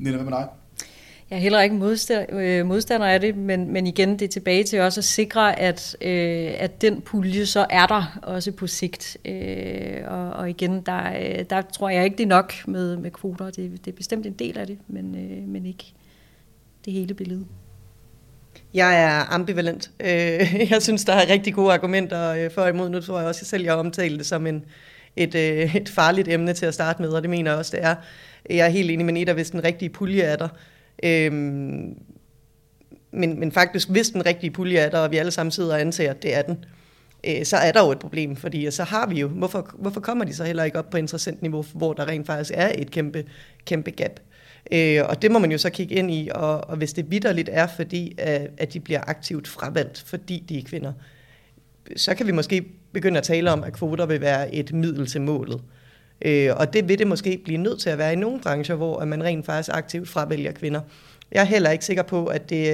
Nina, 0.00 0.16
hvad 0.16 0.24
med 0.24 0.32
dig? 0.32 0.48
Jeg 1.30 1.36
er 1.36 1.40
heller 1.40 1.60
ikke 1.60 1.76
modstander, 1.76 2.26
øh, 2.32 2.66
modstander 2.66 3.06
af 3.06 3.20
det, 3.20 3.36
men, 3.36 3.72
men 3.72 3.86
igen, 3.86 4.18
det 4.18 4.22
er 4.22 4.28
tilbage 4.28 4.64
til 4.64 4.80
også 4.80 5.00
at 5.00 5.04
sikre, 5.04 5.58
at, 5.58 5.96
øh, 6.00 6.52
at 6.58 6.82
den 6.82 7.00
pulje 7.00 7.46
så 7.46 7.66
er 7.70 7.86
der 7.86 8.18
også 8.22 8.52
på 8.52 8.66
sigt. 8.66 9.16
Øh, 9.24 10.00
og, 10.06 10.30
og 10.30 10.50
igen, 10.50 10.80
der, 10.80 11.02
øh, 11.18 11.44
der 11.50 11.62
tror 11.62 11.88
jeg 11.88 12.04
ikke, 12.04 12.16
det 12.16 12.22
er 12.22 12.28
nok 12.28 12.54
med, 12.66 12.96
med 12.96 13.10
kvoter. 13.10 13.44
Det, 13.44 13.84
det 13.84 13.92
er 13.92 13.96
bestemt 13.96 14.26
en 14.26 14.32
del 14.32 14.58
af 14.58 14.66
det, 14.66 14.78
men, 14.88 15.14
øh, 15.14 15.48
men 15.48 15.66
ikke 15.66 15.84
det 16.84 16.92
hele 16.92 17.14
billede. 17.14 17.46
Jeg 18.74 19.02
er 19.02 19.34
ambivalent. 19.34 19.90
Øh, 20.00 20.70
jeg 20.70 20.82
synes, 20.82 21.04
der 21.04 21.12
er 21.12 21.30
rigtig 21.30 21.54
gode 21.54 21.72
argumenter 21.72 22.30
øh, 22.30 22.50
for 22.50 22.62
og 22.62 22.68
imod. 22.68 22.88
Nu 22.88 23.00
tror 23.00 23.18
jeg 23.18 23.28
også, 23.28 23.42
at 23.42 23.46
selv 23.46 23.64
jeg 23.64 23.74
omtalte 23.74 24.18
det 24.18 24.26
som 24.26 24.46
en, 24.46 24.64
et, 25.16 25.34
et 25.76 25.88
farligt 25.88 26.28
emne 26.28 26.52
til 26.52 26.66
at 26.66 26.74
starte 26.74 27.02
med, 27.02 27.08
og 27.08 27.22
det 27.22 27.30
mener 27.30 27.50
jeg 27.50 27.58
også, 27.58 27.76
det 27.76 27.84
er. 27.84 27.94
Jeg 28.50 28.66
er 28.66 28.70
helt 28.70 28.90
enig 28.90 29.06
med 29.06 29.14
Nita, 29.14 29.32
hvis 29.32 29.50
den 29.50 29.64
rigtige 29.64 29.88
pulje 29.88 30.22
er 30.22 30.36
der, 30.36 30.48
Øhm, 31.02 31.98
men, 33.10 33.40
men 33.40 33.52
faktisk, 33.52 33.88
hvis 33.88 34.10
den 34.10 34.26
rigtige 34.26 34.50
pulje 34.50 34.78
er 34.78 34.90
der, 34.90 34.98
og 34.98 35.10
vi 35.10 35.16
alle 35.16 35.30
sammen 35.30 35.50
sidder 35.50 35.74
og 35.74 35.80
antager, 35.80 36.10
at 36.10 36.22
det 36.22 36.34
er 36.34 36.42
den, 36.42 36.64
øh, 37.26 37.44
så 37.44 37.56
er 37.56 37.72
der 37.72 37.84
jo 37.84 37.90
et 37.90 37.98
problem, 37.98 38.36
fordi 38.36 38.70
så 38.70 38.84
har 38.84 39.06
vi 39.06 39.20
jo, 39.20 39.28
hvorfor, 39.28 39.70
hvorfor 39.74 40.00
kommer 40.00 40.24
de 40.24 40.34
så 40.34 40.44
heller 40.44 40.64
ikke 40.64 40.78
op 40.78 40.90
på 40.90 40.96
interessant 40.96 41.42
niveau, 41.42 41.64
hvor 41.74 41.92
der 41.92 42.08
rent 42.08 42.26
faktisk 42.26 42.50
er 42.54 42.72
et 42.74 42.90
kæmpe, 42.90 43.24
kæmpe 43.64 43.90
gap? 43.90 44.20
Øh, 44.72 45.00
og 45.08 45.22
det 45.22 45.30
må 45.30 45.38
man 45.38 45.52
jo 45.52 45.58
så 45.58 45.70
kigge 45.70 45.94
ind 45.94 46.10
i, 46.10 46.30
og, 46.34 46.68
og 46.68 46.76
hvis 46.76 46.92
det 46.92 47.10
vidderligt 47.10 47.48
er, 47.52 47.66
fordi 47.66 48.14
at, 48.18 48.50
at 48.56 48.72
de 48.72 48.80
bliver 48.80 49.00
aktivt 49.06 49.48
fravalgt, 49.48 50.04
fordi 50.06 50.44
de 50.48 50.58
er 50.58 50.62
kvinder, 50.62 50.92
så 51.96 52.14
kan 52.14 52.26
vi 52.26 52.32
måske 52.32 52.64
begynde 52.92 53.18
at 53.18 53.24
tale 53.24 53.50
om, 53.50 53.64
at 53.64 53.72
kvoter 53.72 54.06
vil 54.06 54.20
være 54.20 54.54
et 54.54 54.72
middel 54.72 55.06
til 55.06 55.20
målet. 55.20 55.60
Øh, 56.22 56.50
og 56.56 56.72
det 56.72 56.88
vil 56.88 56.98
det 56.98 57.06
måske 57.06 57.40
blive 57.44 57.58
nødt 57.58 57.80
til 57.80 57.90
at 57.90 57.98
være 57.98 58.12
i 58.12 58.16
nogle 58.16 58.40
brancher, 58.40 58.74
hvor 58.74 59.04
man 59.04 59.24
rent 59.24 59.46
faktisk 59.46 59.70
aktivt 59.72 60.08
fravælger 60.08 60.52
kvinder. 60.52 60.80
Jeg 61.32 61.40
er 61.40 61.44
heller 61.44 61.70
ikke 61.70 61.84
sikker 61.84 62.02
på, 62.02 62.26
at 62.26 62.50
det, 62.50 62.66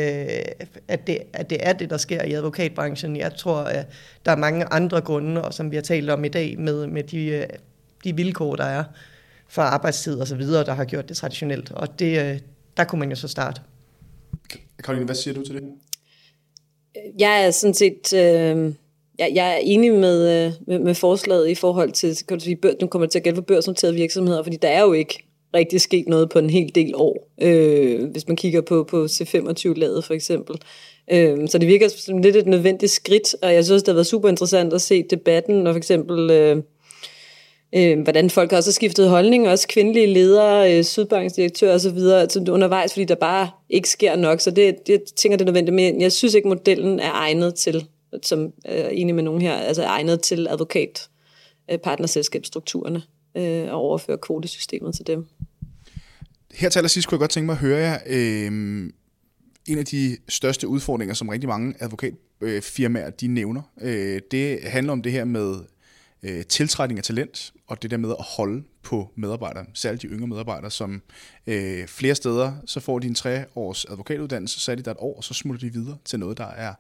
at, 0.89 1.07
det, 1.07 1.19
at 1.33 1.51
det 1.51 1.59
er 1.61 1.73
det, 1.73 1.91
der 1.91 1.97
sker 1.97 2.23
i 2.23 2.33
advokatbranchen. 2.33 3.17
Jeg 3.17 3.35
tror, 3.35 3.59
at 3.59 3.87
der 4.25 4.33
er 4.33 4.37
mange 4.37 4.65
andre 4.65 5.01
grunde, 5.01 5.45
og 5.45 5.55
som 5.55 5.71
vi 5.71 5.77
har 5.77 5.83
talt 5.83 6.11
om 6.11 6.25
i 6.25 6.29
dag, 6.29 6.59
med, 6.59 6.87
med 6.87 7.03
de, 7.03 7.47
de 8.05 8.17
vilkår, 8.17 8.57
der 8.57 8.65
er 8.65 8.85
for 9.49 9.63
arbejdstid 9.63 10.21
og 10.21 10.27
så 10.27 10.37
videre, 10.37 10.65
der 10.65 10.75
har 10.75 10.85
gjort 10.85 11.09
det 11.09 11.17
traditionelt. 11.17 11.73
Og 11.73 11.99
det, 11.99 12.43
der 12.77 12.85
kunne 12.85 12.99
man 12.99 13.11
jo 13.11 13.17
så 13.17 13.29
starte. 13.29 13.61
Karoline, 14.85 15.05
hvad 15.05 15.15
siger 15.15 15.35
du 15.35 15.45
til 15.45 15.55
det? 15.55 15.63
Jeg 17.19 17.47
er 17.47 17.51
sådan 17.51 17.75
set... 17.75 18.13
Øh 18.13 18.75
jeg, 19.23 19.33
jeg 19.35 19.53
er 19.53 19.59
enig 19.63 19.93
med, 19.93 20.47
øh, 20.47 20.53
med, 20.67 20.79
med 20.79 20.95
forslaget 20.95 21.49
i 21.49 21.55
forhold 21.55 21.93
til, 21.93 22.17
kan 22.29 22.39
du 22.39 22.45
sige, 22.45 22.57
bør, 22.57 22.73
nu 22.81 22.87
kommer 22.87 23.07
det 23.07 23.13
til 23.13 23.19
at 23.19 23.23
gælde 23.23 23.37
for 23.37 23.43
børsnoterede 23.43 23.95
virksomheder, 23.95 24.43
fordi 24.43 24.57
der 24.57 24.69
er 24.69 24.83
jo 24.83 24.93
ikke 24.93 25.25
rigtig 25.55 25.81
sket 25.81 26.09
noget 26.09 26.31
på 26.31 26.39
en 26.39 26.51
hel 26.51 26.75
del 26.75 26.93
år, 26.95 27.31
øh, 27.43 28.11
hvis 28.11 28.29
man 28.29 28.37
kigger 28.37 28.61
på, 28.61 28.85
på 28.85 29.05
C25-laget 29.05 30.05
for 30.05 30.15
eksempel. 30.15 30.57
Øh, 31.13 31.49
så 31.49 31.59
det 31.59 31.69
virker 31.69 31.89
som 31.89 32.19
lidt 32.19 32.37
et 32.37 32.47
nødvendigt 32.47 32.93
skridt, 32.93 33.35
og 33.43 33.55
jeg 33.55 33.65
synes, 33.65 33.83
det 33.83 33.89
har 33.89 33.95
været 33.95 34.07
super 34.07 34.29
interessant 34.29 34.73
at 34.73 34.81
se 34.81 35.03
debatten, 35.03 35.67
og 35.67 35.75
for 35.75 35.79
eksempel... 35.79 36.31
Øh, 36.31 36.57
øh, 37.75 38.01
hvordan 38.01 38.31
folk 38.31 38.53
også 38.53 38.71
har 38.71 38.73
skiftet 38.73 39.09
holdning, 39.09 39.49
også 39.49 39.69
kvindelige 39.69 40.07
ledere, 40.07 40.79
øh, 40.79 40.85
Sydbanks 40.85 41.33
direktør 41.33 41.75
osv., 41.75 41.99
altså 41.99 42.45
undervejs, 42.51 42.93
fordi 42.93 43.05
der 43.05 43.15
bare 43.15 43.51
ikke 43.71 43.89
sker 43.89 44.17
nok, 44.17 44.41
så 44.41 44.51
det, 44.51 44.87
det 44.87 45.03
tænker 45.17 45.37
det 45.37 45.43
er 45.45 45.47
nødvendigt, 45.47 45.75
men 45.75 46.01
jeg 46.01 46.13
synes 46.13 46.35
ikke, 46.35 46.49
modellen 46.49 47.01
er 47.01 47.13
egnet 47.13 47.55
til 47.55 47.87
som 48.23 48.53
er 48.65 48.89
enig 48.89 49.15
med 49.15 49.23
nogen 49.23 49.43
her, 49.43 49.55
altså 49.55 49.83
er 49.83 49.89
egnet 49.89 50.21
til 50.21 50.47
advokat 50.51 51.09
øh, 51.71 51.79
partnerselskabsstrukturerne 51.79 53.03
øh, 53.37 53.65
og 53.65 53.75
overføre 53.75 54.19
kvotesystemet 54.19 54.95
til 54.95 55.07
dem. 55.07 55.27
Her 56.55 56.69
til 56.69 56.79
allersidst 56.79 57.09
kunne 57.09 57.17
jeg 57.17 57.21
godt 57.21 57.31
tænke 57.31 57.47
mig 57.47 57.53
at 57.53 57.59
høre 57.59 57.79
jer, 57.79 57.99
øh, 58.07 58.93
en 59.69 59.79
af 59.79 59.85
de 59.85 60.17
største 60.29 60.69
udfordringer, 60.69 61.15
som 61.15 61.29
rigtig 61.29 61.49
mange 61.49 61.75
advokatfirmaer 61.81 63.07
øh, 63.07 63.13
de 63.21 63.27
nævner, 63.27 63.63
øh, 63.81 64.21
det 64.31 64.63
handler 64.63 64.93
om 64.93 65.03
det 65.03 65.13
her 65.13 65.25
med 65.25 65.55
øh, 66.23 66.45
tiltrækning 66.45 66.99
af 66.99 67.05
talent, 67.05 67.53
og 67.67 67.83
det 67.83 67.91
der 67.91 67.97
med 67.97 68.11
at 68.11 68.25
holde 68.37 68.65
på 68.83 69.09
medarbejdere, 69.15 69.65
særligt 69.75 70.03
de 70.03 70.07
yngre 70.07 70.27
medarbejdere, 70.27 70.71
som 70.71 71.03
øh, 71.47 71.87
flere 71.87 72.15
steder, 72.15 72.53
så 72.67 72.81
får 72.81 72.99
de 72.99 73.07
en 73.07 73.15
tre 73.15 73.45
års 73.57 73.85
advokatuddannelse, 73.85 74.61
så 74.61 74.73
er 74.73 74.77
de 74.77 74.83
der 74.83 74.91
et 74.91 74.97
år, 75.01 75.17
og 75.17 75.25
så 75.25 75.35
smutter 75.35 75.69
de 75.69 75.73
videre 75.73 75.97
til 76.05 76.19
noget, 76.19 76.39
der 76.39 76.47
er 76.47 76.75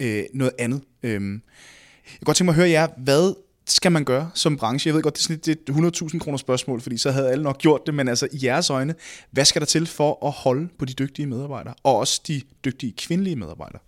øh, 0.00 0.24
noget 0.34 0.52
andet. 0.58 0.82
Øhm, 1.02 1.32
jeg 1.32 2.18
kan 2.18 2.24
godt 2.24 2.36
tænke 2.36 2.44
mig 2.44 2.52
at 2.52 2.56
høre 2.56 2.70
jer, 2.70 2.88
hvad 2.96 3.34
skal 3.66 3.92
man 3.92 4.04
gøre 4.04 4.30
som 4.34 4.56
branche? 4.56 4.88
Jeg 4.88 4.94
ved 4.94 5.02
godt, 5.02 5.14
det 5.14 5.20
er 5.20 5.38
sådan 5.46 5.92
et 5.92 6.10
100.000 6.12 6.18
kroner 6.18 6.38
spørgsmål, 6.38 6.80
fordi 6.80 6.98
så 6.98 7.10
havde 7.10 7.30
alle 7.30 7.44
nok 7.44 7.58
gjort 7.58 7.80
det, 7.86 7.94
men 7.94 8.08
altså 8.08 8.28
i 8.32 8.46
jeres 8.46 8.70
øjne, 8.70 8.94
hvad 9.30 9.44
skal 9.44 9.60
der 9.60 9.66
til 9.66 9.86
for 9.86 10.26
at 10.26 10.32
holde 10.32 10.68
på 10.78 10.84
de 10.84 10.92
dygtige 10.92 11.26
medarbejdere, 11.26 11.74
og 11.82 11.96
også 11.96 12.20
de 12.26 12.42
dygtige 12.64 12.92
kvindelige 12.98 13.36
medarbejdere? 13.36 13.80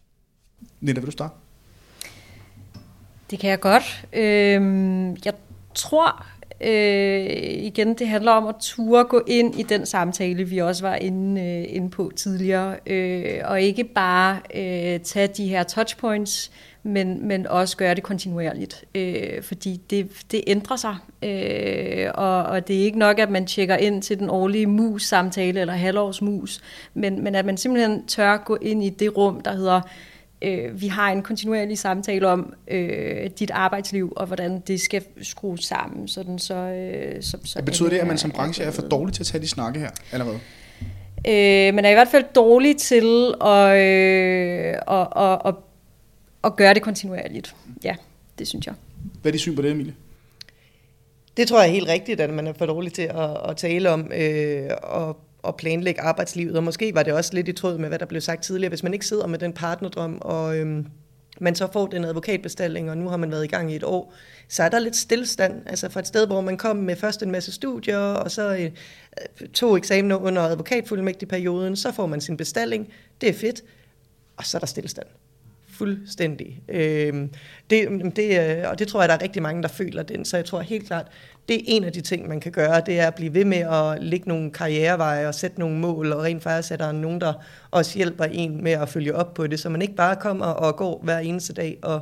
Nina, 0.80 1.00
vil 1.00 1.06
du 1.06 1.12
starte? 1.12 1.34
Det 3.30 3.38
kan 3.38 3.50
jeg 3.50 3.60
godt. 3.60 4.06
Øhm, 4.12 5.10
jeg 5.24 5.34
tror 5.74 6.26
øh, 6.60 7.26
igen, 7.64 7.94
det 7.94 8.08
handler 8.08 8.32
om 8.32 8.46
at 8.46 8.54
ture 8.60 9.04
gå 9.04 9.22
ind 9.26 9.60
i 9.60 9.62
den 9.62 9.86
samtale, 9.86 10.44
vi 10.44 10.58
også 10.58 10.82
var 10.82 10.94
inde, 10.94 11.42
øh, 11.42 11.76
inde 11.76 11.90
på 11.90 12.12
tidligere, 12.16 12.76
øh, 12.86 13.40
og 13.44 13.62
ikke 13.62 13.84
bare 13.84 14.38
øh, 14.54 15.00
tage 15.00 15.26
de 15.26 15.48
her 15.48 15.62
touchpoints, 15.62 16.52
men, 16.82 17.28
men 17.28 17.46
også 17.46 17.76
gøre 17.76 17.94
det 17.94 18.02
kontinuerligt, 18.02 18.84
øh, 18.94 19.42
fordi 19.42 19.80
det, 19.90 20.10
det 20.30 20.44
ændrer 20.46 20.76
sig, 20.76 20.96
øh, 21.22 22.10
og, 22.14 22.42
og 22.42 22.68
det 22.68 22.76
er 22.76 22.84
ikke 22.84 22.98
nok, 22.98 23.18
at 23.18 23.30
man 23.30 23.46
tjekker 23.46 23.76
ind 23.76 24.02
til 24.02 24.18
den 24.18 24.30
årlige 24.30 24.66
mus-samtale 24.66 25.60
eller 25.60 25.74
halvårs 25.74 26.22
mus, 26.22 26.60
men, 26.94 27.24
men 27.24 27.34
at 27.34 27.44
man 27.44 27.56
simpelthen 27.56 28.06
tør 28.06 28.36
gå 28.36 28.58
ind 28.62 28.84
i 28.84 28.90
det 28.90 29.16
rum, 29.16 29.40
der 29.40 29.52
hedder, 29.52 29.80
øh, 30.46 30.80
vi 30.80 30.86
har 30.86 31.12
en 31.12 31.22
kontinuerlig 31.22 31.78
samtale 31.78 32.28
om 32.28 32.54
øh, 32.68 33.30
dit 33.38 33.50
arbejdsliv, 33.50 34.12
og 34.16 34.26
hvordan 34.26 34.60
det 34.60 34.80
skal 34.80 35.04
skrues 35.22 35.64
sammen. 35.64 36.08
Sådan 36.08 36.38
så, 36.38 36.54
øh, 36.54 37.22
så, 37.22 37.38
så 37.44 37.62
betyder 37.62 37.88
det, 37.88 37.98
at 37.98 38.06
man 38.06 38.18
som 38.18 38.30
branche 38.30 38.64
er 38.64 38.70
for 38.70 38.82
dårlig 38.82 39.14
til 39.14 39.22
at 39.22 39.26
tage 39.26 39.42
de 39.42 39.48
snakke 39.48 39.80
her, 39.80 39.90
eller 40.12 40.24
hvad? 40.24 40.34
Øh, 41.28 41.74
man 41.74 41.84
er 41.84 41.90
i 41.90 41.94
hvert 41.94 42.08
fald 42.08 42.24
dårlig 42.34 42.76
til 42.76 43.34
at, 43.44 43.76
øh, 43.76 44.74
at, 44.88 45.08
at, 45.16 45.40
at, 45.44 45.54
at 46.44 46.56
gøre 46.56 46.74
det 46.74 46.82
kontinuerligt. 46.82 47.54
Ja, 47.84 47.94
det 48.38 48.48
synes 48.48 48.66
jeg. 48.66 48.74
Hvad 49.22 49.30
er 49.30 49.32
dit 49.32 49.40
syn 49.40 49.56
på 49.56 49.62
det, 49.62 49.70
Emilie? 49.70 49.94
Det 51.36 51.48
tror 51.48 51.60
jeg 51.60 51.68
er 51.68 51.72
helt 51.72 51.88
rigtigt, 51.88 52.20
at 52.20 52.30
man 52.30 52.46
er 52.46 52.52
for 52.52 52.66
dårlig 52.66 52.92
til 52.92 53.02
at, 53.02 53.50
at 53.50 53.56
tale 53.56 53.90
om 53.90 54.12
øh, 54.14 54.70
og 54.82 55.16
at 55.48 55.56
planlægge 55.56 56.00
arbejdslivet, 56.00 56.56
og 56.56 56.64
måske 56.64 56.94
var 56.94 57.02
det 57.02 57.12
også 57.12 57.34
lidt 57.34 57.48
i 57.48 57.52
tråd 57.52 57.78
med, 57.78 57.88
hvad 57.88 57.98
der 57.98 58.06
blev 58.06 58.20
sagt 58.20 58.42
tidligere, 58.42 58.68
hvis 58.68 58.82
man 58.82 58.92
ikke 58.92 59.06
sidder 59.06 59.26
med 59.26 59.38
den 59.38 59.52
partnerdrøm, 59.52 60.18
og 60.20 60.58
øhm, 60.58 60.86
man 61.40 61.54
så 61.54 61.68
får 61.72 61.86
den 61.86 62.04
advokatbestilling, 62.04 62.90
og 62.90 62.98
nu 62.98 63.08
har 63.08 63.16
man 63.16 63.30
været 63.30 63.44
i 63.44 63.48
gang 63.48 63.72
i 63.72 63.76
et 63.76 63.84
år, 63.84 64.14
så 64.48 64.62
er 64.62 64.68
der 64.68 64.78
lidt 64.78 64.96
stillstand, 64.96 65.62
altså 65.66 65.88
fra 65.88 66.00
et 66.00 66.06
sted, 66.06 66.26
hvor 66.26 66.40
man 66.40 66.56
kom 66.56 66.76
med 66.76 66.96
først 66.96 67.22
en 67.22 67.30
masse 67.30 67.52
studier, 67.52 67.98
og 67.98 68.30
så 68.30 68.56
øh, 68.56 68.70
to 69.54 69.76
eksamener 69.76 70.16
under 70.16 70.42
advokatfuldmægtig 70.42 71.28
perioden, 71.28 71.76
så 71.76 71.92
får 71.92 72.06
man 72.06 72.20
sin 72.20 72.36
bestilling, 72.36 72.88
det 73.20 73.28
er 73.28 73.34
fedt, 73.34 73.62
og 74.36 74.44
så 74.44 74.56
er 74.56 74.58
der 74.58 74.66
stillstand. 74.66 75.06
Fuldstændig. 75.68 76.62
Øh, 76.68 77.28
det, 77.70 77.88
det, 78.16 78.58
øh, 78.58 78.70
og 78.70 78.78
det 78.78 78.88
tror 78.88 79.00
jeg, 79.00 79.08
der 79.08 79.14
er 79.14 79.22
rigtig 79.22 79.42
mange, 79.42 79.62
der 79.62 79.68
føler 79.68 80.02
den, 80.02 80.24
så 80.24 80.36
jeg 80.36 80.44
tror 80.44 80.60
helt 80.60 80.86
klart, 80.86 81.06
det 81.48 81.56
er 81.56 81.62
en 81.66 81.84
af 81.84 81.92
de 81.92 82.00
ting, 82.00 82.28
man 82.28 82.40
kan 82.40 82.52
gøre, 82.52 82.82
det 82.86 83.00
er 83.00 83.06
at 83.06 83.14
blive 83.14 83.34
ved 83.34 83.44
med 83.44 83.58
at 83.58 84.02
lægge 84.02 84.28
nogle 84.28 84.50
karriereveje 84.50 85.28
og 85.28 85.34
sætte 85.34 85.60
nogle 85.60 85.78
mål, 85.78 86.12
og 86.12 86.22
rent 86.22 86.42
faktisk 86.42 86.72
er 86.72 86.76
der 86.76 86.92
nogen, 86.92 87.20
der 87.20 87.32
også 87.70 87.96
hjælper 87.96 88.24
en 88.24 88.62
med 88.62 88.72
at 88.72 88.88
følge 88.88 89.14
op 89.14 89.34
på 89.34 89.46
det, 89.46 89.60
så 89.60 89.68
man 89.68 89.82
ikke 89.82 89.94
bare 89.94 90.16
kommer 90.16 90.46
og 90.46 90.76
går 90.76 91.00
hver 91.02 91.18
eneste 91.18 91.52
dag, 91.52 91.78
og 91.82 92.00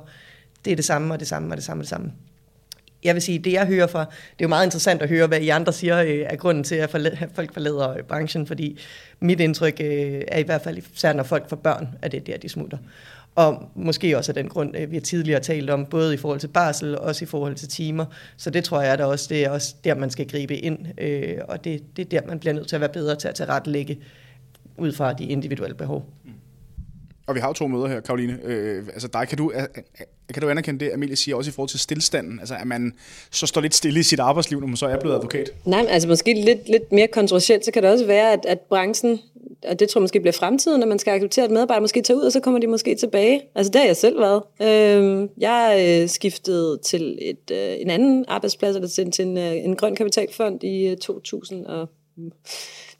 det 0.64 0.70
er 0.70 0.76
det 0.76 0.84
samme, 0.84 1.14
og 1.14 1.20
det 1.20 1.28
samme, 1.28 1.52
og 1.52 1.56
det 1.56 1.64
samme, 1.64 1.80
og 1.80 1.82
det 1.82 1.88
samme. 1.88 2.12
Jeg 3.04 3.14
vil 3.14 3.22
sige, 3.22 3.38
det 3.38 3.52
jeg 3.52 3.66
hører 3.66 3.86
fra, 3.86 4.00
det 4.00 4.38
er 4.38 4.44
jo 4.44 4.48
meget 4.48 4.66
interessant 4.66 5.02
at 5.02 5.08
høre, 5.08 5.26
hvad 5.26 5.40
I 5.40 5.48
andre 5.48 5.72
siger 5.72 6.02
øh, 6.02 6.18
er 6.18 6.36
grunden 6.36 6.64
til, 6.64 6.74
at 6.74 6.90
folk 7.34 7.52
forlader 7.52 7.90
øh, 7.90 8.02
branchen, 8.02 8.46
fordi 8.46 8.80
mit 9.20 9.40
indtryk 9.40 9.80
øh, 9.80 10.22
er 10.28 10.38
i 10.38 10.42
hvert 10.42 10.62
fald, 10.62 10.78
især 10.94 11.12
når 11.12 11.22
folk 11.22 11.48
får 11.48 11.56
børn, 11.56 11.88
at 12.02 12.12
det 12.12 12.20
er 12.20 12.24
der, 12.24 12.38
de 12.38 12.48
smutter. 12.48 12.78
Og 13.34 13.62
måske 13.74 14.16
også 14.16 14.30
af 14.30 14.34
den 14.34 14.48
grund, 14.48 14.86
vi 14.86 14.96
har 14.96 15.00
tidligere 15.00 15.40
talt 15.40 15.70
om, 15.70 15.86
både 15.86 16.14
i 16.14 16.16
forhold 16.16 16.40
til 16.40 16.48
barsel 16.48 16.98
og 16.98 17.04
også 17.04 17.24
i 17.24 17.26
forhold 17.26 17.54
til 17.54 17.68
timer. 17.68 18.04
Så 18.36 18.50
det 18.50 18.64
tror 18.64 18.80
jeg, 18.80 18.98
der 18.98 19.04
også, 19.04 19.26
det 19.28 19.44
er 19.44 19.50
også 19.50 19.74
der, 19.84 19.94
man 19.94 20.10
skal 20.10 20.28
gribe 20.28 20.56
ind. 20.56 20.78
Øh, 20.98 21.38
og 21.48 21.64
det, 21.64 21.96
det 21.96 22.04
er 22.04 22.20
der, 22.20 22.26
man 22.26 22.38
bliver 22.38 22.52
nødt 22.52 22.68
til 22.68 22.76
at 22.76 22.80
være 22.80 22.92
bedre 22.92 23.16
til 23.16 23.28
at 23.28 23.34
tilrettelægge 23.34 23.98
ud 24.78 24.92
fra 24.92 25.12
de 25.12 25.24
individuelle 25.24 25.74
behov. 25.74 26.06
Mm. 26.24 26.30
Og 27.26 27.34
vi 27.34 27.40
har 27.40 27.48
jo 27.48 27.52
to 27.52 27.66
møder 27.66 27.88
her, 27.88 28.00
Karoline. 28.00 28.38
Øh, 28.44 28.86
altså 28.86 29.08
dig, 29.08 29.28
kan 29.28 29.38
du, 29.38 29.52
kan 30.34 30.42
du 30.42 30.48
anerkende 30.48 30.84
det, 30.84 30.92
Amelie 30.92 31.16
siger, 31.16 31.36
også 31.36 31.48
i 31.48 31.52
forhold 31.52 31.68
til 31.68 31.78
stillstanden? 31.78 32.40
Altså, 32.40 32.54
at 32.54 32.66
man 32.66 32.92
så 33.30 33.46
står 33.46 33.60
lidt 33.60 33.74
stille 33.74 34.00
i 34.00 34.02
sit 34.02 34.20
arbejdsliv, 34.20 34.60
når 34.60 34.66
man 34.66 34.76
så 34.76 34.86
er 34.86 35.00
blevet 35.00 35.16
advokat? 35.16 35.50
Nej, 35.64 35.86
altså 35.88 36.08
måske 36.08 36.34
lidt, 36.34 36.68
lidt 36.68 36.92
mere 36.92 37.06
kontroversielt, 37.06 37.64
så 37.64 37.70
kan 37.70 37.82
det 37.82 37.90
også 37.90 38.06
være, 38.06 38.32
at, 38.32 38.40
at 38.48 38.60
branchen 38.60 39.18
og 39.68 39.80
det 39.80 39.88
tror 39.88 39.98
jeg 39.98 40.02
måske 40.02 40.20
bliver 40.20 40.32
fremtiden, 40.32 40.80
når 40.80 40.86
man 40.86 40.98
skal 40.98 41.10
acceptere, 41.10 41.44
at 41.44 41.50
medarbejdere 41.50 41.80
måske 41.80 42.02
tager 42.02 42.18
ud, 42.18 42.24
og 42.24 42.32
så 42.32 42.40
kommer 42.40 42.60
de 42.60 42.66
måske 42.66 42.94
tilbage. 42.94 43.42
Altså 43.54 43.72
det 43.72 43.80
har 43.80 43.86
jeg 43.86 43.96
selv 43.96 44.20
været. 44.20 44.42
Øh, 44.62 45.28
jeg 45.38 45.86
øh, 46.02 46.08
skiftede 46.08 46.78
til 46.84 47.18
et, 47.22 47.50
øh, 47.52 47.80
en 47.80 47.90
anden 47.90 48.24
arbejdsplads, 48.28 48.76
eller 48.76 48.88
til, 48.88 49.10
til 49.10 49.26
en, 49.26 49.38
øh, 49.38 49.56
en 49.56 49.76
grøn 49.76 49.96
kapitalfond 49.96 50.64
i 50.64 50.86
øh, 50.86 50.96
2000 50.96 51.66
og 51.66 51.88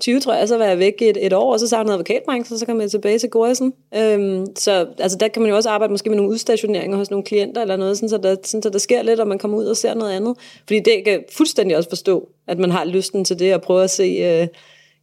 20, 0.00 0.20
tror 0.20 0.34
jeg, 0.34 0.48
så 0.48 0.58
var 0.58 0.64
jeg 0.64 0.78
væk 0.78 1.02
et, 1.02 1.26
et 1.26 1.32
år, 1.32 1.52
og 1.52 1.60
så 1.60 1.68
savnede 1.68 1.92
advokatbranchen, 1.92 2.54
og 2.54 2.58
så 2.58 2.66
kom 2.66 2.80
jeg 2.80 2.90
tilbage 2.90 3.18
til 3.18 3.30
Gorsen. 3.30 3.72
Øhm, 3.96 4.46
så 4.56 4.86
altså, 4.98 5.18
der 5.18 5.28
kan 5.28 5.42
man 5.42 5.48
jo 5.50 5.56
også 5.56 5.70
arbejde 5.70 5.90
måske 5.90 6.08
med 6.10 6.16
nogle 6.16 6.32
udstationeringer 6.32 6.96
hos 6.96 7.10
nogle 7.10 7.24
klienter 7.24 7.62
eller 7.62 7.76
noget, 7.76 7.96
sådan, 7.96 8.08
så, 8.08 8.18
der, 8.18 8.36
sådan, 8.44 8.62
så 8.62 8.70
der 8.70 8.78
sker 8.78 9.02
lidt, 9.02 9.20
og 9.20 9.28
man 9.28 9.38
kommer 9.38 9.58
ud 9.58 9.64
og 9.64 9.76
ser 9.76 9.94
noget 9.94 10.12
andet. 10.12 10.36
Fordi 10.66 10.80
det 10.80 11.04
kan 11.04 11.24
fuldstændig 11.32 11.76
også 11.76 11.88
forstå, 11.88 12.28
at 12.46 12.58
man 12.58 12.70
har 12.70 12.84
lysten 12.84 13.24
til 13.24 13.38
det, 13.38 13.54
og 13.54 13.62
prøve 13.62 13.84
at 13.84 13.90
se, 13.90 14.02
øh, 14.02 14.46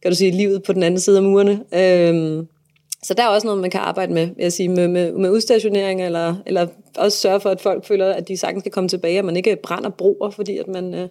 kan 0.02 0.10
du 0.10 0.16
sige, 0.16 0.30
livet 0.30 0.62
på 0.62 0.72
den 0.72 0.82
anden 0.82 1.00
side 1.00 1.16
af 1.16 1.22
murene. 1.22 1.52
Øhm, 1.52 2.46
så 3.02 3.14
der 3.14 3.22
er 3.22 3.28
også 3.28 3.46
noget, 3.46 3.60
man 3.60 3.70
kan 3.70 3.80
arbejde 3.80 4.12
med, 4.12 4.26
vil 4.26 4.42
jeg 4.42 4.52
sige, 4.52 4.68
med, 4.68 4.88
med, 4.88 5.12
med 5.12 5.30
udstationering, 5.30 6.04
eller, 6.04 6.34
eller 6.46 6.66
også 6.98 7.18
sørge 7.18 7.40
for, 7.40 7.50
at 7.50 7.60
folk 7.60 7.84
føler, 7.84 8.12
at 8.12 8.28
de 8.28 8.36
sagtens 8.36 8.62
kan 8.62 8.72
komme 8.72 8.88
tilbage, 8.88 9.20
og 9.20 9.24
man 9.24 9.36
ikke 9.36 9.56
brænder 9.62 9.90
broer, 9.90 10.30
fordi 10.30 10.58
at 10.58 10.68
man, 10.68 10.94
øh, 10.94 11.08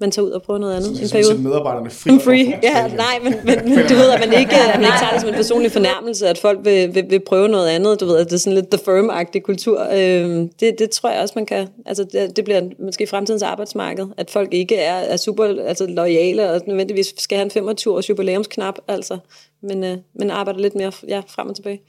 man 0.00 0.10
tager 0.10 0.26
ud 0.26 0.30
og 0.30 0.42
prøver 0.42 0.58
noget 0.60 0.74
andet. 0.74 0.96
Så 0.96 1.02
en 1.04 1.10
periode. 1.10 1.42
medarbejderne 1.42 1.90
fri. 1.90 2.18
free. 2.18 2.58
Ja, 2.62 2.88
nej, 2.88 3.18
men, 3.22 3.34
men, 3.44 3.58
men, 3.64 3.86
du 3.88 3.94
ved, 3.94 4.10
at 4.10 4.20
man 4.20 4.40
ikke, 4.40 4.56
at 4.56 4.80
man 4.80 4.84
ikke 4.84 4.98
tager 4.98 5.12
det 5.12 5.20
som 5.20 5.28
en 5.28 5.34
personlig 5.34 5.72
fornærmelse, 5.72 6.28
at 6.28 6.38
folk 6.38 6.58
vil, 6.64 6.94
vil, 6.94 7.04
vil 7.10 7.20
prøve 7.20 7.48
noget 7.48 7.68
andet. 7.68 8.00
Du 8.00 8.06
ved, 8.06 8.16
at 8.16 8.26
det 8.26 8.32
er 8.32 8.38
sådan 8.38 8.54
lidt 8.54 8.70
the 8.70 8.80
firm-agtig 8.88 9.40
kultur. 9.40 9.86
Øhm, 9.92 10.48
det, 10.48 10.78
det 10.78 10.90
tror 10.90 11.10
jeg 11.10 11.20
også, 11.20 11.32
man 11.36 11.46
kan. 11.46 11.68
Altså, 11.86 12.04
det, 12.04 12.36
det 12.36 12.44
bliver 12.44 12.62
måske 12.84 13.06
fremtidens 13.06 13.42
arbejdsmarked, 13.42 14.06
at 14.16 14.30
folk 14.30 14.54
ikke 14.54 14.76
er, 14.76 14.94
er 14.94 15.16
super 15.16 15.44
altså, 15.44 15.86
lojale 15.86 16.50
og 16.50 16.60
nødvendigvis 16.66 17.14
skal 17.18 17.38
have 17.38 17.44
en 17.44 17.50
25 17.50 17.94
års 17.94 18.08
jubilæumsknap, 18.10 18.74
altså, 18.88 19.18
men, 19.62 19.84
øh, 19.84 19.96
men 20.14 20.30
arbejder 20.30 20.60
lidt 20.60 20.74
mere 20.74 20.92
ja, 21.08 21.22
frem 21.28 21.48
og 21.48 21.56
tilbage. 21.56 21.80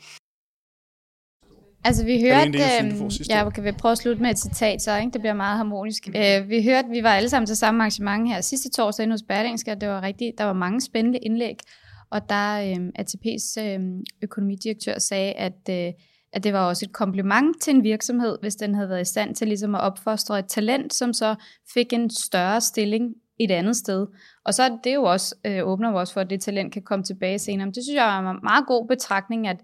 Altså 1.84 2.06
vi 2.06 2.22
hørte, 2.22 2.50
øh, 2.50 3.30
jeg 3.30 3.54
kan 3.54 3.64
vi 3.64 3.72
prøve 3.72 3.92
at 3.92 3.98
slutte 3.98 4.22
med 4.22 4.30
et 4.30 4.40
citat 4.40 4.82
så, 4.82 4.98
ikke? 4.98 5.12
det 5.12 5.22
bliver 5.22 5.34
meget 5.34 5.58
harmonisk. 5.58 6.08
Øh, 6.08 6.50
vi 6.50 6.64
hørte, 6.64 6.90
vi 6.90 7.04
var 7.04 7.10
alle 7.10 7.30
sammen 7.30 7.48
til 7.48 7.56
samme 7.56 7.80
arrangement 7.80 8.30
her 8.30 8.42
sidste 8.42 8.70
torsdag 8.70 9.04
inde 9.04 9.14
hos 9.14 9.24
Berlingske, 9.24 9.76
det 9.76 9.90
var 9.90 10.02
rigtigt, 10.02 10.38
der 10.38 10.44
var 10.44 10.54
mange 10.54 10.82
spændende 10.82 11.20
indlæg, 11.20 11.58
og 12.12 12.30
der 12.30 12.62
øh, 12.62 12.88
ATP's 13.00 13.62
øh, 13.62 13.80
økonomidirektør 14.22 15.00
sagde, 15.00 15.34
at, 15.34 15.70
øh, 15.70 15.94
at 16.34 16.44
det 16.44 16.54
var 16.54 16.68
også 16.68 16.86
et 16.86 16.94
kompliment 16.94 17.62
til 17.62 17.76
en 17.76 17.84
virksomhed, 17.84 18.38
hvis 18.42 18.56
den 18.56 18.76
havde 18.76 18.90
været 18.90 19.02
i 19.02 19.12
stand 19.12 19.36
til 19.36 19.48
ligesom 19.48 19.76
at 19.76 19.82
opfostre 19.82 20.40
et 20.40 20.48
talent, 20.48 20.94
som 20.94 21.14
så 21.14 21.36
fik 21.74 21.94
en 21.94 22.10
større 22.10 22.62
stilling 22.62 23.14
et 23.40 23.52
andet 23.52 23.76
sted. 23.76 24.08
Og 24.46 24.54
så 24.54 24.64
er 24.64 24.78
det 24.84 24.96
jo 24.96 25.04
også, 25.04 25.36
øh, 25.46 25.68
åbner 25.68 25.90
jo 25.90 26.00
også 26.00 26.14
for, 26.14 26.22
at 26.22 26.30
det 26.30 26.42
talent 26.42 26.74
kan 26.74 26.82
komme 26.82 27.04
tilbage 27.04 27.40
senere. 27.40 27.66
Men 27.66 27.74
det 27.74 27.84
synes 27.84 27.96
jeg 27.96 28.16
er 28.18 28.30
en 28.30 28.40
meget 28.44 28.68
god 28.68 28.88
betragtning, 28.88 29.48
at 29.48 29.58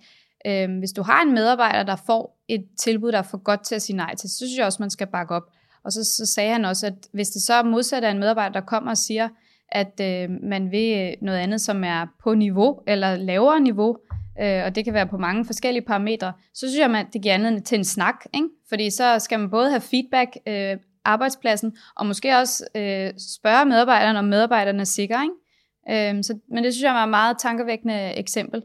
Øhm, 0.45 0.79
hvis 0.79 0.91
du 0.91 1.01
har 1.01 1.21
en 1.21 1.33
medarbejder, 1.33 1.83
der 1.83 1.95
får 2.05 2.43
et 2.47 2.65
tilbud, 2.79 3.11
der 3.11 3.17
er 3.17 3.21
for 3.21 3.37
godt 3.37 3.65
til 3.65 3.75
at 3.75 3.81
sige 3.81 3.97
nej 3.97 4.15
til, 4.15 4.29
så 4.29 4.37
synes 4.37 4.57
jeg 4.57 4.65
også, 4.65 4.77
man 4.79 4.89
skal 4.89 5.07
bakke 5.07 5.35
op. 5.35 5.43
Og 5.83 5.91
så, 5.91 6.03
så 6.03 6.25
sagde 6.25 6.51
han 6.51 6.65
også, 6.65 6.87
at 6.87 6.93
hvis 7.11 7.29
det 7.29 7.41
så 7.41 7.53
er 7.53 7.63
modsat 7.63 8.03
af 8.03 8.11
en 8.11 8.19
medarbejder, 8.19 8.53
der 8.53 8.65
kommer 8.65 8.91
og 8.91 8.97
siger, 8.97 9.29
at 9.69 10.01
øh, 10.01 10.29
man 10.43 10.71
vil 10.71 10.97
øh, 10.97 11.13
noget 11.21 11.37
andet, 11.37 11.61
som 11.61 11.83
er 11.83 12.05
på 12.23 12.33
niveau 12.33 12.79
eller 12.87 13.15
lavere 13.15 13.59
niveau, 13.59 13.97
øh, 14.41 14.63
og 14.65 14.75
det 14.75 14.85
kan 14.85 14.93
være 14.93 15.07
på 15.07 15.17
mange 15.17 15.45
forskellige 15.45 15.85
parametre, 15.85 16.33
så 16.53 16.69
synes 16.69 16.79
jeg, 16.79 16.99
at 16.99 17.07
det 17.13 17.21
giver 17.21 17.33
anledning 17.33 17.65
til 17.65 17.77
en 17.77 17.83
snak. 17.83 18.25
Ikke? 18.33 18.47
Fordi 18.69 18.89
så 18.89 19.19
skal 19.19 19.39
man 19.39 19.49
både 19.49 19.69
have 19.69 19.81
feedback 19.81 20.37
øh, 20.47 20.77
arbejdspladsen, 21.05 21.77
og 21.95 22.05
måske 22.05 22.37
også 22.37 22.63
øh, 22.75 23.13
spørge 23.37 23.65
medarbejderne, 23.65 24.19
om 24.19 24.25
medarbejderne 24.25 24.79
er 24.81 24.83
sikre. 24.83 25.23
Ikke? 25.23 26.09
Øh, 26.15 26.23
så, 26.23 26.39
men 26.49 26.63
det 26.63 26.73
synes 26.73 26.83
jeg 26.83 26.93
var 26.93 27.03
et 27.03 27.09
meget 27.09 27.37
tankevækkende 27.39 28.13
eksempel. 28.17 28.63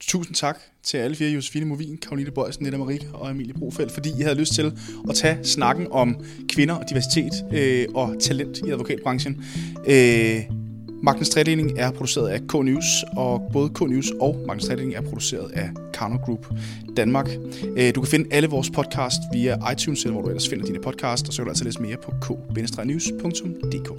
Tusind 0.00 0.34
tak 0.34 0.58
til 0.82 0.98
alle 0.98 1.16
fire, 1.16 1.30
Josefine 1.30 1.66
Movin, 1.66 1.96
Karoline 1.96 2.30
Bøjsen, 2.30 2.64
Netta 2.64 2.78
Marik 2.78 3.06
og 3.12 3.30
Emilie 3.30 3.54
Brofeldt, 3.54 3.92
fordi 3.92 4.10
I 4.18 4.22
havde 4.22 4.34
lyst 4.34 4.54
til 4.54 4.72
at 5.08 5.14
tage 5.14 5.44
snakken 5.44 5.86
om 5.90 6.24
kvinder 6.48 6.74
og 6.74 6.84
diversitet 6.88 7.32
øh, 7.52 7.86
og 7.94 8.16
talent 8.20 8.58
i 8.58 8.70
advokatbranchen. 8.70 9.44
Øh, 9.86 10.40
Magtens 11.02 11.28
Tredeling 11.28 11.78
er 11.78 11.90
produceret 11.90 12.28
af 12.28 12.40
K-News, 12.40 13.04
og 13.16 13.50
både 13.52 13.70
K-News 13.70 14.12
og 14.20 14.44
Magtens 14.46 14.66
Tredeling 14.66 14.94
er 14.94 15.00
produceret 15.00 15.50
af 15.54 15.70
Karno 15.94 16.16
Group 16.16 16.46
Danmark. 16.96 17.30
Øh, 17.76 17.94
du 17.94 18.00
kan 18.00 18.10
finde 18.10 18.28
alle 18.30 18.48
vores 18.48 18.70
podcast 18.70 19.20
via 19.32 19.72
iTunes, 19.72 20.02
eller 20.02 20.12
hvor 20.12 20.22
du 20.22 20.28
ellers 20.28 20.48
finder 20.48 20.66
dine 20.66 20.78
podcast, 20.78 21.28
og 21.28 21.34
så 21.34 21.38
kan 21.38 21.44
du 21.44 21.50
altså 21.50 21.64
læse 21.64 21.82
mere 21.82 21.96
på 21.96 22.12
k-news.dk. 22.22 23.90